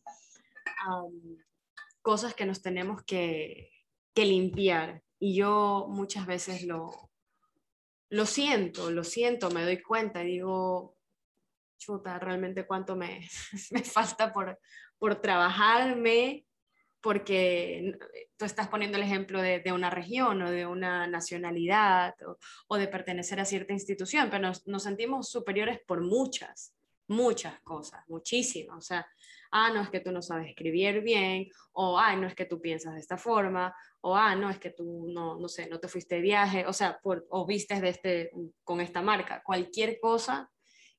cosas 2.05 2.35
que 2.35 2.45
nos 2.45 2.61
tenemos 2.61 3.03
que, 3.03 3.71
que 4.13 4.25
limpiar. 4.25 5.01
Y 5.17 5.35
yo 5.37 5.87
muchas 5.89 6.27
veces 6.27 6.61
lo, 6.63 7.09
lo 8.09 8.27
siento, 8.27 8.91
lo 8.91 9.03
siento, 9.03 9.49
me 9.49 9.63
doy 9.63 9.81
cuenta 9.81 10.23
y 10.23 10.27
digo, 10.27 10.95
chuta, 11.79 12.19
realmente 12.19 12.67
cuánto 12.67 12.95
me, 12.95 13.27
me 13.71 13.83
falta 13.83 14.31
por, 14.31 14.59
por 14.99 15.19
trabajarme, 15.19 16.45
porque 17.01 17.97
tú 18.37 18.45
estás 18.45 18.67
poniendo 18.67 18.97
el 18.97 19.03
ejemplo 19.03 19.41
de, 19.41 19.61
de 19.61 19.71
una 19.71 19.89
región 19.89 20.43
o 20.43 20.51
de 20.51 20.67
una 20.67 21.07
nacionalidad 21.07 22.13
o, 22.23 22.37
o 22.67 22.77
de 22.77 22.87
pertenecer 22.87 23.39
a 23.39 23.45
cierta 23.45 23.73
institución, 23.73 24.29
pero 24.29 24.43
nos, 24.43 24.67
nos, 24.67 24.83
sentimos 24.83 25.31
superiores 25.31 25.79
por 25.87 26.01
muchas, 26.01 26.75
muchas 27.07 27.59
cosas, 27.61 28.03
muchísimas. 28.07 28.77
O 28.77 28.81
sea, 28.81 29.07
ah, 29.55 29.71
no 29.73 29.81
es 29.81 29.89
que 29.89 30.01
tú 30.01 30.11
no 30.11 30.21
sabes 30.21 30.49
escribir 30.49 31.01
bien, 31.01 31.47
o 31.71 31.97
ah, 31.97 32.13
no 32.17 32.27
es 32.27 32.35
que 32.35 32.45
tú 32.45 32.59
piensas 32.59 32.93
de 32.93 32.99
esta 32.99 33.17
forma, 33.17 33.73
o 34.01 34.13
ah, 34.15 34.35
no 34.35 34.49
es 34.49 34.59
que 34.59 34.71
tú 34.71 35.07
no, 35.07 35.39
no 35.39 35.47
sé, 35.47 35.69
no 35.69 35.79
te 35.79 35.87
fuiste 35.87 36.15
de 36.15 36.21
viaje, 36.21 36.65
o 36.67 36.73
sea, 36.73 36.99
por, 37.01 37.25
o 37.29 37.45
vistes 37.45 37.81
de 37.81 37.89
este, 37.89 38.31
con 38.65 38.81
esta 38.81 39.01
marca. 39.01 39.41
Cualquier 39.45 39.97
cosa, 40.01 40.51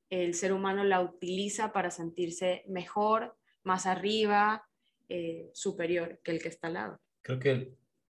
el 0.09 0.32
ser 0.34 0.54
humano 0.54 0.84
la 0.84 1.02
utiliza 1.02 1.70
para 1.70 1.90
sentirse 1.90 2.64
mejor, 2.66 3.36
más 3.62 3.84
arriba, 3.84 4.66
eh, 5.09 5.50
superior 5.52 6.18
que 6.24 6.30
el 6.30 6.40
que 6.40 6.48
está 6.48 6.68
al 6.68 6.74
lado. 6.74 7.00
Creo 7.20 7.38
que 7.38 7.74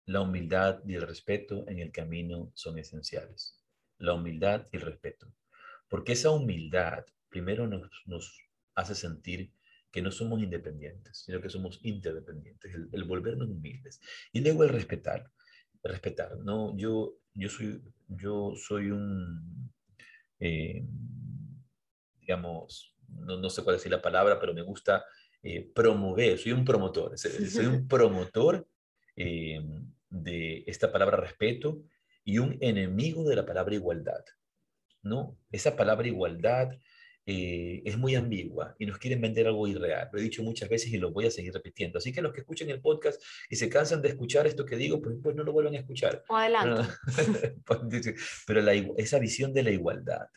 la 0.06 0.20
humildad 0.20 0.80
y 0.86 0.94
el 0.94 1.02
respeto 1.02 1.66
en 1.66 1.80
el 1.80 1.90
camino 1.90 2.52
son 2.54 2.78
esenciales. 2.78 3.60
La 3.98 4.14
humildad 4.14 4.68
y 4.70 4.76
el 4.76 4.82
respeto. 4.82 5.26
Porque 5.88 6.12
esa 6.12 6.30
humildad 6.30 7.04
primero 7.28 7.66
nos, 7.66 7.90
nos 8.06 8.40
hace 8.74 8.94
sentir 8.94 9.50
que 9.90 10.02
no 10.02 10.10
somos 10.10 10.42
independientes, 10.42 11.18
sino 11.24 11.40
que 11.40 11.48
somos 11.48 11.80
interdependientes, 11.82 12.74
el, 12.92 13.04
volvernos 13.04 13.48
humildes. 13.48 14.00
Y 14.32 14.40
luego 14.40 14.64
el 14.64 14.70
respetar, 14.70 15.30
respetar, 15.82 16.36
¿no? 16.38 16.76
Yo, 16.76 17.18
yo, 17.34 17.48
soy, 17.48 17.82
yo 18.08 18.52
soy 18.56 18.90
un, 18.90 19.72
eh, 20.40 20.84
digamos, 22.20 22.94
no, 23.08 23.38
no, 23.38 23.50
sé 23.50 23.62
cuál 23.64 23.76
es 23.76 23.86
la 23.86 24.02
palabra, 24.02 24.38
pero 24.38 24.52
me 24.52 24.62
gusta 24.62 25.04
eh, 25.42 25.70
promover, 25.74 26.38
soy 26.38 26.52
un 26.52 26.64
promotor, 26.64 27.16
soy 27.16 27.66
un 27.66 27.88
promotor 27.88 28.68
eh, 29.16 29.60
de 30.10 30.64
esta 30.66 30.92
palabra 30.92 31.16
respeto 31.16 31.82
y 32.24 32.38
un 32.38 32.58
enemigo 32.60 33.24
de 33.24 33.36
la 33.36 33.46
palabra 33.46 33.74
igualdad, 33.74 34.24
¿no? 35.02 35.38
Esa 35.50 35.76
palabra 35.76 36.06
igualdad 36.06 36.70
eh, 37.30 37.82
es 37.84 37.98
muy 37.98 38.14
ambigua 38.14 38.74
y 38.78 38.86
nos 38.86 38.96
quieren 38.96 39.20
vender 39.20 39.46
algo 39.46 39.68
irreal. 39.68 40.08
Lo 40.10 40.18
he 40.18 40.22
dicho 40.22 40.42
muchas 40.42 40.66
veces 40.70 40.90
y 40.90 40.96
lo 40.96 41.10
voy 41.10 41.26
a 41.26 41.30
seguir 41.30 41.52
repitiendo. 41.52 41.98
Así 41.98 42.10
que 42.10 42.22
los 42.22 42.32
que 42.32 42.40
escuchen 42.40 42.70
el 42.70 42.80
podcast 42.80 43.22
y 43.50 43.56
se 43.56 43.68
cansan 43.68 44.00
de 44.00 44.08
escuchar 44.08 44.46
esto 44.46 44.64
que 44.64 44.76
digo, 44.76 45.02
pues, 45.02 45.16
pues 45.22 45.36
no 45.36 45.44
lo 45.44 45.52
vuelvan 45.52 45.74
a 45.74 45.80
escuchar. 45.80 46.24
O 46.26 46.36
adelante. 46.36 46.88
Pero 48.46 48.62
la, 48.62 48.72
esa 48.72 49.18
visión 49.18 49.52
de 49.52 49.62
la 49.62 49.70
igualdad, 49.70 50.28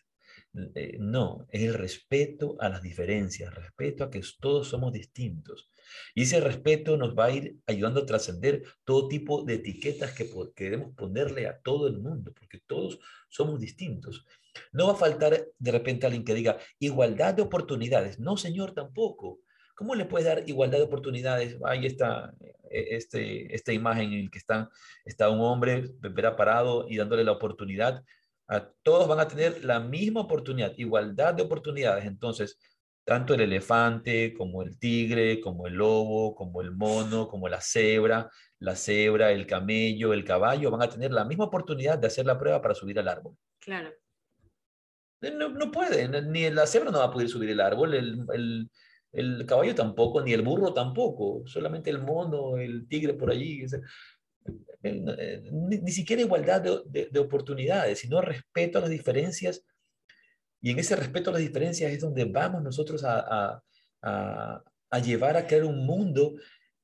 eh, 0.76 0.98
no, 1.00 1.48
es 1.50 1.62
el 1.62 1.76
respeto 1.76 2.58
a 2.60 2.68
las 2.68 2.82
diferencias, 2.82 3.56
respeto 3.56 4.04
a 4.04 4.12
que 4.12 4.22
todos 4.42 4.68
somos 4.68 4.92
distintos. 4.92 5.72
Y 6.14 6.24
ese 6.24 6.42
respeto 6.42 6.98
nos 6.98 7.18
va 7.18 7.28
a 7.28 7.32
ir 7.32 7.56
ayudando 7.68 8.02
a 8.02 8.06
trascender 8.06 8.64
todo 8.84 9.08
tipo 9.08 9.44
de 9.44 9.54
etiquetas 9.54 10.12
que 10.12 10.30
queremos 10.54 10.94
ponerle 10.94 11.48
a 11.48 11.58
todo 11.58 11.88
el 11.88 12.00
mundo, 12.00 12.34
porque 12.38 12.60
todos 12.68 13.00
somos 13.30 13.62
distintos. 13.62 14.26
No 14.72 14.88
va 14.88 14.94
a 14.94 14.98
faltar 14.98 15.46
de 15.58 15.72
repente 15.72 16.06
alguien 16.06 16.24
que 16.24 16.34
diga 16.34 16.58
igualdad 16.80 17.34
de 17.34 17.42
oportunidades. 17.42 18.20
No, 18.20 18.38
señor, 18.38 18.74
tampoco. 18.74 19.40
¿Cómo 19.76 19.96
le 19.96 20.06
puedes 20.06 20.28
dar 20.28 20.48
igualdad 20.48 20.78
de 20.78 20.84
oportunidades? 20.84 21.58
Ahí 21.66 21.86
está 21.86 22.34
e, 22.70 22.96
este, 22.96 23.54
esta 23.54 23.74
imagen 23.74 24.14
en 24.14 24.26
la 24.26 24.32
que 24.32 24.38
está, 24.38 24.70
está 25.06 25.30
un 25.30 25.42
hombre, 25.42 25.92
verá 26.00 26.36
parado 26.36 26.86
y 26.88 26.98
dándole 26.98 27.24
la 27.24 27.32
oportunidad. 27.32 28.04
A 28.48 28.70
todos 28.84 29.08
van 29.08 29.20
a 29.20 29.28
tener 29.28 29.64
la 29.64 29.80
misma 29.80 30.22
oportunidad, 30.22 30.74
igualdad 30.78 31.34
de 31.34 31.44
oportunidades. 31.44 32.06
Entonces, 32.06 32.60
tanto 33.04 33.34
el 33.34 33.42
elefante 33.42 34.34
como 34.34 34.62
el 34.62 34.78
tigre, 34.78 35.42
como 35.42 35.68
el 35.68 35.74
lobo, 35.74 36.36
como 36.36 36.62
el 36.62 36.72
mono, 36.72 37.28
como 37.28 37.50
la 37.50 37.62
cebra, 37.62 38.30
la 38.60 38.76
cebra, 38.76 39.32
el 39.32 39.48
camello, 39.48 40.14
el 40.14 40.24
caballo, 40.24 40.72
van 40.72 40.84
a 40.84 40.90
tener 40.90 41.12
la 41.12 41.26
misma 41.26 41.46
oportunidad 41.46 41.98
de 41.98 42.08
hacer 42.08 42.26
la 42.26 42.38
prueba 42.38 42.62
para 42.62 42.76
subir 42.76 43.00
al 43.00 43.08
árbol. 43.08 43.36
Claro. 43.60 43.92
No, 45.22 45.50
no 45.50 45.72
pueden, 45.72 46.32
ni 46.32 46.50
la 46.50 46.66
cebra 46.66 46.92
no 46.92 47.00
va 47.00 47.06
a 47.06 47.12
poder 47.12 47.30
subir 47.30 47.50
el 47.52 47.62
árbol, 47.62 47.94
el, 47.94 48.70
el, 49.12 49.46
caballo 49.46 49.76
tampoco, 49.76 50.22
ni 50.22 50.34
el 50.34 50.42
burro 50.42 50.74
tampoco, 50.74 51.44
solamente 51.46 51.90
el 51.90 52.00
mono, 52.00 52.58
el 52.58 52.88
tigre 52.88 53.14
por 53.14 53.30
allí. 53.30 53.64
Eh, 54.84 55.44
ni, 55.52 55.92
siquiera 55.92 56.24
igualdad 56.24 56.62
de, 56.62 57.10
de, 57.12 57.20
oportunidades, 57.20 58.00
sino 58.00 58.20
respeto 58.22 58.80
a 58.80 58.82
las 58.82 58.90
diferencias. 58.90 59.64
Y 60.60 60.72
en 60.72 60.80
ese 60.80 60.96
respeto 60.96 61.30
a 61.30 61.34
las 61.34 61.42
diferencias 61.42 61.92
es 61.92 62.02
donde 62.02 62.26
vamos 62.26 62.64
nosotros 62.64 63.04
a, 63.04 63.62
a, 64.02 64.64
a 64.90 65.00
llevar 65.00 65.38
a 65.38 65.46
crear 65.46 65.66
un 65.66 65.86
mundo 65.86 66.34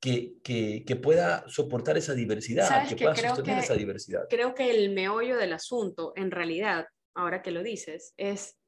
que, 0.00 0.36
que, 0.42 0.96
pueda 0.96 1.44
soportar 1.48 1.96
esa 1.98 2.14
diversidad, 2.14 2.88
que 2.88 2.96
pueda 2.96 3.16
sostener 3.16 3.58
esa 3.58 3.74
diversidad. 3.74 4.22
Creo 4.30 4.54
que 4.54 4.70
el 4.70 4.90
meollo 4.90 5.36
del 5.36 5.52
asunto, 5.52 6.12
en 6.16 6.30
realidad, 6.30 6.86
ahora 7.18 7.42
que 7.42 7.50
lo 7.50 7.62
dices, 7.62 8.14
es 8.16 8.58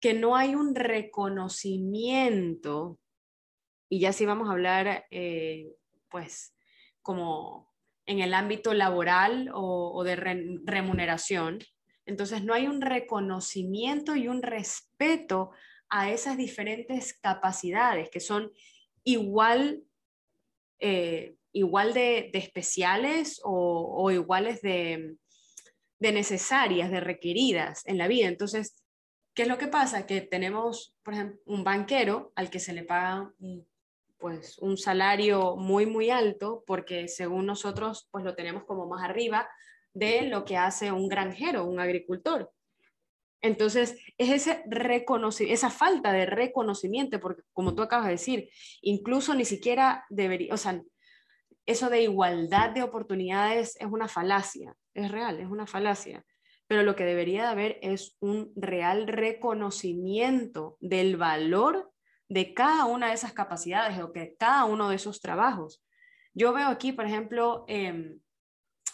que 0.00 0.12
no 0.14 0.36
hay 0.36 0.54
un 0.54 0.74
reconocimiento, 0.74 2.98
y 3.88 4.00
ya 4.00 4.12
si 4.12 4.26
vamos 4.26 4.48
a 4.48 4.52
hablar, 4.52 5.06
eh, 5.10 5.72
pues, 6.08 6.54
como 7.02 7.72
en 8.06 8.20
el 8.20 8.34
ámbito 8.34 8.74
laboral 8.74 9.50
o, 9.54 9.92
o 9.94 10.04
de 10.04 10.16
remuneración, 10.64 11.60
entonces 12.06 12.44
no 12.44 12.54
hay 12.54 12.66
un 12.66 12.80
reconocimiento 12.80 14.16
y 14.16 14.26
un 14.26 14.42
respeto 14.42 15.50
a 15.88 16.10
esas 16.10 16.36
diferentes 16.36 17.14
capacidades 17.14 18.10
que 18.10 18.20
son 18.20 18.50
igual 19.04 19.84
eh, 20.80 21.36
igual 21.52 21.94
de, 21.94 22.30
especiales 22.32 23.40
o, 23.44 24.10
iguales 24.10 24.62
de, 24.62 25.16
necesarias, 26.00 26.90
de 26.90 27.00
requeridas 27.00 27.86
en 27.86 27.98
la 27.98 28.08
vida. 28.08 28.28
Entonces, 28.28 28.82
¿qué 29.34 29.42
es 29.42 29.48
lo 29.48 29.58
que 29.58 29.68
pasa? 29.68 30.06
Que 30.06 30.20
tenemos, 30.22 30.96
por 31.02 31.14
ejemplo, 31.14 31.40
un 31.44 31.62
banquero 31.62 32.32
al 32.34 32.50
que 32.50 32.58
se 32.58 32.72
le 32.72 32.82
paga 32.82 33.32
pues, 34.18 34.58
un 34.58 34.76
salario 34.76 35.56
muy, 35.56 35.86
muy 35.86 36.10
alto 36.10 36.64
porque 36.66 37.08
según 37.08 37.46
nosotros 37.46 38.08
pues 38.10 38.24
lo 38.24 38.34
tenemos 38.34 38.64
como 38.64 38.86
más 38.86 39.02
arriba 39.02 39.48
de 39.92 40.22
lo 40.22 40.44
que 40.44 40.56
hace 40.56 40.92
un 40.92 41.08
granjero, 41.08 41.64
un 41.64 41.80
agricultor. 41.80 42.50
Entonces, 43.42 43.96
es 44.18 44.30
ese 44.30 44.64
esa 45.48 45.70
falta 45.70 46.12
de 46.12 46.26
reconocimiento, 46.26 47.18
porque 47.20 47.42
como 47.52 47.74
tú 47.74 47.82
acabas 47.82 48.06
de 48.06 48.12
decir, 48.12 48.50
incluso 48.82 49.34
ni 49.34 49.46
siquiera 49.46 50.04
debería, 50.10 50.52
o 50.52 50.58
sea, 50.58 50.82
eso 51.64 51.88
de 51.88 52.02
igualdad 52.02 52.70
de 52.70 52.82
oportunidades 52.82 53.76
es 53.80 53.86
una 53.86 54.08
falacia, 54.08 54.74
es 54.94 55.10
real, 55.10 55.40
es 55.40 55.48
una 55.48 55.66
falacia, 55.66 56.24
pero 56.66 56.82
lo 56.82 56.94
que 56.94 57.04
debería 57.04 57.42
de 57.42 57.48
haber 57.48 57.78
es 57.82 58.16
un 58.20 58.52
real 58.56 59.06
reconocimiento 59.08 60.76
del 60.80 61.16
valor 61.16 61.92
de 62.28 62.54
cada 62.54 62.86
una 62.86 63.08
de 63.08 63.14
esas 63.14 63.32
capacidades 63.32 63.98
o 64.00 64.12
que 64.12 64.36
cada 64.38 64.64
uno 64.64 64.88
de 64.88 64.96
esos 64.96 65.20
trabajos. 65.20 65.84
Yo 66.32 66.52
veo 66.52 66.68
aquí, 66.68 66.92
por 66.92 67.06
ejemplo, 67.06 67.64
em, 67.66 68.20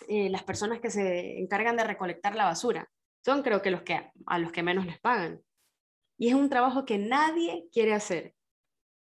eh, 0.08 0.30
las 0.30 0.42
personas 0.42 0.80
que 0.80 0.90
se 0.90 1.38
encargan 1.38 1.76
de 1.76 1.84
recolectar 1.84 2.34
la 2.34 2.46
basura 2.46 2.88
son 3.24 3.42
creo 3.42 3.60
que 3.60 3.70
los 3.70 3.82
que 3.82 4.10
a 4.26 4.38
los 4.38 4.52
que 4.52 4.62
menos 4.62 4.86
les 4.86 4.98
pagan. 4.98 5.42
Y 6.16 6.28
es 6.28 6.34
un 6.34 6.48
trabajo 6.48 6.86
que 6.86 6.96
nadie 6.96 7.66
quiere 7.72 7.92
hacer. 7.92 8.34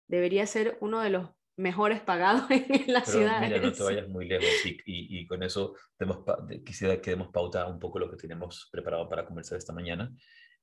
Debería 0.08 0.46
ser 0.46 0.78
uno 0.80 1.00
de 1.00 1.10
los 1.10 1.36
mejores 1.57 2.00
pagados 2.00 2.44
en 2.50 2.92
la 2.92 3.04
ciudad. 3.04 3.40
Mira, 3.40 3.59
no 3.59 3.72
te 3.72 3.82
vayas 3.82 4.09
muy 4.09 4.26
lejos 4.26 4.48
y, 4.64 4.80
y, 4.84 5.26
con 5.26 5.42
eso 5.42 5.74
demos, 5.98 6.18
quisiera 6.64 7.00
que 7.00 7.11
demos 7.11 7.28
pauta 7.32 7.66
un 7.66 7.78
poco 7.78 7.98
lo 7.98 8.11
que 8.11 8.16
tenemos 8.16 8.68
preparado 8.70 9.09
para 9.09 9.24
conversar 9.24 9.59
esta 9.59 9.72
mañana. 9.72 10.12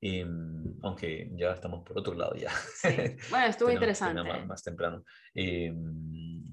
Em, 0.05 0.75
aunque 0.81 1.31
ya 1.33 1.53
estamos 1.53 1.81
por 1.85 1.97
otro 1.97 2.13
lado 2.13 2.35
ya. 2.35 2.51
Bueno, 3.29 3.45
estuvo 3.47 3.71
interesante. 3.71 4.21
Más, 4.45 4.61
temprano. 4.61 5.03
Em, 5.33 6.43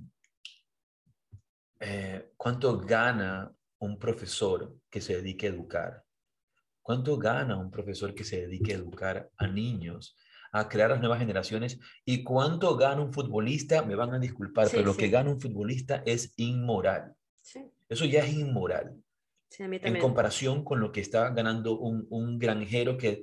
eh, 1.80 2.30
¿Cuánto 2.36 2.78
gana 2.78 3.53
un 3.80 3.99
profesor 3.99 4.76
que 4.88 5.01
se 5.01 5.16
dedique 5.16 5.47
a 5.47 5.51
educar? 5.51 6.05
¿Cuánto 6.80 7.18
gana 7.18 7.57
un 7.57 7.72
profesor 7.72 8.14
que 8.14 8.22
se 8.22 8.43
dedique 8.43 8.72
a 8.72 8.76
educar 8.76 9.28
a 9.36 9.47
niños, 9.49 10.16
a 10.53 10.68
crear 10.68 10.90
las 10.90 11.01
nuevas 11.01 11.18
generaciones? 11.18 11.78
¿Y 12.05 12.22
cuánto 12.22 12.76
gana 12.76 13.03
un 13.03 13.12
futbolista? 13.12 13.82
Me 13.82 13.94
van 13.94 14.14
a 14.14 14.18
disculpar, 14.18 14.68
pero 14.70 14.84
lo 14.84 14.96
que 14.96 15.09
gana 15.09 15.30
un 15.30 15.40
futbolista 15.40 16.03
es 16.07 16.32
inmoral. 16.36 17.14
Eso 17.88 18.05
ya 18.05 18.24
es 18.24 18.32
inmoral. 18.32 18.94
en 19.59 19.98
comparación 19.98 20.64
con 20.64 20.80
lo 20.80 20.92
que 20.92 21.01
está 21.01 21.30
ganando 21.30 21.78
un, 21.78 22.38
granjero 22.38 22.96
que 22.96 23.22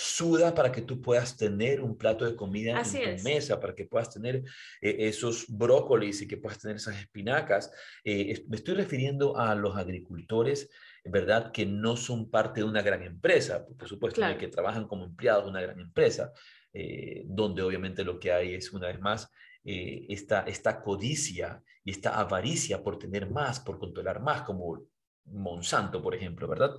suda 0.00 0.54
para 0.54 0.70
que 0.70 0.82
tú 0.82 1.02
puedas 1.02 1.36
tener 1.36 1.80
un 1.80 1.96
plato 1.98 2.24
de 2.24 2.36
comida 2.36 2.80
en 2.80 3.16
tu 3.16 3.24
mesa, 3.24 3.58
para 3.58 3.74
que 3.74 3.84
puedas 3.84 4.10
tener 4.10 4.44
eh, 4.80 4.96
esos 5.00 5.46
brócolis 5.48 6.22
y 6.22 6.28
que 6.28 6.36
puedas 6.36 6.60
tener 6.60 6.76
esas 6.76 6.96
espinacas. 6.96 7.72
Eh, 8.04 8.44
me 8.48 8.56
estoy 8.56 8.74
refiriendo 8.74 9.36
a 9.36 9.56
los 9.56 9.76
agricultores 9.76 10.70
¿verdad? 11.04 11.52
Que 11.52 11.66
no 11.66 11.96
son 11.96 12.30
parte 12.30 12.60
de 12.60 12.66
una 12.66 12.82
gran 12.82 13.02
empresa, 13.02 13.66
por 13.66 13.88
supuesto, 13.88 14.22
que 14.38 14.48
trabajan 14.48 14.86
como 14.86 15.04
empleados 15.04 15.44
de 15.44 15.50
una 15.50 15.60
gran 15.60 15.80
empresa, 15.80 16.32
eh, 16.72 17.24
donde 17.26 17.62
obviamente 17.62 18.04
lo 18.04 18.18
que 18.18 18.32
hay 18.32 18.54
es, 18.54 18.72
una 18.72 18.88
vez 18.88 19.00
más, 19.00 19.30
eh, 19.64 20.06
esta, 20.08 20.42
esta 20.42 20.80
codicia 20.80 21.62
y 21.84 21.90
esta 21.90 22.18
avaricia 22.18 22.82
por 22.82 22.98
tener 22.98 23.30
más, 23.30 23.60
por 23.60 23.78
controlar 23.78 24.20
más, 24.20 24.42
como 24.42 24.86
Monsanto, 25.26 26.02
por 26.02 26.14
ejemplo, 26.14 26.48
¿verdad? 26.48 26.74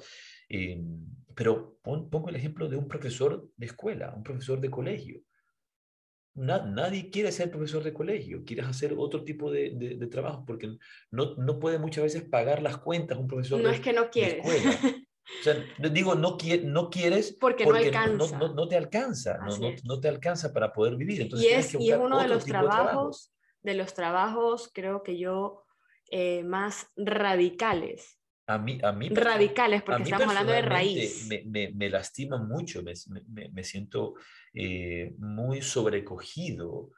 Eh, 0.48 0.82
pero 1.36 1.78
pongo 1.82 2.30
el 2.30 2.36
ejemplo 2.36 2.68
de 2.68 2.76
un 2.76 2.88
profesor 2.88 3.50
de 3.56 3.66
escuela, 3.66 4.14
un 4.16 4.24
profesor 4.24 4.60
de 4.60 4.70
colegio 4.70 5.22
nadie 6.40 7.10
quiere 7.10 7.32
ser 7.32 7.52
profesor 7.52 7.84
de 7.84 7.94
colegio, 7.94 8.44
quieres 8.46 8.66
hacer 8.66 8.94
otro 8.98 9.24
tipo 9.24 9.52
de, 9.52 9.72
de, 9.72 10.08
trabajo 10.08 10.46
porque 10.46 10.78
no, 11.12 11.36
no, 11.36 11.60
puede 11.60 11.80
muchas 11.80 12.04
veces 12.06 12.24
pagar 12.24 12.62
las 12.62 12.78
cuentas 12.78 13.18
un 13.18 13.28
profesor 13.28 13.62
no 13.62 13.70
es 13.70 13.80
que 13.80 13.94
no 13.94 14.10
quieres. 14.10 14.46
O 15.40 15.44
sea, 15.44 15.56
digo, 15.92 16.16
no, 16.16 16.38
no 16.64 16.90
quieres 16.90 17.38
porque, 17.40 17.66
no, 17.66 17.76
alcanza. 17.76 18.38
No, 18.38 18.54
no, 18.54 18.68
te 18.68 18.76
alcanza, 18.76 19.38
no, 19.38 19.58
no, 19.84 20.00
te 20.00 20.08
alcanza 20.10 20.52
para 20.52 20.74
poder 20.74 20.96
vivir. 20.96 21.22
Entonces, 21.22 21.50
y 21.50 21.54
es, 21.54 21.74
y 21.76 21.92
es 21.92 21.98
uno 21.98 22.20
de 22.22 22.28
los 22.28 22.46
trabajos, 22.46 23.34
de, 23.62 23.74
los 23.74 23.94
trabajos, 23.94 24.70
creo 24.74 25.02
que 25.02 25.18
yo, 25.18 25.64
eh, 26.12 26.44
más 26.44 26.88
radicales. 26.98 28.18
A 28.48 28.58
mí, 28.58 28.80
a 28.84 28.92
mí, 28.92 29.10
radicales, 29.10 29.84
porque 29.84 30.04
estamos 30.04 30.28
hablando 30.28 30.52
de 30.52 30.64
raíz. 30.64 31.28
Me, 31.28 31.44
me, 31.46 31.72
me 31.72 31.90
lastima 31.90 32.38
mucho, 32.38 32.82
me, 32.84 32.94
me 33.52 33.64
siento 33.64 34.16
eh, 34.54 35.14
muy 35.20 35.62
sobrecogido 35.62 36.90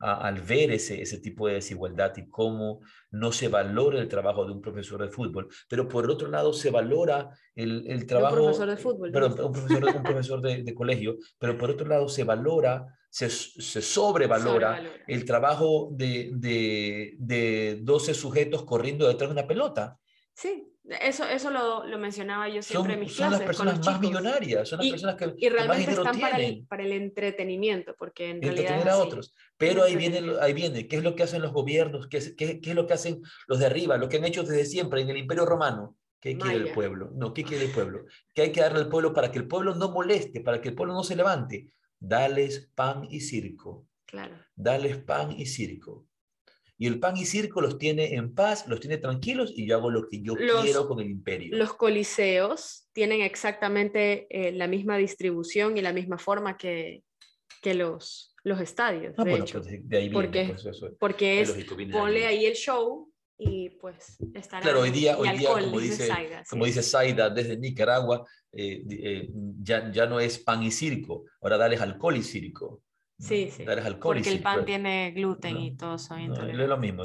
al 0.00 0.40
ver 0.40 0.70
ese, 0.72 1.02
ese 1.02 1.18
tipo 1.18 1.46
de 1.46 1.54
desigualdad 1.54 2.16
y 2.16 2.28
cómo 2.28 2.80
no 3.10 3.32
se 3.32 3.48
valora 3.48 4.00
el 4.00 4.08
trabajo 4.08 4.46
de 4.46 4.52
un 4.52 4.62
profesor 4.62 5.02
de 5.02 5.10
fútbol, 5.10 5.48
pero 5.68 5.86
por 5.88 6.10
otro 6.10 6.28
lado 6.28 6.54
se 6.54 6.70
valora 6.70 7.30
el, 7.54 7.84
el 7.86 8.06
trabajo... 8.06 8.36
Un 8.36 8.42
profesor 8.44 8.68
de 8.70 8.76
fútbol. 8.78 9.10
Pero, 9.12 9.26
un 9.26 9.52
profesor, 9.52 9.96
un 9.96 10.02
profesor 10.02 10.40
de, 10.40 10.62
de, 10.62 10.74
colegio, 10.74 11.18
pero 11.38 11.58
por 11.58 11.70
otro 11.70 11.86
lado 11.86 12.08
se 12.08 12.24
valora, 12.24 12.86
se, 13.10 13.28
se 13.28 13.82
sobrevalora, 13.82 14.82
el 15.06 15.24
trabajo 15.26 15.90
de, 15.92 16.30
de, 16.32 17.14
de 17.18 17.78
12 17.82 18.14
sujetos 18.14 18.64
corriendo 18.64 19.06
detrás 19.06 19.28
de 19.28 19.34
una 19.34 19.46
pelota. 19.46 19.98
Sí, 20.32 20.69
eso, 21.00 21.24
eso 21.24 21.50
lo, 21.50 21.86
lo, 21.86 21.98
mencionaba 21.98 22.48
yo 22.48 22.62
siempre 22.62 22.94
en 22.94 23.00
mis 23.00 23.14
clases. 23.14 23.38
Son 23.38 23.38
las 23.38 23.46
personas 23.46 23.86
más 23.86 24.00
millonarias, 24.00 24.68
son 24.68 24.78
las 24.78 24.86
y, 24.86 24.90
personas 24.90 25.16
que, 25.16 25.34
y 25.36 25.48
realmente 25.48 25.86
más 25.86 25.98
están 25.98 26.20
para 26.20 26.38
el, 26.38 26.66
para 26.66 26.82
el, 26.82 26.92
entretenimiento, 26.92 27.94
porque 27.98 28.30
en 28.30 28.42
realidad. 28.42 28.88
a 28.88 28.98
otros. 28.98 29.34
Pero 29.56 29.84
ahí 29.84 29.96
viene, 29.96 30.22
ahí 30.40 30.52
viene, 30.52 30.88
¿qué 30.88 30.96
es 30.96 31.04
lo 31.04 31.14
que 31.14 31.22
hacen 31.22 31.42
los 31.42 31.52
gobiernos? 31.52 32.08
¿Qué 32.08 32.16
es, 32.16 32.34
qué, 32.36 32.60
qué 32.60 32.70
es 32.70 32.76
lo 32.76 32.86
que 32.86 32.94
hacen 32.94 33.22
los 33.46 33.58
de 33.58 33.66
arriba? 33.66 33.96
Lo 33.96 34.08
que 34.08 34.16
han 34.16 34.24
hecho 34.24 34.42
desde 34.42 34.64
siempre 34.64 35.00
en 35.00 35.10
el 35.10 35.18
Imperio 35.18 35.46
Romano. 35.46 35.96
¿Qué 36.20 36.36
quiere 36.36 36.56
el 36.56 36.72
pueblo? 36.72 37.10
No, 37.14 37.32
¿qué 37.32 37.44
quiere 37.44 37.64
el 37.64 37.72
pueblo? 37.72 38.04
¿Qué 38.34 38.42
hay 38.42 38.52
que 38.52 38.60
darle 38.60 38.80
al 38.80 38.88
pueblo 38.88 39.14
para 39.14 39.32
que 39.32 39.38
el 39.38 39.48
pueblo 39.48 39.74
no 39.74 39.90
moleste, 39.90 40.40
para 40.42 40.60
que 40.60 40.68
el 40.68 40.74
pueblo 40.74 40.92
no 40.92 41.02
se 41.02 41.16
levante? 41.16 41.72
Dales 41.98 42.70
pan 42.74 43.06
y 43.08 43.20
circo. 43.20 43.86
Claro. 44.04 44.36
Dales 44.54 44.98
pan 44.98 45.32
y 45.32 45.46
circo. 45.46 46.06
Y 46.80 46.86
el 46.86 46.98
pan 46.98 47.14
y 47.14 47.26
circo 47.26 47.60
los 47.60 47.76
tiene 47.76 48.14
en 48.14 48.34
paz, 48.34 48.66
los 48.66 48.80
tiene 48.80 48.96
tranquilos 48.96 49.52
y 49.54 49.66
yo 49.66 49.76
hago 49.76 49.90
lo 49.90 50.08
que 50.08 50.22
yo 50.22 50.34
quiero 50.34 50.88
con 50.88 50.98
el 50.98 51.10
imperio. 51.10 51.54
Los 51.58 51.74
coliseos 51.74 52.88
tienen 52.94 53.20
exactamente 53.20 54.26
eh, 54.30 54.50
la 54.52 54.66
misma 54.66 54.96
distribución 54.96 55.76
y 55.76 55.82
la 55.82 55.92
misma 55.92 56.16
forma 56.16 56.56
que, 56.56 57.02
que 57.60 57.74
los, 57.74 58.34
los 58.44 58.58
estadios. 58.62 59.12
Ah, 59.18 59.24
de 59.24 59.30
bueno, 59.30 59.44
hecho. 59.44 59.60
Pues 59.60 59.86
de 59.86 59.96
ahí 59.98 60.08
viene, 60.08 60.14
porque, 60.14 60.44
pues 60.48 60.64
eso, 60.64 60.96
porque 60.98 61.42
es, 61.42 61.52
ponle 61.92 62.26
ahí 62.26 62.46
el 62.46 62.54
show 62.54 63.12
y 63.36 63.68
pues 63.78 64.16
estará. 64.32 64.62
Claro, 64.62 64.80
hoy 64.80 64.90
día, 64.90 65.18
hoy 65.18 65.36
día 65.36 65.50
como, 65.50 65.80
dice, 65.80 66.06
Saida, 66.06 66.44
como 66.48 66.64
dice 66.64 66.82
Saida 66.82 67.28
desde 67.28 67.58
Nicaragua, 67.58 68.26
eh, 68.52 68.82
eh, 68.88 69.28
ya, 69.60 69.92
ya 69.92 70.06
no 70.06 70.18
es 70.18 70.38
pan 70.38 70.62
y 70.62 70.70
circo, 70.70 71.26
ahora 71.42 71.58
dales 71.58 71.82
alcohol 71.82 72.16
y 72.16 72.22
circo. 72.22 72.80
Sí, 73.20 73.50
sí. 73.50 73.62
Eres 73.62 73.84
alcohólico. 73.84 74.24
Porque 74.24 74.36
el 74.36 74.42
pan 74.42 74.54
pues. 74.56 74.66
tiene 74.66 75.12
gluten 75.12 75.54
No, 75.54 75.60
y 75.60 75.76
todos 75.76 76.02
son 76.02 76.26
No, 76.28 76.46
es 76.46 76.56
lo 76.56 76.76
mismo, 76.78 77.04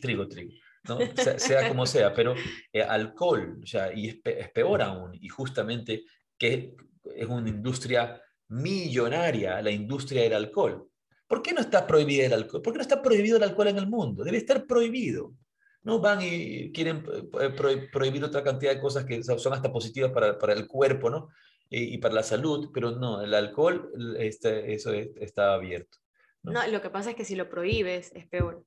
trigo, 0.00 0.26
trigo. 0.28 0.52
¿no? 0.88 0.98
Sea, 1.16 1.38
sea 1.38 1.68
como 1.68 1.86
sea, 1.86 2.12
pero 2.12 2.34
eh, 2.72 2.82
alcohol, 2.82 3.60
o 3.62 3.66
sea, 3.66 3.92
y 3.94 4.08
es, 4.08 4.16
es 4.24 4.50
peor 4.50 4.82
aún, 4.82 5.14
y 5.14 5.28
justamente 5.28 6.02
que 6.36 6.74
es 7.16 7.26
una 7.28 7.48
industria 7.48 8.20
millonaria, 8.48 9.60
la 9.62 9.70
industria 9.70 10.22
del 10.22 10.34
alcohol. 10.34 10.88
¿Por 11.26 11.42
qué 11.42 11.52
no 11.52 11.60
está 11.60 11.86
prohibido 11.86 12.26
el 12.26 12.32
alcohol? 12.32 12.62
¿Por 12.62 12.72
qué 12.72 12.78
no 12.78 12.82
está 12.82 13.00
prohibido 13.00 13.36
el 13.36 13.42
alcohol 13.42 13.68
en 13.68 13.78
el 13.78 13.86
mundo? 13.86 14.24
Debe 14.24 14.38
estar 14.38 14.66
prohibido. 14.66 15.34
No 15.84 15.98
van 15.98 16.20
y 16.22 16.70
quieren 16.72 17.04
eh, 17.40 17.50
pro- 17.56 17.70
prohibir 17.92 18.22
otra 18.24 18.42
cantidad 18.44 18.72
de 18.74 18.80
cosas 18.80 19.04
que 19.04 19.22
son 19.22 19.38
son 19.38 19.52
hasta 19.52 19.72
positivas 19.72 20.12
para, 20.12 20.38
para 20.38 20.52
el 20.52 20.66
cuerpo, 20.66 21.10
¿no? 21.10 21.28
Y, 21.72 21.94
y 21.94 21.98
para 21.98 22.14
la 22.14 22.22
salud, 22.22 22.70
pero 22.72 22.90
no, 22.90 23.22
el 23.22 23.32
alcohol, 23.32 23.90
este, 24.18 24.74
eso 24.74 24.92
es- 24.92 25.08
está 25.16 25.54
abierto. 25.54 25.98
¿no? 26.42 26.52
No, 26.52 26.66
lo 26.66 26.82
que 26.82 26.90
pasa 26.90 27.10
es 27.10 27.16
que 27.16 27.24
si 27.24 27.34
lo 27.34 27.48
prohíbes 27.48 28.12
es 28.14 28.26
peor. 28.28 28.64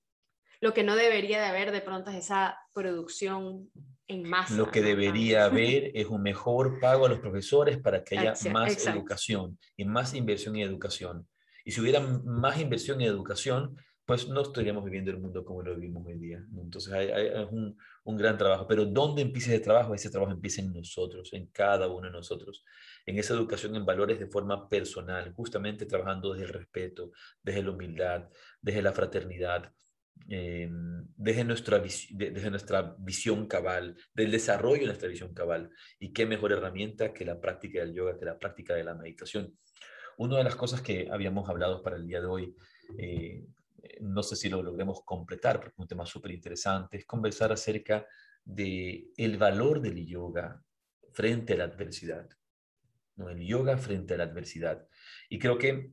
Lo 0.59 0.73
que 0.73 0.83
no 0.83 0.95
debería 0.95 1.39
de 1.39 1.45
haber 1.45 1.71
de 1.71 1.81
pronto 1.81 2.09
es 2.09 2.17
esa 2.17 2.57
producción 2.73 3.69
en 4.07 4.27
masa. 4.27 4.55
Lo 4.55 4.71
que 4.71 4.81
debería 4.81 5.45
haber 5.45 5.91
es 5.93 6.07
un 6.07 6.23
mejor 6.23 6.79
pago 6.79 7.05
a 7.05 7.09
los 7.09 7.19
profesores 7.19 7.77
para 7.77 8.03
que 8.03 8.17
haya 8.17 8.33
más 8.51 8.73
exacto. 8.73 8.99
educación 8.99 9.59
y 9.77 9.85
más 9.85 10.13
inversión 10.15 10.55
en 10.55 10.63
educación. 10.63 11.27
Y 11.63 11.71
si 11.71 11.81
hubiera 11.81 11.99
más 11.99 12.59
inversión 12.59 13.01
en 13.01 13.07
educación, 13.07 13.77
pues 14.05 14.27
no 14.29 14.41
estaríamos 14.41 14.83
viviendo 14.83 15.09
el 15.11 15.17
mundo 15.17 15.43
como 15.43 15.63
lo 15.63 15.75
vivimos 15.75 16.05
hoy 16.05 16.19
día. 16.19 16.43
Entonces 16.55 16.93
hay, 16.93 17.09
es 17.09 17.47
un, 17.51 17.75
un 18.03 18.17
gran 18.17 18.37
trabajo. 18.37 18.67
Pero 18.67 18.85
¿dónde 18.85 19.23
empieza 19.23 19.51
ese 19.51 19.63
trabajo? 19.63 19.95
Ese 19.95 20.11
trabajo 20.11 20.31
empieza 20.31 20.61
en 20.61 20.73
nosotros, 20.73 21.33
en 21.33 21.47
cada 21.47 21.87
uno 21.87 22.07
de 22.07 22.11
nosotros, 22.11 22.63
en 23.05 23.17
esa 23.17 23.33
educación 23.33 23.75
en 23.75 23.85
valores 23.85 24.19
de 24.19 24.27
forma 24.27 24.69
personal, 24.69 25.33
justamente 25.33 25.85
trabajando 25.87 26.33
desde 26.33 26.45
el 26.45 26.53
respeto, 26.53 27.11
desde 27.41 27.63
la 27.63 27.71
humildad, 27.71 28.29
desde 28.61 28.83
la 28.83 28.93
fraternidad, 28.93 29.73
eh, 30.29 30.69
desde, 31.17 31.43
nuestra, 31.43 31.79
desde 31.79 32.49
nuestra 32.51 32.95
visión 32.99 33.47
cabal, 33.47 33.97
del 34.13 34.31
desarrollo 34.31 34.81
de 34.81 34.87
nuestra 34.87 35.09
visión 35.09 35.33
cabal. 35.33 35.71
Y 35.99 36.13
qué 36.13 36.27
mejor 36.27 36.51
herramienta 36.51 37.11
que 37.11 37.25
la 37.25 37.41
práctica 37.41 37.79
del 37.79 37.93
yoga, 37.95 38.19
que 38.19 38.25
la 38.25 38.37
práctica 38.37 38.75
de 38.75 38.83
la 38.83 38.93
meditación. 38.93 39.57
Una 40.17 40.37
de 40.37 40.43
las 40.43 40.55
cosas 40.55 40.81
que 40.81 41.09
habíamos 41.11 41.49
hablado 41.49 41.81
para 41.81 41.97
el 41.97 42.07
día 42.07 42.21
de 42.21 42.27
hoy, 42.27 42.55
eh, 42.97 43.43
no 44.01 44.23
sé 44.23 44.35
si 44.35 44.49
lo 44.49 44.61
logremos 44.63 45.01
completar, 45.03 45.59
porque 45.59 45.73
es 45.73 45.79
un 45.79 45.87
tema 45.87 46.05
súper 46.05 46.31
interesante, 46.31 46.97
es 46.97 47.05
conversar 47.05 47.51
acerca 47.51 48.05
de 48.43 49.11
el 49.17 49.37
valor 49.37 49.81
del 49.81 50.05
yoga 50.05 50.63
frente 51.11 51.53
a 51.53 51.57
la 51.57 51.63
adversidad. 51.65 52.29
¿no? 53.15 53.29
El 53.29 53.45
yoga 53.45 53.77
frente 53.77 54.13
a 54.13 54.17
la 54.17 54.23
adversidad. 54.23 54.87
Y 55.29 55.39
creo 55.39 55.57
que, 55.57 55.91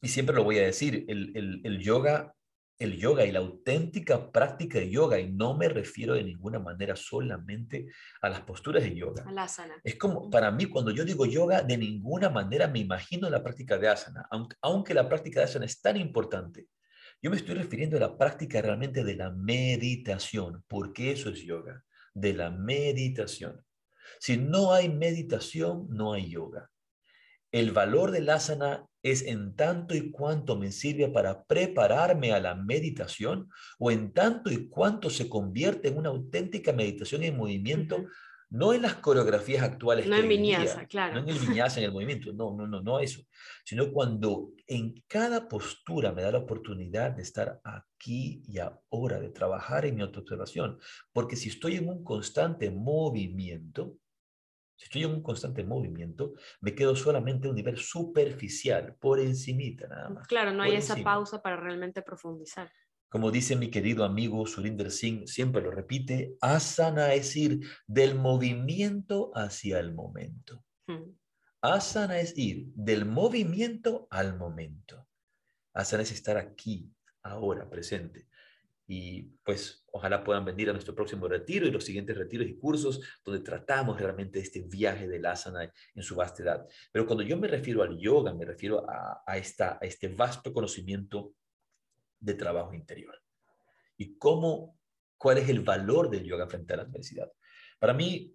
y 0.00 0.08
siempre 0.08 0.36
lo 0.36 0.44
voy 0.44 0.58
a 0.58 0.64
decir, 0.64 1.04
el, 1.08 1.36
el, 1.36 1.60
el 1.64 1.78
yoga 1.80 2.35
el 2.78 2.98
yoga 2.98 3.24
y 3.24 3.32
la 3.32 3.38
auténtica 3.38 4.30
práctica 4.30 4.78
de 4.78 4.90
yoga, 4.90 5.18
y 5.18 5.32
no 5.32 5.56
me 5.56 5.68
refiero 5.68 6.14
de 6.14 6.22
ninguna 6.22 6.58
manera 6.58 6.94
solamente 6.94 7.86
a 8.20 8.28
las 8.28 8.40
posturas 8.42 8.82
de 8.82 8.94
yoga. 8.94 9.24
Asana. 9.38 9.74
Es 9.82 9.96
como, 9.96 10.30
para 10.30 10.50
mí, 10.50 10.66
cuando 10.66 10.90
yo 10.90 11.04
digo 11.04 11.24
yoga, 11.24 11.62
de 11.62 11.78
ninguna 11.78 12.28
manera 12.28 12.68
me 12.68 12.80
imagino 12.80 13.30
la 13.30 13.42
práctica 13.42 13.78
de 13.78 13.88
asana, 13.88 14.26
aunque, 14.30 14.56
aunque 14.60 14.94
la 14.94 15.08
práctica 15.08 15.40
de 15.40 15.44
asana 15.44 15.64
es 15.64 15.80
tan 15.80 15.96
importante. 15.96 16.66
Yo 17.22 17.30
me 17.30 17.36
estoy 17.36 17.54
refiriendo 17.54 17.96
a 17.96 18.00
la 18.00 18.18
práctica 18.18 18.60
realmente 18.60 19.02
de 19.02 19.16
la 19.16 19.30
meditación, 19.30 20.62
porque 20.68 21.12
eso 21.12 21.30
es 21.30 21.42
yoga, 21.42 21.82
de 22.12 22.34
la 22.34 22.50
meditación. 22.50 23.64
Si 24.20 24.36
no 24.36 24.72
hay 24.72 24.90
meditación, 24.90 25.86
no 25.88 26.12
hay 26.12 26.30
yoga. 26.30 26.70
El 27.50 27.72
valor 27.72 28.10
del 28.10 28.28
asana 28.28 28.86
es 29.10 29.22
en 29.22 29.54
tanto 29.54 29.94
y 29.94 30.10
cuanto 30.10 30.56
me 30.56 30.72
sirve 30.72 31.08
para 31.08 31.44
prepararme 31.44 32.32
a 32.32 32.40
la 32.40 32.54
meditación 32.54 33.48
o 33.78 33.90
en 33.90 34.12
tanto 34.12 34.50
y 34.50 34.68
cuanto 34.68 35.10
se 35.10 35.28
convierte 35.28 35.88
en 35.88 35.98
una 35.98 36.08
auténtica 36.08 36.72
meditación 36.72 37.22
en 37.22 37.36
movimiento, 37.36 38.04
no 38.50 38.72
en 38.72 38.82
las 38.82 38.94
coreografías 38.96 39.62
actuales. 39.62 40.06
No 40.06 40.16
en 40.16 40.28
viñasa, 40.28 40.86
claro. 40.86 41.14
No 41.14 41.20
en 41.20 41.28
el 41.28 41.38
viñasa, 41.38 41.80
en 41.80 41.86
el 41.86 41.92
movimiento, 41.92 42.32
no, 42.32 42.54
no, 42.56 42.66
no, 42.66 42.80
no 42.80 43.00
eso, 43.00 43.22
sino 43.64 43.90
cuando 43.90 44.50
en 44.66 45.02
cada 45.08 45.48
postura 45.48 46.12
me 46.12 46.22
da 46.22 46.32
la 46.32 46.38
oportunidad 46.38 47.12
de 47.12 47.22
estar 47.22 47.60
aquí 47.64 48.42
y 48.46 48.58
ahora, 48.58 49.20
de 49.20 49.30
trabajar 49.30 49.84
en 49.86 49.96
mi 49.96 50.02
autoobservación, 50.02 50.78
porque 51.12 51.36
si 51.36 51.48
estoy 51.48 51.76
en 51.76 51.88
un 51.88 52.04
constante 52.04 52.70
movimiento, 52.70 53.96
si 54.76 54.84
estoy 54.84 55.04
en 55.04 55.10
un 55.10 55.22
constante 55.22 55.64
movimiento, 55.64 56.34
me 56.60 56.74
quedo 56.74 56.94
solamente 56.94 57.46
a 57.46 57.50
un 57.50 57.56
nivel 57.56 57.78
superficial, 57.78 58.94
por 59.00 59.18
encimita 59.20 59.88
nada 59.88 60.10
más. 60.10 60.26
Claro, 60.26 60.52
no 60.52 60.62
hay 60.62 60.74
esa 60.76 60.92
encima. 60.94 61.12
pausa 61.12 61.42
para 61.42 61.56
realmente 61.56 62.02
profundizar. 62.02 62.70
Como 63.08 63.30
dice 63.30 63.56
mi 63.56 63.70
querido 63.70 64.04
amigo 64.04 64.44
Surinder 64.46 64.90
Singh, 64.90 65.26
siempre 65.26 65.62
lo 65.62 65.70
repite, 65.70 66.36
asana 66.40 67.14
es 67.14 67.34
ir 67.36 67.60
del 67.86 68.16
movimiento 68.16 69.30
hacia 69.34 69.78
el 69.78 69.94
momento. 69.94 70.64
Mm. 70.86 71.16
Asana 71.62 72.18
es 72.20 72.36
ir 72.36 72.66
del 72.74 73.06
movimiento 73.06 74.06
al 74.10 74.36
momento. 74.36 75.08
Asana 75.72 76.02
es 76.02 76.12
estar 76.12 76.36
aquí, 76.36 76.92
ahora, 77.22 77.68
presente. 77.68 78.28
Y 78.88 79.22
pues 79.42 79.84
ojalá 79.90 80.22
puedan 80.22 80.44
venir 80.44 80.70
a 80.70 80.72
nuestro 80.72 80.94
próximo 80.94 81.26
retiro 81.26 81.66
y 81.66 81.70
los 81.70 81.84
siguientes 81.84 82.16
retiros 82.16 82.46
y 82.46 82.56
cursos 82.56 83.00
donde 83.24 83.42
tratamos 83.42 84.00
realmente 84.00 84.38
este 84.38 84.62
viaje 84.62 85.08
del 85.08 85.26
asana 85.26 85.72
en 85.94 86.02
su 86.02 86.14
vastedad. 86.14 86.66
Pero 86.92 87.06
cuando 87.06 87.24
yo 87.24 87.36
me 87.36 87.48
refiero 87.48 87.82
al 87.82 87.98
yoga, 87.98 88.32
me 88.32 88.44
refiero 88.44 88.86
a, 88.88 89.36
esta, 89.36 89.78
este 89.80 90.08
vasto 90.08 90.52
conocimiento 90.52 91.34
de 92.20 92.34
trabajo 92.34 92.74
interior. 92.74 93.20
Y 93.96 94.16
cómo, 94.18 94.78
cuál 95.18 95.38
es 95.38 95.48
el 95.48 95.60
valor 95.60 96.08
del 96.08 96.24
yoga 96.24 96.46
frente 96.46 96.74
a 96.74 96.76
la 96.76 96.82
adversidad. 96.84 97.30
Para 97.80 97.92
mí 97.92 98.34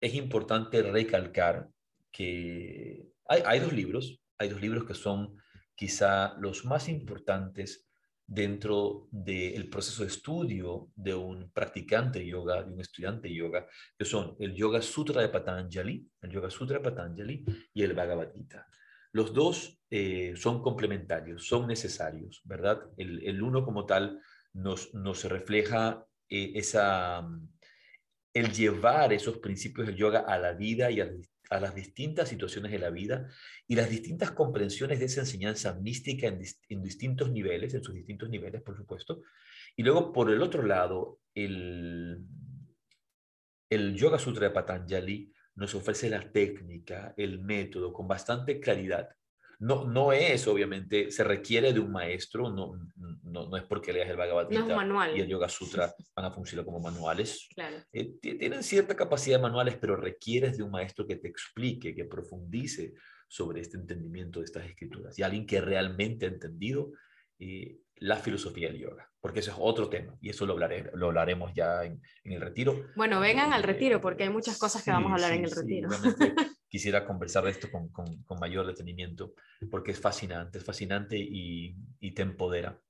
es 0.00 0.14
importante 0.14 0.82
recalcar 0.82 1.68
que 2.10 3.06
hay, 3.26 3.42
hay 3.44 3.60
dos 3.60 3.72
libros, 3.72 4.22
hay 4.38 4.48
dos 4.48 4.60
libros 4.60 4.84
que 4.84 4.94
son 4.94 5.36
quizá 5.74 6.34
los 6.38 6.64
más 6.64 6.88
importantes 6.88 7.89
dentro 8.30 9.08
del 9.10 9.68
proceso 9.68 10.04
de 10.04 10.08
estudio 10.08 10.92
de 10.94 11.12
un 11.12 11.50
practicante 11.50 12.20
de 12.20 12.28
yoga, 12.28 12.62
de 12.62 12.72
un 12.72 12.80
estudiante 12.80 13.26
de 13.26 13.34
yoga, 13.34 13.66
que 13.98 14.04
son 14.04 14.36
el 14.38 14.54
Yoga 14.54 14.80
Sutra 14.80 15.20
de 15.20 15.30
Patanjali, 15.30 16.08
el 16.22 16.30
Yoga 16.30 16.48
Sutra 16.48 16.78
de 16.78 16.84
Patanjali 16.84 17.44
y 17.74 17.82
el 17.82 17.92
Bhagavad 17.92 18.32
Gita. 18.32 18.68
Los 19.10 19.34
dos 19.34 19.80
eh, 19.90 20.34
son 20.36 20.62
complementarios, 20.62 21.44
son 21.44 21.66
necesarios, 21.66 22.40
¿verdad? 22.44 22.80
El, 22.96 23.20
el 23.26 23.42
uno 23.42 23.64
como 23.64 23.84
tal 23.84 24.20
nos, 24.52 24.94
nos 24.94 25.24
refleja 25.24 26.06
eh, 26.28 26.52
esa, 26.54 27.28
el 28.32 28.52
llevar 28.52 29.12
esos 29.12 29.38
principios 29.38 29.88
del 29.88 29.96
yoga 29.96 30.20
a 30.20 30.38
la 30.38 30.52
vida 30.52 30.88
y 30.92 31.00
a, 31.00 31.10
a, 31.50 31.60
las 31.60 31.74
distintas 31.74 32.28
situaciones 32.28 32.72
de 32.72 32.78
la 32.78 32.90
vida 32.90 33.28
y 33.66 33.74
las 33.74 33.90
distintas 33.90 34.30
comprensiones 34.30 34.98
de 34.98 35.06
esa 35.06 35.20
enseñanza 35.20 35.74
mística 35.74 36.26
en, 36.26 36.38
dist 36.38 36.64
en, 36.68 36.82
distintos 36.82 37.30
niveles, 37.30 37.74
en 37.74 37.82
sus 37.82 37.94
distintos 37.94 38.30
niveles, 38.30 38.62
por 38.62 38.76
supuesto. 38.76 39.22
Y 39.76 39.82
luego, 39.82 40.12
por 40.12 40.30
el 40.30 40.42
otro 40.42 40.62
lado, 40.62 41.20
el, 41.34 42.24
el 43.68 43.94
Yoga 43.94 44.18
Sutra 44.18 44.48
de 44.48 44.54
Patanjali 44.54 45.32
nos 45.54 45.74
ofrece 45.74 46.08
la 46.08 46.32
técnica, 46.32 47.14
el 47.16 47.38
método, 47.40 47.92
con 47.92 48.08
bastante 48.08 48.60
claridad. 48.60 49.10
No, 49.60 49.84
no 49.84 50.12
es, 50.12 50.48
obviamente, 50.48 51.10
se 51.10 51.22
requiere 51.22 51.74
de 51.74 51.80
un 51.80 51.92
maestro, 51.92 52.50
no, 52.50 52.72
no, 53.22 53.46
no 53.46 53.56
es 53.58 53.64
porque 53.64 53.92
leas 53.92 54.08
el 54.08 54.16
Bhagavad 54.16 54.48
Gita 54.48 55.12
y 55.14 55.20
el 55.20 55.28
Yoga 55.28 55.50
Sutra 55.50 55.94
van 56.16 56.24
a 56.24 56.30
funcionar 56.32 56.64
como 56.64 56.80
manuales. 56.80 57.46
Claro. 57.54 57.76
Eh, 57.92 58.14
tienen 58.22 58.62
cierta 58.62 58.96
capacidad 58.96 59.36
de 59.36 59.42
manuales, 59.42 59.76
pero 59.78 59.96
requieres 59.96 60.56
de 60.56 60.62
un 60.62 60.70
maestro 60.70 61.06
que 61.06 61.16
te 61.16 61.28
explique, 61.28 61.94
que 61.94 62.06
profundice 62.06 62.94
sobre 63.28 63.60
este 63.60 63.76
entendimiento 63.76 64.40
de 64.40 64.46
estas 64.46 64.64
escrituras 64.64 65.18
y 65.18 65.22
alguien 65.22 65.46
que 65.46 65.60
realmente 65.60 66.24
ha 66.24 66.30
entendido 66.30 66.92
eh, 67.38 67.78
la 67.96 68.16
filosofía 68.16 68.68
del 68.68 68.78
yoga, 68.78 69.10
porque 69.20 69.40
eso 69.40 69.50
es 69.50 69.58
otro 69.60 69.90
tema 69.90 70.16
y 70.22 70.30
eso 70.30 70.46
lo, 70.46 70.54
hablaré, 70.54 70.90
lo 70.94 71.08
hablaremos 71.08 71.52
ya 71.54 71.84
en, 71.84 72.00
en 72.24 72.32
el 72.32 72.40
retiro. 72.40 72.86
Bueno, 72.96 73.20
vengan 73.20 73.52
al 73.52 73.62
retiro 73.62 74.00
porque 74.00 74.22
hay 74.22 74.30
muchas 74.30 74.58
cosas 74.58 74.82
que 74.82 74.90
Sí, 74.90 74.92
vamos 74.92 75.12
a 75.12 75.14
hablar 75.16 75.32
sí, 75.32 75.36
en 75.36 75.44
el 75.44 75.50
sí, 75.50 75.60
retiro. 75.60 75.88
Quisiera 76.70 77.04
conversar 77.04 77.44
de 77.44 77.50
esto 77.50 77.68
con, 77.70 77.90
mayor 78.38 78.66
detenimiento 78.66 79.34
porque 79.70 79.90
es 79.90 80.00
fascinante, 80.00 80.58
es 80.58 80.64
fascinante 80.64 81.18
y, 81.18 81.76
y, 81.98 82.12
te 82.12 82.22
empodera. 82.22 82.80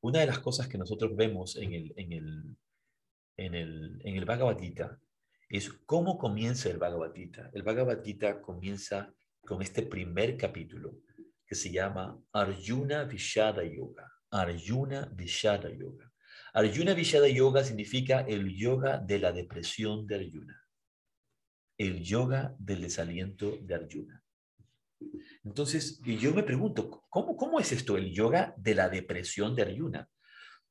Una 0.00 0.20
de 0.20 0.26
las 0.26 0.38
cosas 0.38 0.66
que 0.66 0.78
nosotros 0.78 1.14
vemos 1.14 1.56
en 1.56 1.74
el, 1.74 1.92
en 1.96 2.12
el, 2.12 2.56
en 3.36 3.54
el, 3.54 4.00
en 4.02 4.16
el 4.16 4.24
Bhagavad 4.24 4.58
Gita 4.58 4.98
es 5.48 5.70
cómo 5.84 6.16
comienza 6.18 6.70
el 6.70 6.78
Bhagavad 6.78 7.14
Gita. 7.14 7.50
El 7.52 7.62
Bhagavad 7.62 8.02
Gita 8.02 8.40
comienza 8.40 9.14
con 9.42 9.60
este 9.60 9.82
primer 9.82 10.36
capítulo 10.38 10.96
que 11.46 11.54
se 11.54 11.70
llama 11.70 12.18
Arjuna 12.32 13.04
Vishada 13.04 13.62
Yoga. 13.62 14.10
Arjuna 14.30 15.08
Vishada 15.14 15.70
Yoga. 15.70 16.10
Arjuna 16.54 16.94
Vishada 16.94 17.28
Yoga 17.28 17.62
significa 17.62 18.20
el 18.20 18.54
yoga 18.56 18.98
de 18.98 19.18
la 19.18 19.32
depresión 19.32 20.06
de 20.06 20.16
Arjuna. 20.16 20.63
El 21.76 22.02
yoga 22.02 22.54
del 22.58 22.82
desaliento 22.82 23.58
de 23.60 23.74
Arjuna. 23.74 24.22
Entonces, 25.44 26.00
yo 26.02 26.32
me 26.32 26.42
pregunto, 26.42 27.04
¿cómo, 27.08 27.36
¿cómo 27.36 27.60
es 27.60 27.72
esto, 27.72 27.96
el 27.96 28.12
yoga 28.12 28.54
de 28.56 28.74
la 28.74 28.88
depresión 28.88 29.54
de 29.54 29.62
Arjuna? 29.62 30.08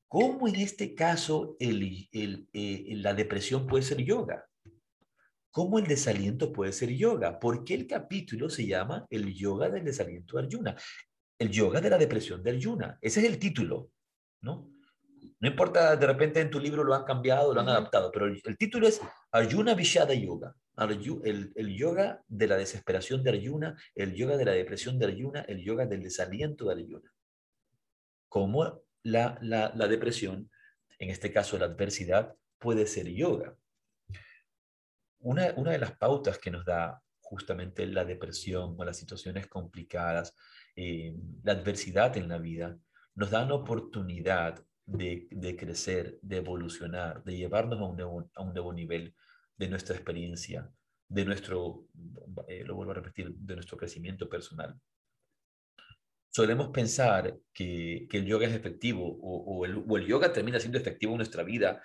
¿Cómo 0.08 0.47
en 0.47 0.56
este 0.56 0.93
caso 0.93 1.56
el, 1.60 2.08
eh, 2.12 2.86
la 2.97 3.14
depresión 3.14 3.68
puede 3.68 3.84
ser 3.84 4.04
yoga? 4.04 4.45
¿Cómo 5.51 5.78
el 5.78 5.86
desaliento 5.86 6.51
puede 6.51 6.72
ser 6.72 6.89
yoga? 6.95 7.39
¿Por 7.39 7.64
qué 7.64 7.76
el 7.76 7.88
capítulo 7.88 8.49
se 8.49 8.66
llama 8.66 9.06
el 9.10 9.34
yoga 9.34 9.70
del 9.70 9.84
desaliento 9.84 10.38
de 10.38 10.43
Arjuna? 10.43 10.76
El 11.38 11.51
yoga 11.51 11.82
de 11.82 11.89
la 11.89 11.97
depresión 11.97 12.41
de 12.43 12.51
Arjuna. 12.51 12.97
Ese 13.01 13.20
es 13.22 13.26
el 13.28 13.39
título, 13.39 13.91
¿no? 14.41 14.72
No 15.44 15.50
importa, 15.50 15.98
de 15.98 16.08
repente 16.08 16.39
en 16.39 16.50
tu 16.50 16.58
libro 16.58 16.86
lo 16.86 16.96
han 16.96 17.04
cambiado, 17.04 17.54
lo 17.54 17.60
han 17.60 17.68
adaptado, 17.68 18.10
pero 18.14 18.28
el, 18.28 18.58
título 18.58 18.88
es 18.88 19.02
Arjuna 19.30 19.74
Vishada 19.74 20.14
Yoga. 20.14 20.56
El, 20.78 21.52
el, 21.54 21.76
yoga 21.76 22.24
de 22.30 22.48
la 22.48 22.56
desesperación 22.56 23.22
de 23.24 23.32
Arjuna, 23.32 23.76
el 23.94 24.14
yoga 24.14 24.38
de 24.38 24.46
la 24.46 24.54
depresión 24.54 24.98
de 24.98 25.08
Arjuna, 25.08 25.41
el 25.41 25.62
yoga 25.62 25.86
del 25.86 26.02
desaliento 26.02 26.64
de 26.64 26.82
Arjuna. 26.82 27.12
Cómo 28.30 28.84
la, 29.04 29.38
la, 29.41 29.74
la 29.76 29.88
depresión, 29.89 30.50
en 30.98 31.10
este 31.10 31.34
caso 31.34 31.58
la 31.58 31.66
adversidad, 31.66 32.34
puede 32.58 32.88
ser 32.88 33.10
yoga. 33.10 33.54
Una, 35.20 35.54
una 35.58 35.72
de 35.72 35.80
las 35.80 35.98
pautas 35.98 36.38
que 36.38 36.52
nos 36.52 36.64
da 36.64 37.04
justamente 37.20 37.86
la 37.86 38.06
depresión 38.06 38.76
o 38.78 38.86
las 38.86 38.96
situaciones 38.96 39.48
complicadas, 39.48 40.38
eh, 40.78 41.14
la 41.44 41.52
adversidad 41.52 42.16
en 42.16 42.30
la 42.30 42.38
vida, 42.38 42.78
nos 43.16 43.30
da 43.30 43.44
una 43.44 43.56
oportunidad 43.56 44.64
de, 44.86 45.55
crecer, 45.57 46.19
de 46.21 46.38
evolucionar, 46.38 47.23
de 47.23 47.38
llevarnos 47.38 47.79
a 47.79 47.86
un, 47.86 47.95
nuevo, 47.95 48.29
a 48.36 48.41
un 48.41 48.53
nuevo 48.53 48.73
nivel 48.73 49.15
de 49.57 49.67
nuestra 49.67 49.95
experiencia, 49.95 50.69
de 51.07 51.25
nuestro, 51.25 51.86
eh, 52.47 52.63
lo 52.65 52.75
vuelvo 52.75 52.91
a 52.91 52.95
repetir, 52.95 53.34
de 53.36 53.55
nuestro 53.55 53.77
crecimiento 53.77 54.29
personal. 54.29 54.79
Solemos 56.29 56.69
pensar 56.69 57.38
que, 57.53 58.07
que 58.09 58.17
el 58.17 58.25
yoga 58.25 58.47
es 58.47 58.53
efectivo 58.53 59.05
o, 59.05 59.59
o, 59.59 59.65
el, 59.65 59.84
o 59.88 59.97
el 59.97 60.07
yoga 60.07 60.34
termina 60.34 60.59
siendo 60.59 60.79
efectivo 60.79 61.13
en 61.13 61.17
nuestra 61.17 61.43
vida 61.43 61.81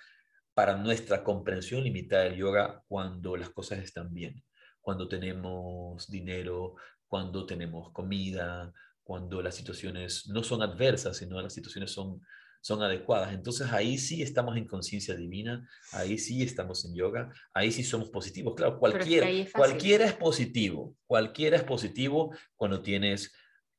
para 0.53 0.75
nuestra 0.75 1.23
comprensión 1.23 1.83
limitada 1.83 2.23
del 2.23 2.35
yoga 2.35 2.83
cuando 2.87 3.37
las 3.37 3.51
cosas 3.51 3.79
están 3.79 4.13
bien, 4.13 4.43
cuando 4.81 5.07
tenemos 5.07 6.07
dinero, 6.07 6.75
cuando 7.07 7.45
tenemos 7.45 7.91
comida, 7.91 8.73
cuando 9.03 9.41
las 9.41 9.55
situaciones 9.55 10.27
no 10.27 10.43
son 10.43 10.61
adversas, 10.61 11.17
sino 11.17 11.41
las 11.41 11.53
situaciones 11.53 11.91
son, 11.91 12.21
son 12.61 12.81
adecuadas. 12.81 13.33
Entonces 13.33 13.71
ahí 13.71 13.97
sí 13.97 14.21
estamos 14.21 14.57
en 14.57 14.67
conciencia 14.67 15.15
divina, 15.15 15.67
ahí 15.91 16.17
sí 16.17 16.43
estamos 16.43 16.85
en 16.85 16.95
yoga, 16.95 17.31
ahí 17.53 17.71
sí 17.71 17.83
somos 17.83 18.09
positivos. 18.09 18.53
Claro, 18.55 18.79
cualquiera, 18.79 19.29
es 19.29 19.51
cualquiera 19.51 20.05
es 20.05 20.13
positivo, 20.13 20.95
cualquiera 21.05 21.57
es 21.57 21.63
positivo 21.63 22.35
cuando 22.55 22.81
tienes 22.81 23.31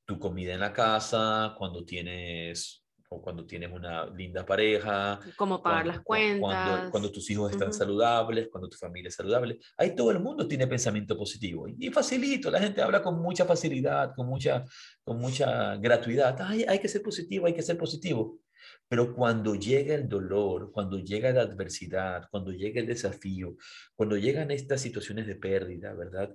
tu 0.04 0.18
comida 0.18 0.54
en 0.54 0.60
la 0.60 0.72
casa, 0.72 1.54
cuando 1.56 1.84
tienes 1.84 2.80
o 3.12 3.20
cuando 3.20 3.44
tienes 3.44 3.72
una 3.72 4.06
linda 4.06 4.46
pareja. 4.46 5.18
Cómo 5.36 5.60
pagar 5.60 5.84
las 5.84 6.00
cuentas. 6.00 6.90
Cuando, 6.90 7.10
tus 7.10 7.28
hijos 7.30 7.50
están 7.50 7.72
saludables, 7.72 8.48
cuando 8.50 8.68
tu 8.68 8.76
familia 8.76 9.08
es 9.08 9.16
saludable. 9.16 9.58
Ahí 9.76 9.96
todo 9.96 10.12
el 10.12 10.20
mundo 10.20 10.46
tiene 10.46 10.68
pensamiento 10.68 11.16
positivo. 11.16 11.66
Y, 11.66 11.90
facilito, 11.90 12.52
la 12.52 12.60
gente 12.60 12.80
habla 12.80 13.02
con 13.02 13.20
mucha 13.20 13.44
facilidad, 13.44 14.14
con 14.14 14.28
mucha, 14.28 14.64
con 15.02 15.18
mucha 15.18 15.74
gratuidad. 15.76 16.36
Ay, 16.40 16.64
hay 16.68 16.78
que 16.78 16.86
ser 16.86 17.02
positivo, 17.02 17.46
hay 17.46 17.54
que 17.54 17.62
ser 17.62 17.76
positivo. 17.76 18.38
Pero 18.88 19.14
cuando 19.14 19.54
llega 19.54 19.94
el 19.94 20.08
dolor, 20.08 20.72
cuando 20.72 20.98
llega 20.98 21.32
la 21.32 21.42
adversidad, 21.42 22.28
cuando 22.30 22.52
llega 22.52 22.80
el 22.80 22.86
desafío, 22.86 23.56
cuando 23.94 24.16
llegan 24.16 24.50
estas 24.50 24.80
situaciones 24.80 25.26
de 25.26 25.36
pérdida, 25.36 25.94
¿verdad? 25.94 26.34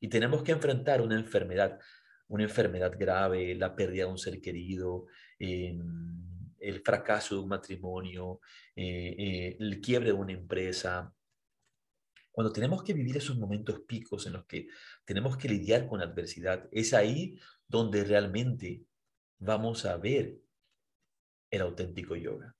Y 0.00 0.08
tenemos 0.08 0.42
que 0.42 0.52
enfrentar 0.52 1.00
una 1.00 1.18
enfermedad, 1.18 1.78
una 2.28 2.44
enfermedad 2.44 2.92
grave, 2.98 3.54
la 3.54 3.74
pérdida 3.74 4.04
de 4.04 4.10
un 4.10 4.18
ser 4.18 4.40
querido, 4.40 5.06
el 6.64 6.80
fracaso 6.82 7.36
de 7.36 7.42
un 7.42 7.48
matrimonio, 7.48 8.40
eh, 8.74 9.14
eh, 9.18 9.56
el 9.60 9.80
quiebre 9.80 10.08
de 10.08 10.12
una 10.12 10.32
empresa. 10.32 11.14
Cuando 12.30 12.52
tenemos 12.52 12.82
que 12.82 12.94
vivir 12.94 13.16
esos 13.16 13.38
momentos 13.38 13.80
picos 13.86 14.26
en 14.26 14.32
los 14.32 14.46
que 14.46 14.66
tenemos 15.04 15.36
que 15.36 15.48
lidiar 15.48 15.86
con 15.86 16.00
adversidad, 16.00 16.68
es 16.72 16.94
ahí 16.94 17.38
donde 17.68 18.04
realmente 18.04 18.84
vamos 19.38 19.84
a 19.84 19.96
ver 19.96 20.40
el 21.56 21.62
auténtico 21.62 22.16
yoga. 22.16 22.54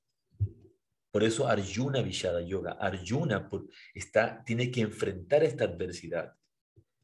Por 1.15 1.23
eso 1.23 1.47
Arjuna 1.47 2.03
Vishada 2.03 2.41
Yoga, 2.41 2.73
Arjuna 2.73 3.49
está, 3.95 4.43
tiene 4.45 4.71
que 4.73 4.81
enfrentar 4.81 5.45
esta 5.45 5.63
adversidad, 5.63 6.35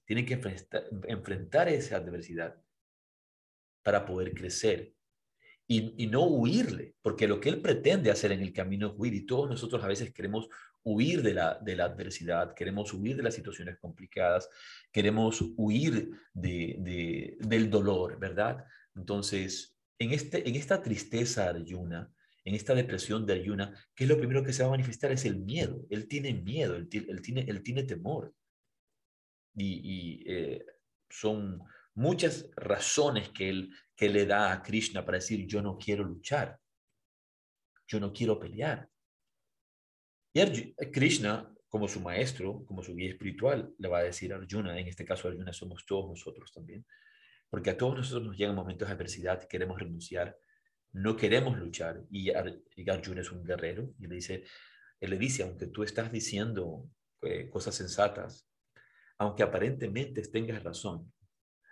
tiene 0.04 0.26
que 0.26 0.34
enfrentar, 0.34 1.68
esa 1.68 1.98
adversidad 1.98 2.60
para 3.84 4.04
poder 4.04 4.34
crecer 4.34 4.92
y, 5.68 6.08
no 6.08 6.24
huirle, 6.24 6.96
porque 7.02 7.28
lo 7.28 7.40
que 7.40 7.50
él 7.50 7.60
pretende 7.60 8.10
hacer 8.10 8.32
en 8.32 8.40
el 8.40 8.52
camino 8.52 8.88
es 8.88 8.94
huir 8.96 9.14
y 9.14 9.26
todos 9.26 9.48
nosotros 9.48 9.84
a 9.84 9.86
veces 9.86 10.12
queremos 10.12 10.48
huir 10.82 11.22
de 11.22 11.34
la, 11.34 11.84
adversidad, 11.84 12.52
queremos 12.54 12.92
huir 12.92 13.16
de 13.16 13.22
las 13.22 13.34
situaciones 13.34 13.78
complicadas, 13.78 14.48
queremos 14.90 15.40
huir 15.56 16.10
de, 16.34 17.36
del 17.38 17.70
dolor, 17.70 18.18
¿verdad? 18.18 18.64
Entonces, 18.96 19.79
en, 20.00 20.12
este, 20.12 20.48
en 20.48 20.56
esta 20.56 20.82
tristeza 20.82 21.48
Arjuna, 21.48 22.10
en 22.44 22.54
esta 22.54 22.74
depresión 22.74 23.26
de 23.26 23.34
Arjuna, 23.34 23.72
¿qué 23.94 24.04
es 24.04 24.10
lo 24.10 24.16
primero 24.16 24.42
que 24.42 24.52
se 24.52 24.62
va 24.62 24.68
a 24.68 24.72
manifestar? 24.72 25.12
Es 25.12 25.26
el 25.26 25.38
miedo. 25.38 25.86
Él 25.90 26.08
tiene 26.08 26.32
miedo, 26.32 26.74
él, 26.74 26.88
tiene, 26.88 27.42
él 27.42 27.62
tiene 27.62 27.84
temor. 27.84 28.34
Y, 29.54 30.24
eh, 30.26 30.64
son 31.10 31.60
muchas 31.94 32.48
razones 32.56 33.28
que 33.28 33.50
él, 33.50 33.70
que 33.94 34.08
le 34.08 34.24
da 34.24 34.52
a 34.52 34.62
Krishna 34.62 35.04
para 35.04 35.18
decir, 35.18 35.46
yo 35.46 35.60
no 35.60 35.76
quiero 35.76 36.02
luchar, 36.02 36.58
yo 37.86 38.00
no 38.00 38.12
quiero 38.12 38.38
pelear. 38.38 38.88
Y 40.32 40.72
Krishna, 40.92 41.52
como 41.68 41.88
su 41.88 42.00
maestro, 42.00 42.64
como 42.64 42.82
su 42.82 42.94
guía 42.94 43.10
espiritual, 43.10 43.74
le 43.76 43.88
va 43.88 43.98
a 43.98 44.04
decir 44.04 44.32
a 44.32 44.36
Arjuna, 44.36 44.78
en 44.78 44.88
este 44.88 45.04
caso 45.04 45.28
Arjuna 45.28 45.52
somos 45.52 45.84
todos 45.84 46.08
nosotros 46.08 46.50
también, 46.52 46.86
porque 47.50 47.70
a 47.70 47.76
todos 47.76 47.96
nosotros 47.96 48.26
nos 48.26 48.36
llegan 48.36 48.54
momentos 48.54 48.88
de 48.88 48.94
adversidad, 48.94 49.46
queremos 49.48 49.78
renunciar, 49.78 50.38
no 50.92 51.16
queremos 51.16 51.58
luchar, 51.58 52.02
y, 52.10 52.30
Arjuna 52.30 53.20
es 53.20 53.32
un 53.32 53.44
guerrero, 53.44 53.92
y 53.98 54.06
le 54.06 54.14
dice, 54.14 54.44
él 55.00 55.10
le 55.10 55.18
dice, 55.18 55.42
aunque 55.42 55.66
tú 55.66 55.82
estás 55.82 56.10
diciendo 56.10 56.88
eh, 57.22 57.50
cosas 57.50 57.74
sensatas, 57.74 58.48
aunque 59.18 59.42
aparentemente 59.42 60.22
tengas 60.22 60.62
razón, 60.62 61.12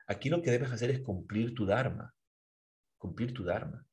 Aquí 0.08 0.30
lo 0.30 0.40
que 0.40 0.50
debes 0.50 0.72
hacer 0.72 0.90
es 0.90 1.00
cumplir 1.00 1.54
tu 1.54 1.66
Dharma, 1.66 2.14
cumplir 2.96 3.34
tu 3.34 3.44
Dharma. 3.44 3.86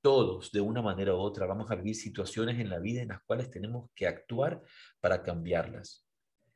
Todos, 0.00 0.52
de 0.52 0.60
una 0.60 0.80
manera 0.80 1.12
u 1.12 1.18
otra, 1.18 1.44
vamos 1.44 1.68
a 1.72 1.74
vivir 1.74 1.96
situaciones 1.96 2.60
en 2.60 2.70
la 2.70 2.78
vida 2.78 3.02
en 3.02 3.08
las 3.08 3.20
cuales 3.22 3.50
tenemos 3.50 3.90
que 3.92 4.06
actuar 4.06 4.62
para 5.00 5.24
cambiarlas, 5.24 6.06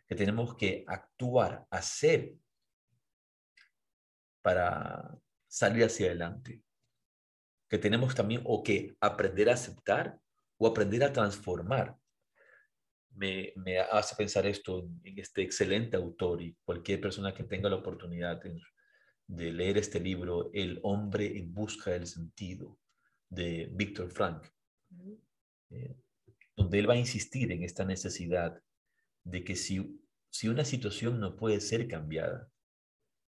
que 0.07 0.15
tenemos 0.15 0.55
que 0.55 0.85
actuar, 0.87 1.67
hacer 1.71 2.35
para 4.45 5.19
salir 5.49 5.85
hacia 5.85 6.09
adelante, 6.09 6.61
que 7.67 7.79
tenemos 7.79 8.15
también 8.15 8.43
o 8.45 8.63
que 8.63 8.95
aprender 9.01 9.49
a 9.49 9.55
aceptar 9.55 10.21
o 10.59 10.67
aprender 10.67 11.03
a 11.03 11.15
transformar. 11.15 11.97
Me, 13.15 13.55
hace 13.91 14.15
pensar 14.17 14.45
esto 14.45 14.87
en, 15.03 15.19
este 15.19 15.41
excelente 15.41 15.97
autor 15.97 16.43
y 16.43 16.55
cualquier 16.63 17.01
persona 17.01 17.33
que 17.33 17.45
tenga 17.45 17.71
la 17.71 17.77
oportunidad 17.77 18.43
de 19.27 19.53
leer 19.53 19.79
este 19.79 19.99
libro, 19.99 20.51
El 20.53 20.79
hombre 20.83 21.39
en 21.39 21.55
busca 21.55 21.93
del 21.93 22.07
sentido, 22.07 22.79
de 23.31 23.71
Víctor 23.73 24.11
Frank, 24.11 24.47
eh, 25.71 25.97
donde 26.55 26.79
él 26.79 26.91
va 26.91 26.95
a 26.95 26.99
insistir 27.07 27.51
en 27.51 27.63
esta 27.63 27.85
necesidad 27.87 28.61
de 29.25 29.43
que 29.43 29.57
si, 29.57 29.99
si 30.29 30.49
una 30.49 30.67
situación 30.67 31.19
no 31.19 31.35
puede 31.35 31.61
ser 31.61 31.89
cambiada, 31.89 32.51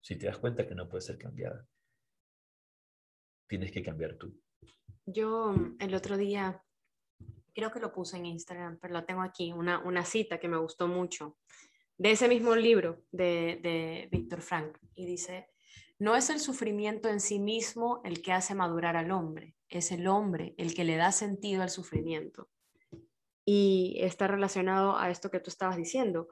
si 0.04 0.18
te 0.18 0.28
das 0.28 0.38
cuenta 0.38 0.68
que 0.68 0.76
no 0.76 0.90
puede 0.90 1.02
ser 1.02 1.18
cambiada, 1.18 1.66
tienes 3.48 3.72
que 3.72 3.82
cambiar 3.82 4.16
tú. 4.16 4.38
Yo 5.06 5.56
el 5.80 5.96
otro 5.96 6.18
día, 6.18 6.62
creo 7.54 7.72
que 7.72 7.80
lo 7.80 7.94
puse 7.94 8.18
en 8.18 8.26
Instagram, 8.26 8.78
pero 8.82 8.94
lo 8.94 9.06
tengo 9.06 9.22
aquí, 9.22 9.54
una, 9.54 9.80
una 9.80 10.04
cita 10.04 10.40
que 10.40 10.50
me 10.50 10.58
gustó 10.58 10.88
mucho, 10.88 11.38
de 11.98 12.12
ese 12.12 12.28
mismo 12.28 12.56
libro 12.56 13.04
de, 13.12 13.60
de 13.64 14.10
Víctor 14.12 14.42
Frank, 14.42 14.78
y 14.94 15.06
dice, 15.06 15.48
no 16.00 16.16
es 16.16 16.30
el 16.30 16.40
sufrimiento 16.40 17.08
en 17.08 17.22
sí 17.22 17.40
mismo 17.40 18.02
el 18.04 18.22
que 18.22 18.34
hace 18.34 18.56
madurar 18.56 18.98
al 18.98 19.12
hombre, 19.12 19.56
es 19.70 19.92
el 19.92 20.08
hombre 20.08 20.54
el 20.58 20.76
que 20.76 20.84
le 20.84 20.98
da 20.98 21.14
sentido 21.14 21.64
al 21.64 21.70
sufrimiento. 21.70 22.50
Y 23.46 23.98
está 24.00 24.28
relacionado 24.28 24.98
a 24.98 25.10
esto 25.10 25.30
que 25.30 25.40
tú 25.40 25.50
estabas 25.50 25.78
diciendo. 25.78 26.30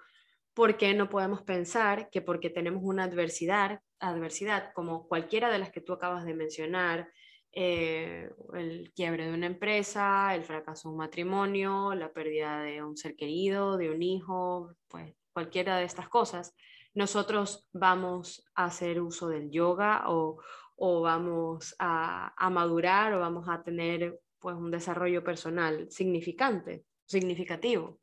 ¿Por 0.54 0.78
qué 0.78 0.93
no 0.93 1.10
podemos 1.10 1.41
pensar 1.43 2.10
que 2.10 2.22
porque 2.22 2.49
tenemos 2.49 2.82
una 2.84 3.06
adversidad, 3.06 3.80
adversidad 3.99 4.74
como 4.74 5.08
cualquiera 5.08 5.49
de 5.49 5.60
las 5.60 5.72
que 5.72 5.82
tú 5.82 5.93
acabas 5.93 6.26
de 6.26 6.34
mencionar, 6.34 7.10
eh, 7.54 8.30
el 8.54 8.91
quiebre 8.95 9.26
de 9.26 9.34
una 9.34 9.47
empresa, 9.47 10.34
el 10.36 10.43
fracaso 10.43 10.88
de 10.88 10.93
un 10.93 10.97
matrimonio, 10.99 11.93
la 11.95 12.12
pérdida 12.12 12.62
de 12.62 12.84
un 12.84 12.95
ser 12.95 13.16
querido, 13.16 13.78
de 13.78 13.89
un 13.89 14.02
hijo, 14.02 14.76
pues 14.88 15.14
cualquiera 15.34 15.78
de 15.78 15.86
estas 15.86 16.10
cosas, 16.10 16.54
nosotros 16.93 17.68
vamos 17.72 18.45
a 18.56 18.66
hacer 18.66 19.02
uso 19.02 19.30
del 19.30 19.49
yoga 19.49 20.04
o, 20.08 20.41
o 20.76 21.02
vamos 21.02 21.76
a, 21.80 22.34
a, 22.36 22.49
madurar 22.49 23.14
o 23.14 23.20
vamos 23.20 23.47
a 23.47 23.64
tener 23.64 24.20
pues 24.39 24.56
un 24.56 24.72
desarrollo 24.72 25.24
personal 25.24 25.88
significante, 25.89 26.84
significativo. 27.06 28.01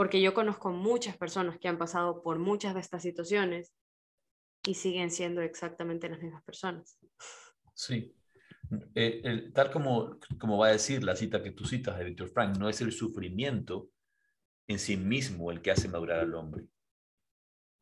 Porque 0.00 0.22
yo 0.22 0.32
conozco 0.32 0.70
muchas 0.70 1.18
personas 1.18 1.58
que 1.58 1.68
han 1.68 1.76
pasado 1.76 2.22
por 2.22 2.38
muchas 2.38 2.72
de 2.72 2.80
estas 2.80 3.02
situaciones 3.02 3.74
y 4.64 4.72
siguen 4.72 5.10
siendo 5.10 5.42
exactamente 5.42 6.08
las 6.08 6.22
mismas 6.22 6.42
personas. 6.42 6.98
Sí. 7.74 8.16
Eh, 8.94 9.50
tal 9.52 9.70
como, 9.70 10.18
como 10.38 10.56
va 10.56 10.68
a 10.68 10.72
decir 10.72 11.04
la 11.04 11.14
cita 11.14 11.42
que 11.42 11.50
tú 11.50 11.66
citas 11.66 11.98
de 11.98 12.04
Víctor 12.04 12.30
Frank, 12.30 12.56
no 12.56 12.70
es 12.70 12.80
el 12.80 12.92
sufrimiento 12.92 13.90
en 14.68 14.78
sí 14.78 14.96
mismo 14.96 15.50
el 15.50 15.60
que 15.60 15.70
hace 15.70 15.86
madurar 15.86 16.20
al 16.20 16.34
hombre. 16.34 16.64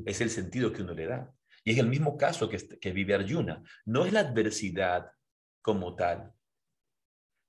Es 0.05 0.21
el 0.21 0.31
sentido 0.31 0.73
que 0.73 0.83
uno 0.83 0.95
le 0.95 1.07
da. 1.07 1.33
Y 1.63 1.71
es 1.71 1.79
el 1.79 1.87
mismo 1.87 2.17
caso 2.17 2.49
que, 2.49 2.59
que 2.81 2.91
vive 2.91 3.15
Arjuna. 3.15 3.63
No 3.85 4.05
es 4.05 4.13
la 4.13 4.23
adversidad 4.23 5.09
como 5.63 5.95
tal. 5.95 6.33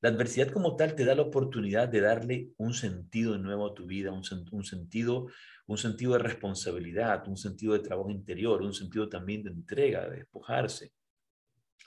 La 0.02 0.10
adversidad 0.10 0.50
como 0.52 0.76
tal 0.76 0.96
te 0.96 1.04
da 1.04 1.14
la 1.14 1.24
oportunidad 1.24 1.90
de 1.90 2.02
darle 2.02 2.52
un 2.58 2.74
sentido 2.74 3.38
nuevo 3.38 3.68
a 3.68 3.74
tu 3.74 3.86
vida, 3.86 4.12
un, 4.12 4.24
un, 4.52 4.64
sentido, 4.64 5.28
un 5.68 5.78
sentido 5.78 6.14
de 6.14 6.20
responsabilidad, 6.20 7.28
un 7.28 7.36
sentido 7.36 7.74
de 7.74 7.80
trabajo 7.80 8.10
interior, 8.10 8.62
un 8.62 8.74
sentido 8.74 9.10
también 9.10 9.44
de 9.44 9.50
entrega, 9.50 10.08
de 10.10 10.18
despojarse, 10.18 10.94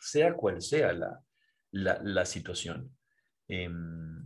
sea 0.00 0.34
cual 0.34 0.60
sea 0.60 0.92
la, 0.92 1.24
la, 1.72 2.26
situación, 2.26 2.94
em, 3.48 4.22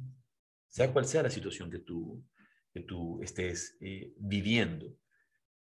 sea 0.69 0.93
cual 0.93 1.07
sea 1.07 1.23
la 1.23 1.31
situación 1.31 1.71
que 1.71 1.79
tú, 1.79 2.25
que 2.73 2.81
tú 2.81 3.23
estés 3.23 3.77
eh, 3.81 4.13
viviendo. 4.17 4.97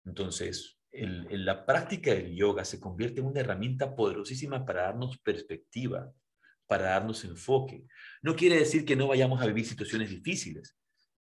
Entonces, 0.04 0.80
la 0.92 1.66
práctica 1.66 2.14
del 2.14 2.36
yoga 2.36 2.64
se 2.64 2.80
convierte 2.80 3.20
en 3.20 3.28
una 3.28 3.42
herramienta 3.42 3.96
poderosísima 3.96 4.66
para 4.66 4.84
darnos 4.84 5.18
perspectiva, 5.20 6.12
para 6.68 6.86
darnos 6.86 7.24
enfoque. 7.24 7.86
No 8.22 8.36
quiere 8.36 8.58
decir 8.58 8.86
que 8.86 8.96
no 8.96 9.08
vayamos 9.08 9.42
a 9.42 9.46
vivir 9.46 9.66
situaciones 9.66 10.10
difíciles, 10.10 10.78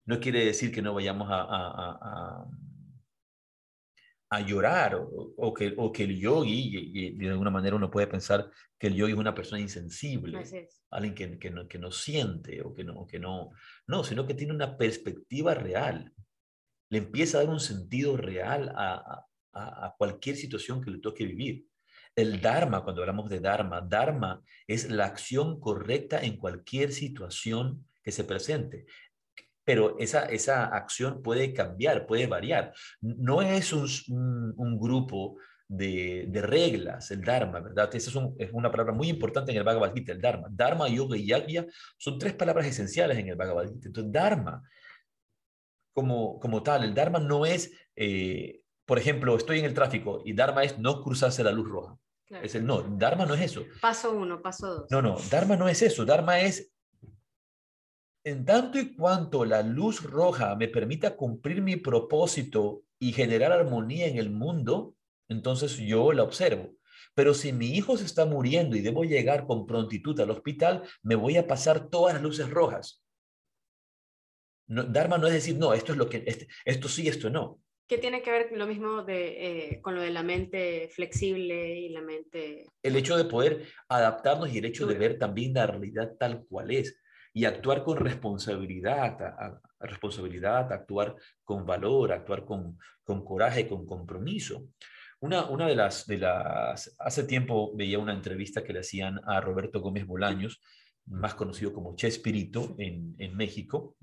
no 0.06 0.20
quiere 0.20 0.46
decir 0.46 0.72
que 0.72 0.82
no 0.82 0.94
vayamos 0.94 1.28
a, 1.32 2.46
a 4.32 4.40
llorar 4.40 4.96
o, 4.96 5.54
que, 5.54 5.74
o 5.78 5.92
que 5.92 6.06
el 6.06 6.18
yogi, 6.18 6.72
y, 6.74 7.18
de 7.18 7.30
alguna 7.30 7.52
manera 7.52 7.76
uno 7.76 7.92
puede 7.92 8.08
pensar 8.08 8.50
que 8.80 8.88
el 8.88 8.96
yogi 8.96 9.12
es 9.12 9.18
una 9.18 9.36
persona 9.36 9.60
insensible, 9.60 10.42
alguien 10.90 11.14
que, 11.14 11.38
que, 11.38 11.52
no, 11.52 11.68
que 11.68 11.78
no 11.78 11.92
siente 11.92 12.62
o 12.62 12.74
que 12.74 12.86
no, 12.86 13.06
que 13.06 13.20
no, 13.20 13.50
no, 13.88 14.06
sino 14.06 14.26
que 14.26 14.34
tiene 14.34 14.54
una 14.54 14.78
perspectiva 14.78 15.54
real, 15.54 16.14
le 16.90 16.98
empieza 17.00 17.38
a 17.38 17.44
dar 17.44 17.50
un 17.50 17.60
sentido 17.60 18.16
real 18.16 18.72
a, 18.74 19.26
a, 19.52 19.86
a 19.88 19.96
cualquier 19.98 20.38
situación 20.38 20.82
que 20.82 20.92
le 20.92 21.00
toque 21.00 21.26
vivir. 21.26 21.68
El 22.16 22.42
Dharma, 22.42 22.84
cuando 22.84 23.02
hablamos 23.02 23.30
de 23.30 23.40
Dharma, 23.40 23.82
Dharma 23.82 24.42
es 24.68 24.90
la 24.90 25.06
acción 25.06 25.60
correcta 25.60 26.20
en 26.22 26.38
cualquier 26.38 26.92
situación 26.92 27.86
que 28.04 28.12
se 28.12 28.24
presente 28.24 28.86
pero 29.64 29.98
esa, 30.00 30.26
esa 30.26 30.66
acción 30.66 31.22
puede 31.22 31.54
cambiar, 31.54 32.06
puede 32.06 32.28
variar. 32.28 32.74
No 33.00 33.42
es 33.42 33.72
un, 33.74 34.78
grupo 34.80 35.38
de, 35.68 36.26
de, 36.28 36.42
reglas, 36.42 37.12
el 37.12 37.22
Dharma, 37.22 37.60
¿verdad? 37.60 37.94
Esa 37.96 38.10
es, 38.10 38.26
es, 38.40 38.50
una 38.52 38.72
palabra 38.72 38.94
muy 38.94 39.10
importante 39.10 39.52
en 39.52 39.58
el 39.58 39.64
Bhagavad 39.64 39.94
Gita, 39.94 40.12
el 40.12 40.22
Dharma. 40.22 40.48
Dharma, 40.50 40.90
Yoga 40.90 41.16
y 41.16 41.28
Yagya 41.28 41.66
son 41.98 42.18
tres 42.18 42.34
palabras 42.34 42.66
esenciales 42.66 43.18
en 43.18 43.30
el 43.30 43.36
Bhagavad 43.36 43.68
Gita. 43.68 43.88
Entonces, 43.88 44.12
Dharma, 44.12 44.64
como, 45.94 46.40
como 46.40 46.64
tal, 46.64 46.84
el 46.84 46.94
Dharma 46.94 47.20
no 47.20 47.46
es, 47.46 47.72
eh, 47.96 48.61
por 48.86 49.00
ejemplo, 49.00 49.36
estoy 49.36 49.60
en 49.60 49.66
el 49.66 49.74
tráfico 49.74 50.22
y 50.26 50.34
Dharma 50.34 50.64
es 50.64 50.78
no 50.80 51.02
cruzarse 51.02 51.44
la 51.44 51.52
luz 51.52 51.70
roja. 51.70 51.98
Es 52.42 52.56
el, 52.56 52.66
no, 52.66 52.82
Dharma 52.82 53.26
no 53.26 53.34
es 53.34 53.42
eso. 53.42 53.66
Paso 53.82 54.12
uno, 54.12 54.42
paso 54.42 54.68
dos. 54.68 54.92
No, 54.92 55.02
no, 55.02 55.18
Dharma 55.30 55.58
no 55.58 55.68
es 55.68 55.82
eso. 55.82 56.06
Dharma 56.06 56.40
es 56.40 56.72
en 58.24 58.46
tanto 58.46 58.80
y 58.80 58.96
cuanto 58.96 59.46
la 59.46 59.64
luz 59.64 60.04
roja 60.04 60.56
me 60.56 60.68
permita 60.68 61.16
cumplir 61.16 61.62
mi 61.62 61.76
propósito 61.76 62.84
y 63.00 63.14
generar 63.14 63.52
armonía 63.52 64.08
en 64.08 64.18
el 64.18 64.30
mundo, 64.30 64.96
entonces 65.28 65.78
yo 65.78 66.14
la 66.14 66.24
observo. 66.24 66.76
Pero 67.14 67.34
si 67.34 67.52
mi 67.52 67.76
hijo 67.76 67.98
se 67.98 68.06
está 68.06 68.26
muriendo 68.26 68.76
y 68.76 68.82
debo 68.82 69.04
llegar 69.04 69.46
con 69.46 69.66
prontitud 69.66 70.18
al 70.20 70.30
hospital, 70.30 70.84
me 71.02 71.16
voy 71.16 71.38
a 71.38 71.48
pasar 71.48 71.90
todas 71.90 72.14
las 72.14 72.24
luces 72.24 72.50
rojas. 72.50 73.04
Dharma 74.68 75.18
no 75.18 75.28
es 75.28 75.34
decir, 75.34 75.58
no, 75.58 75.74
esto 75.74 75.92
es 75.92 75.98
lo 75.98 76.08
que, 76.08 76.24
este, 76.26 76.48
esto 76.64 76.88
sí, 76.88 77.08
esto 77.08 77.30
no. 77.30 77.60
¿Qué 77.92 77.98
tiene 77.98 78.22
que 78.22 78.32
ver 78.32 78.54
lo 78.54 78.68
mismo 78.68 79.04
de, 79.04 79.74
eh, 79.74 79.82
con 79.82 79.96
lo 79.96 80.02
de 80.02 80.12
la 80.12 80.24
mente 80.24 80.88
flexible 80.96 81.78
y 81.78 81.90
la 81.90 82.00
mente... 82.00 82.64
El 82.82 82.96
hecho 82.96 83.18
de 83.18 83.26
poder 83.26 83.68
adaptarnos 83.90 84.50
y 84.54 84.60
el 84.60 84.64
hecho 84.64 84.88
de 84.88 84.96
ver 84.96 85.20
también 85.20 85.54
la 85.56 85.68
realidad 85.68 86.14
tal 86.18 86.46
cual 86.48 86.72
es 86.72 86.98
y 87.34 87.44
actuar 87.44 87.84
con 87.84 87.98
responsabilidad, 87.98 89.18
responsabilidad, 89.82 90.72
actuar 90.72 91.18
con 91.44 91.66
valor, 91.66 92.14
actuar 92.14 92.46
con, 92.46 92.80
con 93.04 93.26
coraje, 93.26 93.68
con 93.68 93.86
compromiso. 93.86 94.70
Una, 95.20 95.50
una 95.50 95.68
de, 95.68 95.76
las, 95.76 96.08
de 96.08 96.18
las, 96.18 96.96
hace 96.98 97.26
tiempo 97.26 97.76
veía 97.76 98.00
una 98.00 98.14
entrevista 98.14 98.64
que 98.64 98.72
le 98.72 98.80
hacían 98.80 99.20
a 99.26 99.42
Roberto 99.42 99.82
Gómez 99.82 100.08
Bolaños, 100.08 100.62
más 101.08 101.36
conocido 101.36 101.74
como 101.74 101.98
Chespirito 101.98 102.74
en, 102.78 103.16
en 103.18 103.36
México, 103.36 103.98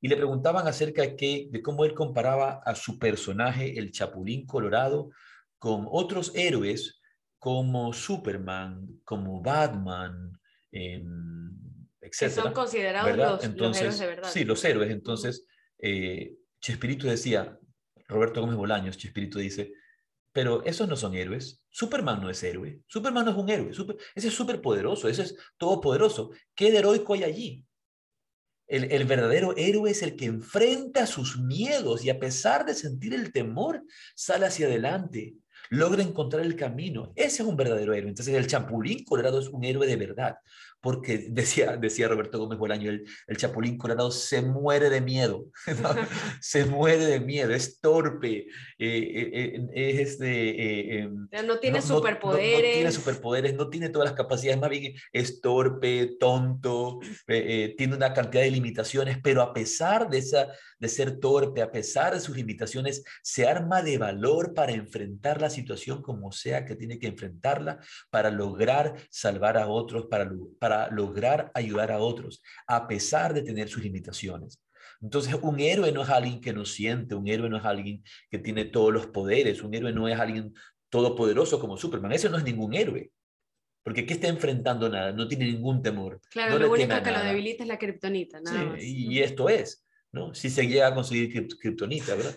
y 0.00 0.08
le 0.08 0.16
preguntaban 0.16 0.66
acerca 0.66 1.02
de, 1.02 1.16
qué, 1.16 1.48
de 1.50 1.62
cómo 1.62 1.84
él 1.84 1.94
comparaba 1.94 2.62
a 2.64 2.74
su 2.74 2.98
personaje, 2.98 3.78
el 3.78 3.92
Chapulín 3.92 4.46
Colorado, 4.46 5.10
con 5.58 5.86
otros 5.90 6.32
héroes 6.34 7.00
como 7.38 7.92
Superman, 7.92 9.00
como 9.04 9.42
Batman, 9.42 10.38
eh, 10.72 11.04
que 12.00 12.30
son 12.30 12.52
considerados 12.52 13.16
los, 13.16 13.44
héroes 13.78 13.98
de 13.98 14.06
verdad. 14.06 14.30
Sí, 14.30 14.44
los 14.44 14.64
héroes. 14.64 14.90
Entonces, 14.90 15.46
eh, 15.78 16.34
Chespirito 16.60 17.06
decía, 17.06 17.58
Roberto 18.08 18.40
Gómez 18.40 18.56
Bolaños, 18.56 18.96
Chespirito 18.96 19.38
dice, 19.38 19.72
pero 20.32 20.64
esos 20.64 20.88
no 20.88 20.96
son 20.96 21.14
héroes. 21.14 21.62
Superman 21.70 22.20
no 22.20 22.30
es 22.30 22.42
héroe. 22.42 22.80
Superman 22.86 23.26
no 23.26 23.30
es 23.32 23.36
un 23.36 23.48
héroe. 23.48 23.70
ese 24.14 24.28
es 24.28 24.34
súper 24.34 24.60
poderoso, 24.60 25.08
ese 25.08 25.22
es 25.22 25.36
todopoderoso. 25.56 26.30
¿Qué 26.54 26.70
de 26.70 26.78
heroico 26.78 27.14
hay 27.14 27.24
allí? 27.24 27.66
El, 28.70 28.90
el, 28.92 29.04
verdadero 29.04 29.54
héroe 29.56 29.90
es 29.90 30.02
el 30.02 30.16
que 30.16 30.26
enfrenta 30.26 31.06
sus 31.06 31.38
miedos 31.38 32.04
y 32.04 32.10
a 32.10 32.18
pesar 32.18 32.64
de 32.64 32.74
sentir 32.74 33.12
el 33.12 33.32
temor, 33.32 33.82
sale 34.14 34.46
hacia 34.46 34.66
adelante, 34.66 35.34
logra 35.70 36.02
encontrar 36.02 36.44
el 36.44 36.56
camino. 36.56 37.12
Ese 37.16 37.42
es 37.42 37.48
un 37.48 37.56
verdadero 37.56 37.92
héroe. 37.92 38.10
Entonces 38.10 38.34
el 38.34 38.46
Chapulín 38.46 39.04
Colorado 39.04 39.40
es 39.40 39.48
un 39.48 39.64
héroe 39.64 39.86
de 39.86 39.96
verdad 39.96 40.36
porque 40.80 41.26
decía, 41.30 41.76
decía 41.76 42.08
Roberto 42.08 42.38
Gómez 42.38 42.58
Bolaño, 42.58 42.90
el, 42.90 43.04
el 43.26 43.36
Chapulín 43.36 43.78
Colorado 43.78 44.10
se 44.10 44.42
muere 44.42 44.90
de 44.90 45.00
miedo, 45.00 45.46
se 46.40 46.64
muere 46.64 47.04
de 47.04 47.20
miedo, 47.20 47.54
es 47.54 47.80
torpe, 47.80 48.38
eh, 48.38 48.46
eh, 48.78 49.30
eh, 49.34 49.68
es 49.72 49.98
este... 50.00 51.08
no 51.44 51.58
tiene 51.58 51.82
superpoderes. 51.82 52.68
No, 52.68 52.72
tiene 52.72 52.92
superpoderes, 52.92 53.54
no 53.54 53.68
tiene 53.68 53.88
todas 53.88 54.08
las 54.08 54.16
capacidades, 54.16 54.60
más 54.60 54.70
bien 54.70 54.94
es 55.12 55.40
torpe, 55.40 56.16
tonto, 56.18 57.00
tiene 57.26 57.94
una 57.94 58.12
cantidad 58.12 58.42
de 58.42 58.50
limitaciones, 58.50 59.18
pero 59.22 59.42
a 59.42 59.52
pesar 59.52 60.08
de, 60.08 60.18
esa, 60.18 60.48
de 60.78 60.88
ser 60.88 61.18
torpe, 61.18 61.62
a 61.62 61.70
pesar 61.70 62.14
de 62.14 62.20
sus 62.20 62.36
limitaciones, 62.36 63.04
se 63.22 63.46
arma 63.46 63.82
de 63.82 63.98
valor 63.98 64.54
para 64.54 64.72
enfrentar 64.72 65.40
la 65.40 65.50
situación 65.50 66.02
como 66.02 66.32
sea 66.32 66.64
que 66.64 66.76
tiene 66.76 66.98
que 66.98 67.06
enfrentarla, 67.06 67.80
para 68.10 68.30
lograr 68.30 68.94
salvar 69.10 69.56
a 69.56 69.68
otros, 69.68 70.06
para, 70.06 70.30
para 70.58 70.69
para 70.70 70.88
lograr 70.90 71.50
ayudar 71.54 71.90
a 71.90 71.98
otros, 71.98 72.42
a 72.68 72.86
pesar 72.86 73.34
de 73.34 73.42
tener 73.42 73.68
sus 73.68 73.82
limitaciones. 73.82 74.62
Entonces, 75.00 75.34
un 75.42 75.58
héroe 75.58 75.90
no 75.90 76.02
es 76.02 76.08
alguien 76.10 76.40
que 76.40 76.52
no 76.52 76.64
siente, 76.64 77.16
un 77.16 77.26
héroe 77.26 77.48
no 77.48 77.56
es 77.56 77.64
alguien 77.64 78.04
que 78.30 78.38
tiene 78.38 78.66
todos 78.66 78.92
los 78.92 79.08
poderes, 79.08 79.62
un 79.62 79.74
héroe 79.74 79.92
no 79.92 80.06
es 80.08 80.18
alguien 80.18 80.54
todopoderoso 80.88 81.58
como 81.58 81.76
Superman, 81.76 82.12
ese 82.12 82.30
no 82.30 82.38
es 82.38 82.44
ningún 82.44 82.74
héroe. 82.74 83.10
Porque 83.82 84.06
¿qué 84.06 84.14
está 84.14 84.28
enfrentando 84.28 84.88
nada? 84.88 85.10
No 85.10 85.26
tiene 85.26 85.46
ningún 85.46 85.82
temor. 85.82 86.20
Claro, 86.30 86.58
lo 86.58 86.70
único 86.70 87.02
que 87.02 87.10
lo 87.10 87.20
debilita 87.20 87.64
es 87.64 87.68
la 87.68 87.78
kriptonita, 87.78 88.40
nada 88.40 88.76
Y, 88.78 89.18
esto 89.20 89.48
es, 89.48 89.84
¿no? 90.12 90.34
Si 90.34 90.50
se 90.50 90.68
llega 90.68 90.86
a 90.86 90.94
conseguir 90.94 91.48
kriptonita, 91.58 92.14
¿verdad? 92.14 92.36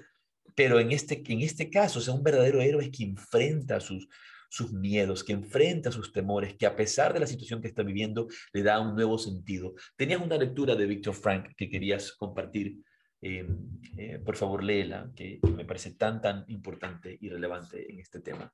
Pero 0.55 0.79
en 0.79 0.91
este, 0.91 1.21
en 1.27 1.41
este 1.41 1.69
caso, 1.69 1.99
o 1.99 2.01
sea, 2.01 2.15
un 2.15 2.23
verdadero 2.23 2.61
héroe 2.61 2.85
es 2.85 2.89
que 2.89 3.03
enfrenta 3.03 3.79
sus, 3.79 4.07
sus 4.53 4.71
miedos, 4.71 5.23
que 5.23 5.33
enfrenta 5.33 5.91
sus 5.91 6.13
temores, 6.13 6.55
que 6.55 6.67
a 6.67 6.75
pesar 6.75 7.11
de 7.11 7.19
la 7.19 7.25
situación 7.25 7.59
que 7.59 7.67
está 7.67 7.81
viviendo, 7.81 8.27
le 8.53 8.61
da 8.61 8.79
un 8.79 8.93
nuevo 8.93 9.17
sentido. 9.17 9.73
Tenías 9.95 10.21
una 10.21 10.37
lectura 10.37 10.75
de 10.75 10.85
Víctor 10.85 11.15
Frank 11.15 11.55
que 11.57 11.67
querías 11.67 12.11
compartir. 12.11 12.77
Eh, 13.19 13.47
eh, 13.97 14.19
por 14.23 14.35
favor, 14.35 14.63
léela, 14.63 15.09
que 15.15 15.39
me 15.55 15.65
parece 15.65 15.95
tan, 15.95 16.21
tan 16.21 16.45
importante 16.49 17.17
y 17.19 17.29
relevante 17.29 17.91
en 17.91 17.99
este 17.99 18.19
tema. 18.19 18.53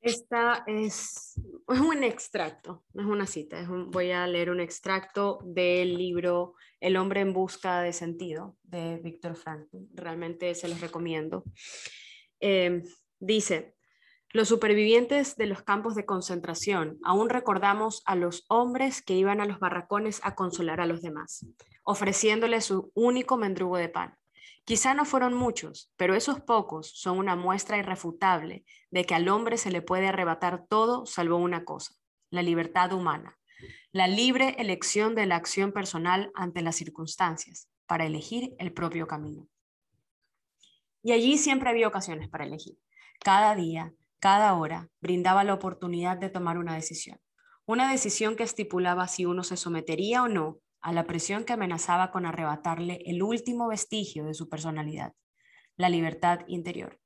Esta 0.00 0.64
es, 0.66 1.38
un 1.66 2.02
extracto, 2.02 2.82
no 2.94 3.02
es 3.02 3.08
una 3.08 3.26
cita, 3.26 3.62
voy 3.68 4.12
a 4.12 4.26
leer 4.26 4.48
un 4.48 4.60
extracto 4.60 5.40
del 5.44 5.98
libro 5.98 6.54
El 6.80 6.96
hombre 6.96 7.20
en 7.20 7.34
busca 7.34 7.82
de 7.82 7.92
sentido 7.92 8.56
de 8.62 8.96
Víctor 9.04 9.36
Frankl. 9.36 9.76
Realmente 9.92 10.54
se 10.54 10.68
los 10.68 10.80
recomiendo. 10.80 11.44
Eh, 12.40 12.82
dice, 13.18 13.74
los 14.32 14.48
supervivientes 14.48 15.36
de 15.36 15.46
los 15.46 15.62
campos 15.62 15.94
de 15.94 16.06
concentración 16.06 16.98
aún 17.02 17.28
recordamos 17.28 18.02
a 18.06 18.14
los 18.14 18.44
hombres 18.48 19.02
que 19.02 19.14
iban 19.14 19.40
a 19.40 19.44
los 19.44 19.58
barracones 19.58 20.20
a 20.22 20.34
consolar 20.34 20.80
a 20.80 20.86
los 20.86 21.02
demás, 21.02 21.44
ofreciéndoles 21.82 22.64
su 22.64 22.92
único 22.94 23.36
mendrugo 23.36 23.76
de 23.76 23.88
pan. 23.88 24.16
Quizá 24.64 24.94
no 24.94 25.04
fueron 25.04 25.34
muchos, 25.34 25.92
pero 25.96 26.14
esos 26.14 26.40
pocos 26.40 26.92
son 26.94 27.18
una 27.18 27.34
muestra 27.34 27.76
irrefutable 27.76 28.64
de 28.90 29.04
que 29.04 29.16
al 29.16 29.28
hombre 29.28 29.58
se 29.58 29.72
le 29.72 29.82
puede 29.82 30.06
arrebatar 30.06 30.64
todo 30.68 31.06
salvo 31.06 31.36
una 31.36 31.64
cosa, 31.64 31.94
la 32.30 32.42
libertad 32.42 32.92
humana, 32.92 33.36
la 33.90 34.06
libre 34.06 34.54
elección 34.58 35.16
de 35.16 35.26
la 35.26 35.36
acción 35.36 35.72
personal 35.72 36.30
ante 36.34 36.62
las 36.62 36.76
circunstancias, 36.76 37.68
para 37.86 38.06
elegir 38.06 38.54
el 38.60 38.72
propio 38.72 39.08
camino. 39.08 39.48
Y 41.02 41.12
allí 41.12 41.38
siempre 41.38 41.70
había 41.70 41.88
ocasiones 41.88 42.28
para 42.28 42.44
elegir. 42.44 42.76
Cada 43.20 43.54
día, 43.54 43.94
cada 44.18 44.54
hora, 44.54 44.88
brindaba 45.00 45.44
la 45.44 45.54
oportunidad 45.54 46.16
de 46.16 46.30
tomar 46.30 46.58
una 46.58 46.74
decisión. 46.74 47.18
Una 47.66 47.90
decisión 47.90 48.36
que 48.36 48.42
estipulaba 48.42 49.08
si 49.08 49.26
uno 49.26 49.44
se 49.44 49.56
sometería 49.56 50.22
o 50.22 50.28
no 50.28 50.58
a 50.80 50.92
la 50.92 51.06
presión 51.06 51.44
que 51.44 51.52
amenazaba 51.52 52.10
con 52.10 52.26
arrebatarle 52.26 53.00
el 53.06 53.22
último 53.22 53.68
vestigio 53.68 54.24
de 54.24 54.34
su 54.34 54.48
personalidad, 54.48 55.12
la 55.76 55.88
libertad 55.88 56.40
interior. 56.48 56.98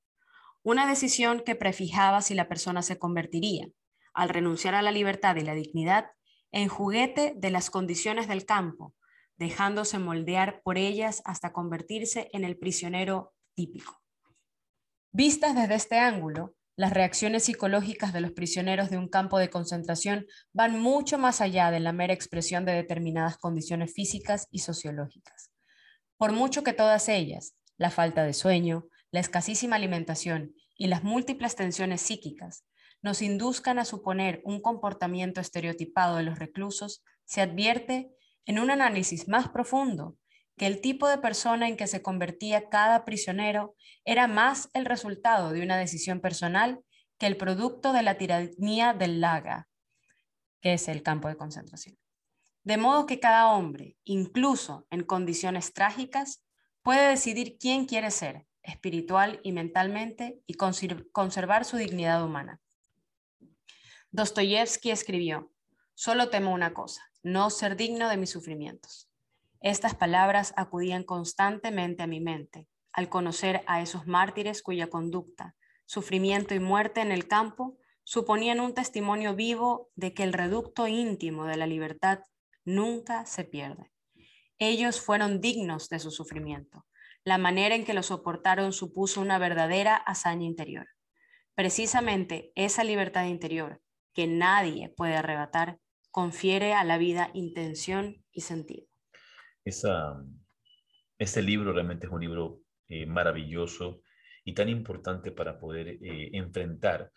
Una 0.62 0.88
decisión 0.88 1.42
que 1.44 1.54
prefijaba 1.54 2.22
si 2.22 2.34
la 2.34 2.48
persona 2.48 2.82
se 2.82 2.98
convertiría, 2.98 3.68
al 4.14 4.28
renunciar 4.28 4.74
a 4.74 4.82
la 4.82 4.92
libertad 4.92 5.36
y 5.36 5.42
la 5.42 5.54
dignidad, 5.54 6.06
en 6.52 6.68
juguete 6.68 7.34
de 7.36 7.50
las 7.50 7.68
condiciones 7.68 8.28
del 8.28 8.46
campo, 8.46 8.94
dejándose 9.36 9.98
moldear 9.98 10.62
por 10.62 10.78
ellas 10.78 11.20
hasta 11.24 11.52
convertirse 11.52 12.30
en 12.32 12.44
el 12.44 12.56
prisionero 12.56 13.33
típico. 13.54 14.00
Vistas 15.12 15.54
desde 15.54 15.74
este 15.74 15.98
ángulo, 15.98 16.54
las 16.76 16.92
reacciones 16.92 17.44
psicológicas 17.44 18.12
de 18.12 18.20
los 18.20 18.32
prisioneros 18.32 18.90
de 18.90 18.98
un 18.98 19.08
campo 19.08 19.38
de 19.38 19.48
concentración 19.48 20.26
van 20.52 20.80
mucho 20.80 21.18
más 21.18 21.40
allá 21.40 21.70
de 21.70 21.78
la 21.78 21.92
mera 21.92 22.12
expresión 22.12 22.64
de 22.64 22.72
determinadas 22.72 23.38
condiciones 23.38 23.92
físicas 23.94 24.48
y 24.50 24.58
sociológicas. 24.58 25.52
Por 26.16 26.32
mucho 26.32 26.64
que 26.64 26.72
todas 26.72 27.08
ellas, 27.08 27.54
la 27.76 27.90
falta 27.90 28.24
de 28.24 28.32
sueño, 28.32 28.88
la 29.12 29.20
escasísima 29.20 29.76
alimentación 29.76 30.52
y 30.76 30.88
las 30.88 31.04
múltiples 31.04 31.54
tensiones 31.54 32.00
psíquicas, 32.00 32.64
nos 33.02 33.22
induzcan 33.22 33.78
a 33.78 33.84
suponer 33.84 34.40
un 34.44 34.60
comportamiento 34.60 35.40
estereotipado 35.40 36.16
de 36.16 36.24
los 36.24 36.38
reclusos, 36.38 37.04
se 37.24 37.40
advierte 37.40 38.10
en 38.46 38.58
un 38.58 38.70
análisis 38.70 39.28
más 39.28 39.48
profundo 39.48 40.16
que 40.56 40.66
el 40.66 40.80
tipo 40.80 41.08
de 41.08 41.18
persona 41.18 41.68
en 41.68 41.76
que 41.76 41.86
se 41.86 42.02
convertía 42.02 42.68
cada 42.68 43.04
prisionero 43.04 43.74
era 44.04 44.26
más 44.26 44.68
el 44.72 44.84
resultado 44.84 45.50
de 45.50 45.62
una 45.62 45.76
decisión 45.76 46.20
personal 46.20 46.84
que 47.18 47.26
el 47.26 47.36
producto 47.36 47.92
de 47.92 48.02
la 48.02 48.16
tiranía 48.18 48.92
del 48.92 49.20
laga, 49.20 49.68
que 50.60 50.74
es 50.74 50.88
el 50.88 51.02
campo 51.02 51.28
de 51.28 51.36
concentración. 51.36 51.96
De 52.62 52.76
modo 52.76 53.06
que 53.06 53.20
cada 53.20 53.48
hombre, 53.48 53.96
incluso 54.04 54.86
en 54.90 55.02
condiciones 55.02 55.72
trágicas, 55.72 56.42
puede 56.82 57.08
decidir 57.08 57.58
quién 57.58 57.86
quiere 57.86 58.10
ser, 58.10 58.46
espiritual 58.62 59.40
y 59.42 59.52
mentalmente, 59.52 60.40
y 60.46 60.54
conservar 60.54 61.64
su 61.64 61.76
dignidad 61.76 62.24
humana. 62.24 62.60
Dostoyevsky 64.10 64.90
escribió, 64.90 65.52
solo 65.94 66.30
temo 66.30 66.52
una 66.52 66.72
cosa, 66.72 67.02
no 67.22 67.50
ser 67.50 67.76
digno 67.76 68.08
de 68.08 68.16
mis 68.16 68.30
sufrimientos. 68.30 69.10
Estas 69.64 69.94
palabras 69.94 70.52
acudían 70.58 71.04
constantemente 71.04 72.02
a 72.02 72.06
mi 72.06 72.20
mente 72.20 72.68
al 72.92 73.08
conocer 73.08 73.62
a 73.66 73.80
esos 73.80 74.06
mártires 74.06 74.62
cuya 74.62 74.90
conducta, 74.90 75.56
sufrimiento 75.86 76.54
y 76.54 76.60
muerte 76.60 77.00
en 77.00 77.10
el 77.10 77.26
campo 77.28 77.78
suponían 78.02 78.60
un 78.60 78.74
testimonio 78.74 79.34
vivo 79.34 79.88
de 79.96 80.12
que 80.12 80.22
el 80.22 80.34
reducto 80.34 80.86
íntimo 80.86 81.46
de 81.46 81.56
la 81.56 81.66
libertad 81.66 82.18
nunca 82.66 83.24
se 83.24 83.44
pierde. 83.44 83.90
Ellos 84.58 85.00
fueron 85.00 85.40
dignos 85.40 85.88
de 85.88 85.98
su 85.98 86.10
sufrimiento. 86.10 86.84
La 87.24 87.38
manera 87.38 87.74
en 87.74 87.86
que 87.86 87.94
lo 87.94 88.02
soportaron 88.02 88.74
supuso 88.74 89.22
una 89.22 89.38
verdadera 89.38 89.96
hazaña 89.96 90.44
interior. 90.44 90.88
Precisamente 91.54 92.52
esa 92.54 92.84
libertad 92.84 93.24
interior, 93.24 93.80
que 94.12 94.26
nadie 94.26 94.90
puede 94.90 95.16
arrebatar, 95.16 95.78
confiere 96.10 96.74
a 96.74 96.84
la 96.84 96.98
vida 96.98 97.30
intención 97.32 98.22
y 98.30 98.42
sentido. 98.42 98.93
Esa, 99.64 100.22
este 101.18 101.42
libro 101.42 101.72
realmente 101.72 102.06
es 102.06 102.12
un 102.12 102.20
libro 102.20 102.60
eh, 102.88 103.06
maravilloso 103.06 104.02
y 104.44 104.52
tan 104.52 104.68
importante 104.68 105.32
para 105.32 105.58
poder 105.58 105.88
eh, 105.88 106.30
enfrentar. 106.34 107.10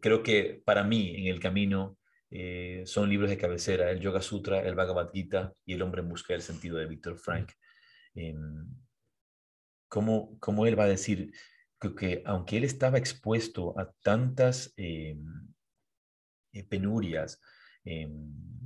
Creo 0.00 0.22
que 0.22 0.62
para 0.64 0.82
mí 0.82 1.14
en 1.16 1.26
el 1.32 1.38
camino 1.38 1.98
eh, 2.30 2.82
son 2.84 3.08
libros 3.08 3.30
de 3.30 3.38
cabecera, 3.38 3.90
el 3.90 4.00
Yoga 4.00 4.20
Sutra, 4.20 4.60
el 4.60 4.74
Bhagavad 4.74 5.10
Gita 5.12 5.52
y 5.64 5.74
el 5.74 5.82
hombre 5.82 6.02
en 6.02 6.08
busca 6.08 6.32
del 6.32 6.42
sentido 6.42 6.78
de 6.78 6.86
Víctor 6.86 7.16
Frank. 7.16 7.52
Em, 8.14 8.66
¿cómo, 9.88 10.36
¿Cómo 10.40 10.66
él 10.66 10.78
va 10.78 10.84
a 10.84 10.88
decir 10.88 11.32
que, 11.80 11.94
que, 11.94 12.22
aunque 12.26 12.56
él 12.56 12.64
estaba 12.64 12.98
expuesto 12.98 13.78
a 13.78 13.92
tantas 14.02 14.72
em, 14.76 15.22
penurias, 16.68 17.40
em, 17.84 18.63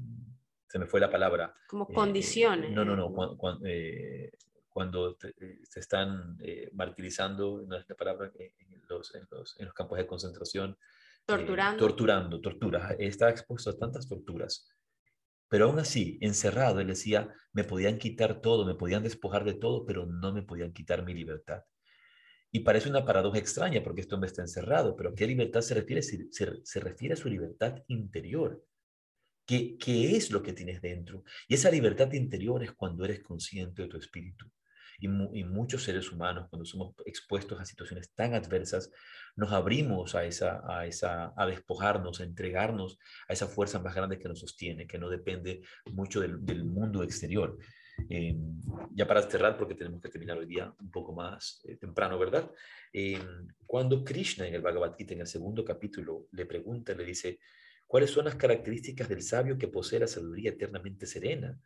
se 0.68 0.78
me 0.78 0.86
fue 0.86 1.00
la 1.00 1.10
palabra. 1.10 1.54
Como 1.66 1.84
eh, 1.88 1.94
condiciones. 1.94 2.70
no, 2.70 2.84
no, 2.84 2.94
no, 2.94 3.12
cuando, 3.36 3.66
eh, 3.66 4.30
cuando 4.68 5.16
eh, 5.40 5.60
se 5.62 5.80
están 5.80 6.38
martirizando, 6.72 7.64
no 7.66 7.76
es 7.76 7.88
la 7.88 7.94
palabra, 7.96 8.30
en 8.38 8.82
los, 8.88 9.14
en 9.14 9.26
los, 9.30 9.58
en 9.58 9.66
los 9.66 9.74
campos 9.74 9.98
de 9.98 10.06
concentración. 10.06 10.76
Torturando. 11.24 11.78
torturando, 11.78 12.40
torturas. 12.40 12.94
Estaba 12.98 13.30
expuesto 13.30 13.70
a 13.70 13.76
tantas 13.76 14.08
torturas. 14.08 14.68
Pero 15.48 15.66
aún 15.66 15.78
así, 15.78 16.18
encerrado, 16.20 16.80
él 16.80 16.88
decía, 16.88 17.34
me 17.52 17.64
podían 17.64 17.98
quitar 17.98 18.40
todo, 18.40 18.66
me 18.66 18.74
podían 18.74 19.02
despojar 19.02 19.44
de 19.44 19.54
todo, 19.54 19.86
pero 19.86 20.06
no 20.06 20.32
me 20.32 20.42
podían 20.42 20.72
quitar 20.72 21.04
mi 21.04 21.14
libertad. 21.14 21.62
Y 22.50 22.60
parece 22.60 22.88
una 22.88 23.04
paradoja 23.04 23.38
extraña 23.38 23.82
porque 23.82 24.02
este 24.02 24.14
hombre 24.14 24.28
está 24.28 24.42
encerrado, 24.42 24.96
pero 24.96 25.10
¿a 25.10 25.14
qué 25.14 25.26
libertad 25.26 25.60
se 25.60 25.74
refiere? 25.74 26.02
Se, 26.02 26.30
se, 26.30 26.60
se 26.62 26.80
refiere 26.80 27.14
a 27.14 27.16
su 27.16 27.28
libertad 27.28 27.82
interior. 27.88 28.62
¿Qué, 29.48 29.78
¿Qué, 29.78 30.14
es 30.14 30.30
lo 30.30 30.42
que 30.42 30.52
tienes 30.52 30.82
dentro? 30.82 31.24
Y 31.48 31.54
esa 31.54 31.70
libertad 31.70 32.12
interior 32.12 32.62
es 32.62 32.72
cuando 32.72 33.06
eres 33.06 33.20
consciente 33.20 33.80
de 33.80 33.88
tu 33.88 33.96
espíritu. 33.96 34.44
Y, 35.00 35.06
y, 35.06 35.44
muchos 35.44 35.84
seres 35.84 36.12
humanos, 36.12 36.48
cuando 36.50 36.66
somos 36.66 36.94
expuestos 37.06 37.58
a 37.58 37.64
situaciones 37.64 38.12
tan 38.14 38.34
adversas, 38.34 38.90
nos 39.36 39.50
abrimos 39.52 40.14
a, 40.14 40.26
esa, 40.26 40.60
a, 40.68 40.84
esa, 40.84 41.32
a 41.34 41.46
despojarnos, 41.46 42.20
a 42.20 42.24
entregarnos 42.24 42.98
a 43.26 43.32
esa 43.32 43.46
fuerza 43.46 43.78
más 43.78 43.94
grande 43.94 44.18
que 44.18 44.28
nos 44.28 44.40
sostiene, 44.40 44.86
que 44.86 44.98
no 44.98 45.08
depende 45.08 45.62
mucho 45.92 46.20
del, 46.20 46.44
del 46.44 46.64
mundo 46.66 47.02
exterior. 47.02 47.56
Eh, 48.10 48.36
ya 48.94 49.06
para 49.06 49.22
cerrar, 49.22 49.56
porque 49.56 49.74
tenemos 49.74 50.02
que 50.02 50.10
terminar 50.10 50.36
hoy 50.36 50.46
día 50.46 50.70
un 50.78 50.90
poco 50.90 51.14
más 51.14 51.62
eh, 51.64 51.76
temprano, 51.76 52.18
¿verdad? 52.18 52.50
Eh, 52.92 53.18
cuando 53.66 54.04
Krishna 54.04 54.46
en 54.46 54.54
el 54.54 54.60
Bhagavad 54.60 54.94
Gita, 54.94 55.14
en 55.14 55.22
el 55.22 55.26
segundo 55.26 55.64
capítulo, 55.64 56.26
le 56.32 56.44
pregunta, 56.44 56.94
le 56.94 57.04
dice, 57.04 57.38
¿Cuáles 57.88 58.10
son 58.10 58.26
las 58.26 58.34
características 58.34 59.08
del 59.08 59.22
sabio 59.22 59.56
que 59.56 59.66
posee 59.66 59.98
la 59.98 60.06
sabiduría 60.06 60.50
eternamente 60.50 61.06
serena? 61.06 61.58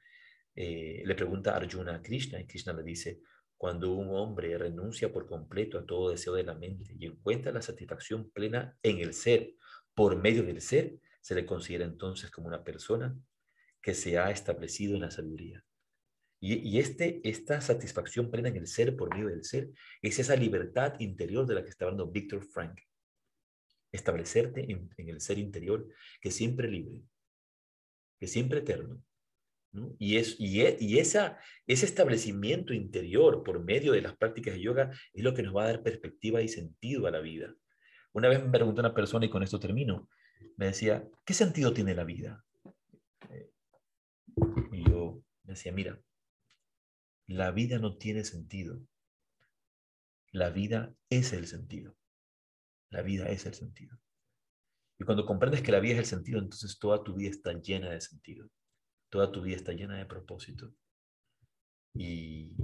Eh, 0.55 1.03
le 1.05 1.15
pregunta 1.17 1.57
Arjuna 1.57 1.97
a 1.97 2.03
Krishna 2.03 2.41
y 2.41 2.47
Krishna 2.47 2.73
le 2.73 2.85
dice, 2.85 3.21
cuando 3.57 3.93
un 3.93 4.15
hombre 4.15 4.57
renuncia 4.57 5.13
por 5.13 5.27
completo 5.27 5.79
a 5.79 5.85
todo 5.85 6.11
deseo 6.11 6.35
de 6.35 6.45
la 6.45 6.55
mente 6.55 6.95
y 6.97 7.07
encuentra 7.07 7.51
la 7.51 7.61
satisfacción 7.61 8.31
plena 8.31 8.79
en 8.85 9.01
el 9.01 9.15
ser, 9.15 9.55
por 9.95 10.17
medio 10.17 10.45
del 10.45 10.61
ser, 10.61 10.95
se 11.21 11.35
le 11.35 11.45
considera 11.45 11.85
entonces 11.85 12.31
como 12.31 12.47
una 12.47 12.63
persona 12.63 13.19
que 13.81 13.93
se 13.93 14.17
ha 14.17 14.31
establecido 14.31 14.95
en 14.95 15.01
la 15.01 15.11
sabiduría. 15.11 15.65
Y, 16.39 16.79
este, 16.79 17.21
esta 17.29 17.61
satisfacción 17.61 18.31
plena 18.31 18.49
en 18.49 18.57
el 18.57 18.67
ser, 18.69 18.97
por 18.97 19.13
medio 19.15 19.29
del 19.29 19.45
ser, 19.45 19.71
es 20.03 20.19
esa 20.21 20.35
libertad 20.35 20.99
interior 21.01 21.47
de 21.47 21.55
la 21.55 21.63
que 21.65 21.71
está 21.71 21.85
hablando 21.85 22.11
Víctor 22.11 22.45
Frank 22.45 22.81
establecerte 23.93 24.73
en, 24.73 24.91
el 24.97 25.21
ser 25.21 25.39
interior 25.39 25.89
que 26.21 26.31
siempre 26.31 26.69
libre, 26.69 27.03
que 28.19 28.27
siempre 28.27 28.61
eterno. 28.61 29.03
Y, 29.99 30.19
es, 30.19 30.37
y, 30.39 30.63
e, 30.63 30.77
y 30.81 30.99
esa, 30.99 31.39
ese 31.67 31.87
establecimiento 31.87 32.75
interior 32.75 33.43
por 33.43 33.65
medio 33.65 33.93
de 33.93 34.03
las 34.03 34.17
prácticas 34.17 34.55
de 34.55 34.61
yoga 34.61 34.91
es 35.15 35.25
lo 35.25 35.33
que 35.33 35.43
nos 35.43 35.57
va 35.57 35.65
a 35.65 35.69
dar 35.69 35.83
perspectiva 35.83 36.43
y 36.43 36.49
sentido 36.49 37.07
a 37.07 37.11
la 37.11 37.21
vida. 37.21 37.55
Una 38.13 38.29
vez 38.29 38.43
me 38.45 38.51
preguntó 38.51 38.81
una 38.81 38.95
persona, 38.95 39.25
y 39.25 39.31
con 39.31 39.43
esto 39.43 39.59
termino, 39.59 40.09
me 40.57 40.67
decía, 40.67 41.09
¿qué 41.25 41.33
sentido 41.33 41.73
tiene 41.73 41.95
la 41.95 42.05
vida? 42.05 42.45
Eh, 43.31 43.51
y 44.73 44.89
yo 44.89 45.23
decía, 45.45 45.73
mira, 45.73 45.99
la 47.27 47.51
vida 47.51 47.79
no 47.79 47.97
tiene 47.97 48.25
sentido. 48.25 48.79
La 50.33 50.51
vida 50.51 50.95
es 51.09 51.33
el 51.33 51.47
sentido. 51.47 51.97
La 52.93 53.03
vida 53.03 53.27
es 53.27 53.47
el 53.47 53.55
sentido. 53.55 53.99
Y 54.99 55.05
cuando 55.05 55.25
comprendes 55.25 55.63
que 55.63 55.73
la 55.73 55.81
vida 55.81 55.95
es 55.95 56.01
el 56.01 56.05
sentido, 56.05 56.39
entonces 56.39 56.79
toda 56.79 57.03
tu 57.03 57.15
vida 57.15 57.31
está 57.31 57.53
llena 57.55 57.91
de 57.91 58.01
sentido. 58.01 58.49
Toda 59.11 59.33
tu 59.33 59.43
vida 59.43 59.57
está 59.57 59.73
llena 59.73 59.97
de 59.97 60.05
propósito. 60.05 60.75
Y 61.95 62.55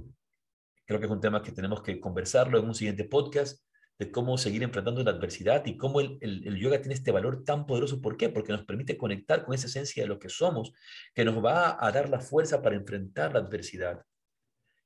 creo 0.87 1.01
que 1.01 1.07
es 1.07 1.13
un 1.13 1.21
tema 1.21 1.43
que 1.43 1.53
tenemos 1.53 1.83
que 1.83 1.99
conversarlo 1.99 2.59
en 2.59 2.67
un 2.67 2.75
siguiente 2.75 3.05
podcast 3.05 3.63
de 3.99 4.13
cómo 4.13 4.39
seguir 4.39 4.63
enfrentando 4.63 5.03
la 5.03 5.11
adversidad 5.11 5.65
y 5.67 5.77
cómo 5.77 6.01
el, 6.01 6.59
yoga 6.59 6.81
tiene 6.81 6.95
este 6.95 7.11
valor 7.11 7.43
tan 7.45 7.67
poderoso. 7.67 8.01
¿Por 8.01 8.17
qué? 8.17 8.29
Porque 8.29 8.53
nos 8.53 8.65
permite 8.65 8.99
conectar 8.99 9.45
con 9.45 9.55
esa 9.55 9.67
esencia 9.67 10.03
de 10.03 10.09
lo 10.09 10.19
que 10.19 10.29
somos, 10.29 10.73
que 11.15 11.25
nos 11.25 11.43
va 11.43 11.85
a 11.85 11.91
dar 11.91 12.09
la 12.09 12.21
fuerza 12.21 12.63
para 12.63 12.77
enfrentar 12.77 13.33
la 13.33 13.41
adversidad 13.41 14.05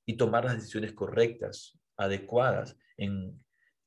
y 0.07 0.17
tomar 0.17 0.45
las 0.45 0.55
decisiones 0.55 0.93
correctas, 0.93 1.79
adecuadas 1.97 2.77
en 2.97 3.42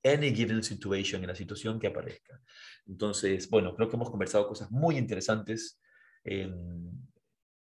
any 0.05 0.33
given 0.33 0.63
situation, 0.63 1.21
en 1.21 1.27
la 1.27 1.35
situación 1.35 1.79
que 1.79 1.87
aparezca. 1.87 2.39
Entonces, 2.85 3.49
bueno, 3.49 3.75
creo 3.75 3.89
que 3.89 3.95
hemos 3.95 4.09
conversado 4.09 4.47
cosas 4.47 4.69
muy 4.71 4.97
interesantes. 4.97 5.81
Em, 6.23 6.91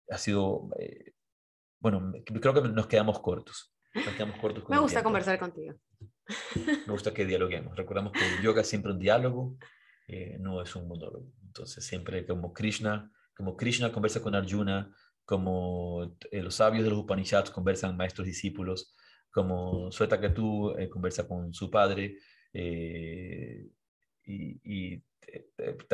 ha 0.10 0.18
sido, 0.18 0.70
eh, 0.80 1.14
bueno, 1.80 2.12
creo 2.26 2.54
que 2.54 2.62
nos 2.62 2.88
quedamos 2.88 3.20
cortos. 3.20 3.74
Nos 3.94 4.16
quedamos 4.16 4.40
cortos 4.40 4.68
Me 4.70 4.80
gusta 4.80 5.04
conversar 5.04 5.38
contigo. 5.38 5.76
Me 6.88 6.92
gusta 6.92 7.14
que 7.14 7.26
dialoguemos. 7.26 7.76
Recordamos 7.76 8.14
que 8.14 8.26
el 8.26 8.42
yoga 8.42 8.62
es 8.62 8.68
siempre 8.68 8.92
un 8.92 9.00
diálogo, 9.00 9.58
eh, 10.08 10.38
no 10.40 10.62
es 10.62 10.76
un 10.76 10.88
monólogo. 10.88 11.32
Entonces, 11.46 11.86
siempre 11.86 12.26
como 12.26 12.54
Krishna, 12.54 13.12
como 13.36 13.56
Krishna 13.56 13.92
conversa 13.92 14.22
con 14.22 14.36
Arjuna, 14.36 14.94
como 15.26 16.18
eh, 16.32 16.42
los 16.42 16.56
sabios 16.56 16.84
de 16.84 16.90
los 16.90 17.00
Upanishads 17.00 17.52
conversan 17.52 17.98
maestros 17.98 18.28
discípulos, 18.28 18.96
como 19.32 19.92
Sueta 19.92 20.20
que 20.20 20.30
tú 20.30 20.72
eh, 20.78 20.90
conversa 20.90 21.28
con 21.28 21.54
su 21.54 21.72
padre, 21.72 22.18
y, 22.54 23.72
y 24.26 25.04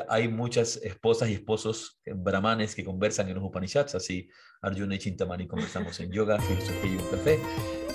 hay 0.08 0.28
muchas 0.28 0.78
esposas 0.78 1.30
y 1.30 1.34
esposos 1.34 2.00
brahmanes 2.06 2.74
que 2.74 2.84
conversan 2.84 3.28
en 3.30 3.36
los 3.36 3.44
Upanishads, 3.44 3.96
así 3.96 4.30
Arjuna 4.62 4.96
y 4.96 5.00
Chintamani 5.00 5.48
conversamos 5.48 6.00
en 6.00 6.12
yoga, 6.12 6.40
filosofía 6.40 6.92
y 6.92 6.96
un 6.96 7.10
café. 7.12 7.40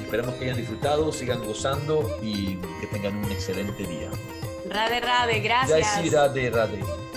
Esperamos 0.01 0.35
que 0.37 0.45
hayan 0.45 0.57
disfrutado, 0.57 1.13
sigan 1.13 1.45
gozando 1.45 2.19
y 2.23 2.57
que 2.57 2.87
tengan 2.93 3.17
un 3.17 3.31
excelente 3.33 3.85
día. 3.85 4.11
Rade, 4.69 5.01
rade, 5.01 5.41
gracias. 5.41 5.87
Jai 5.87 6.11
Rade, 6.11 6.51
rade. 6.51 7.12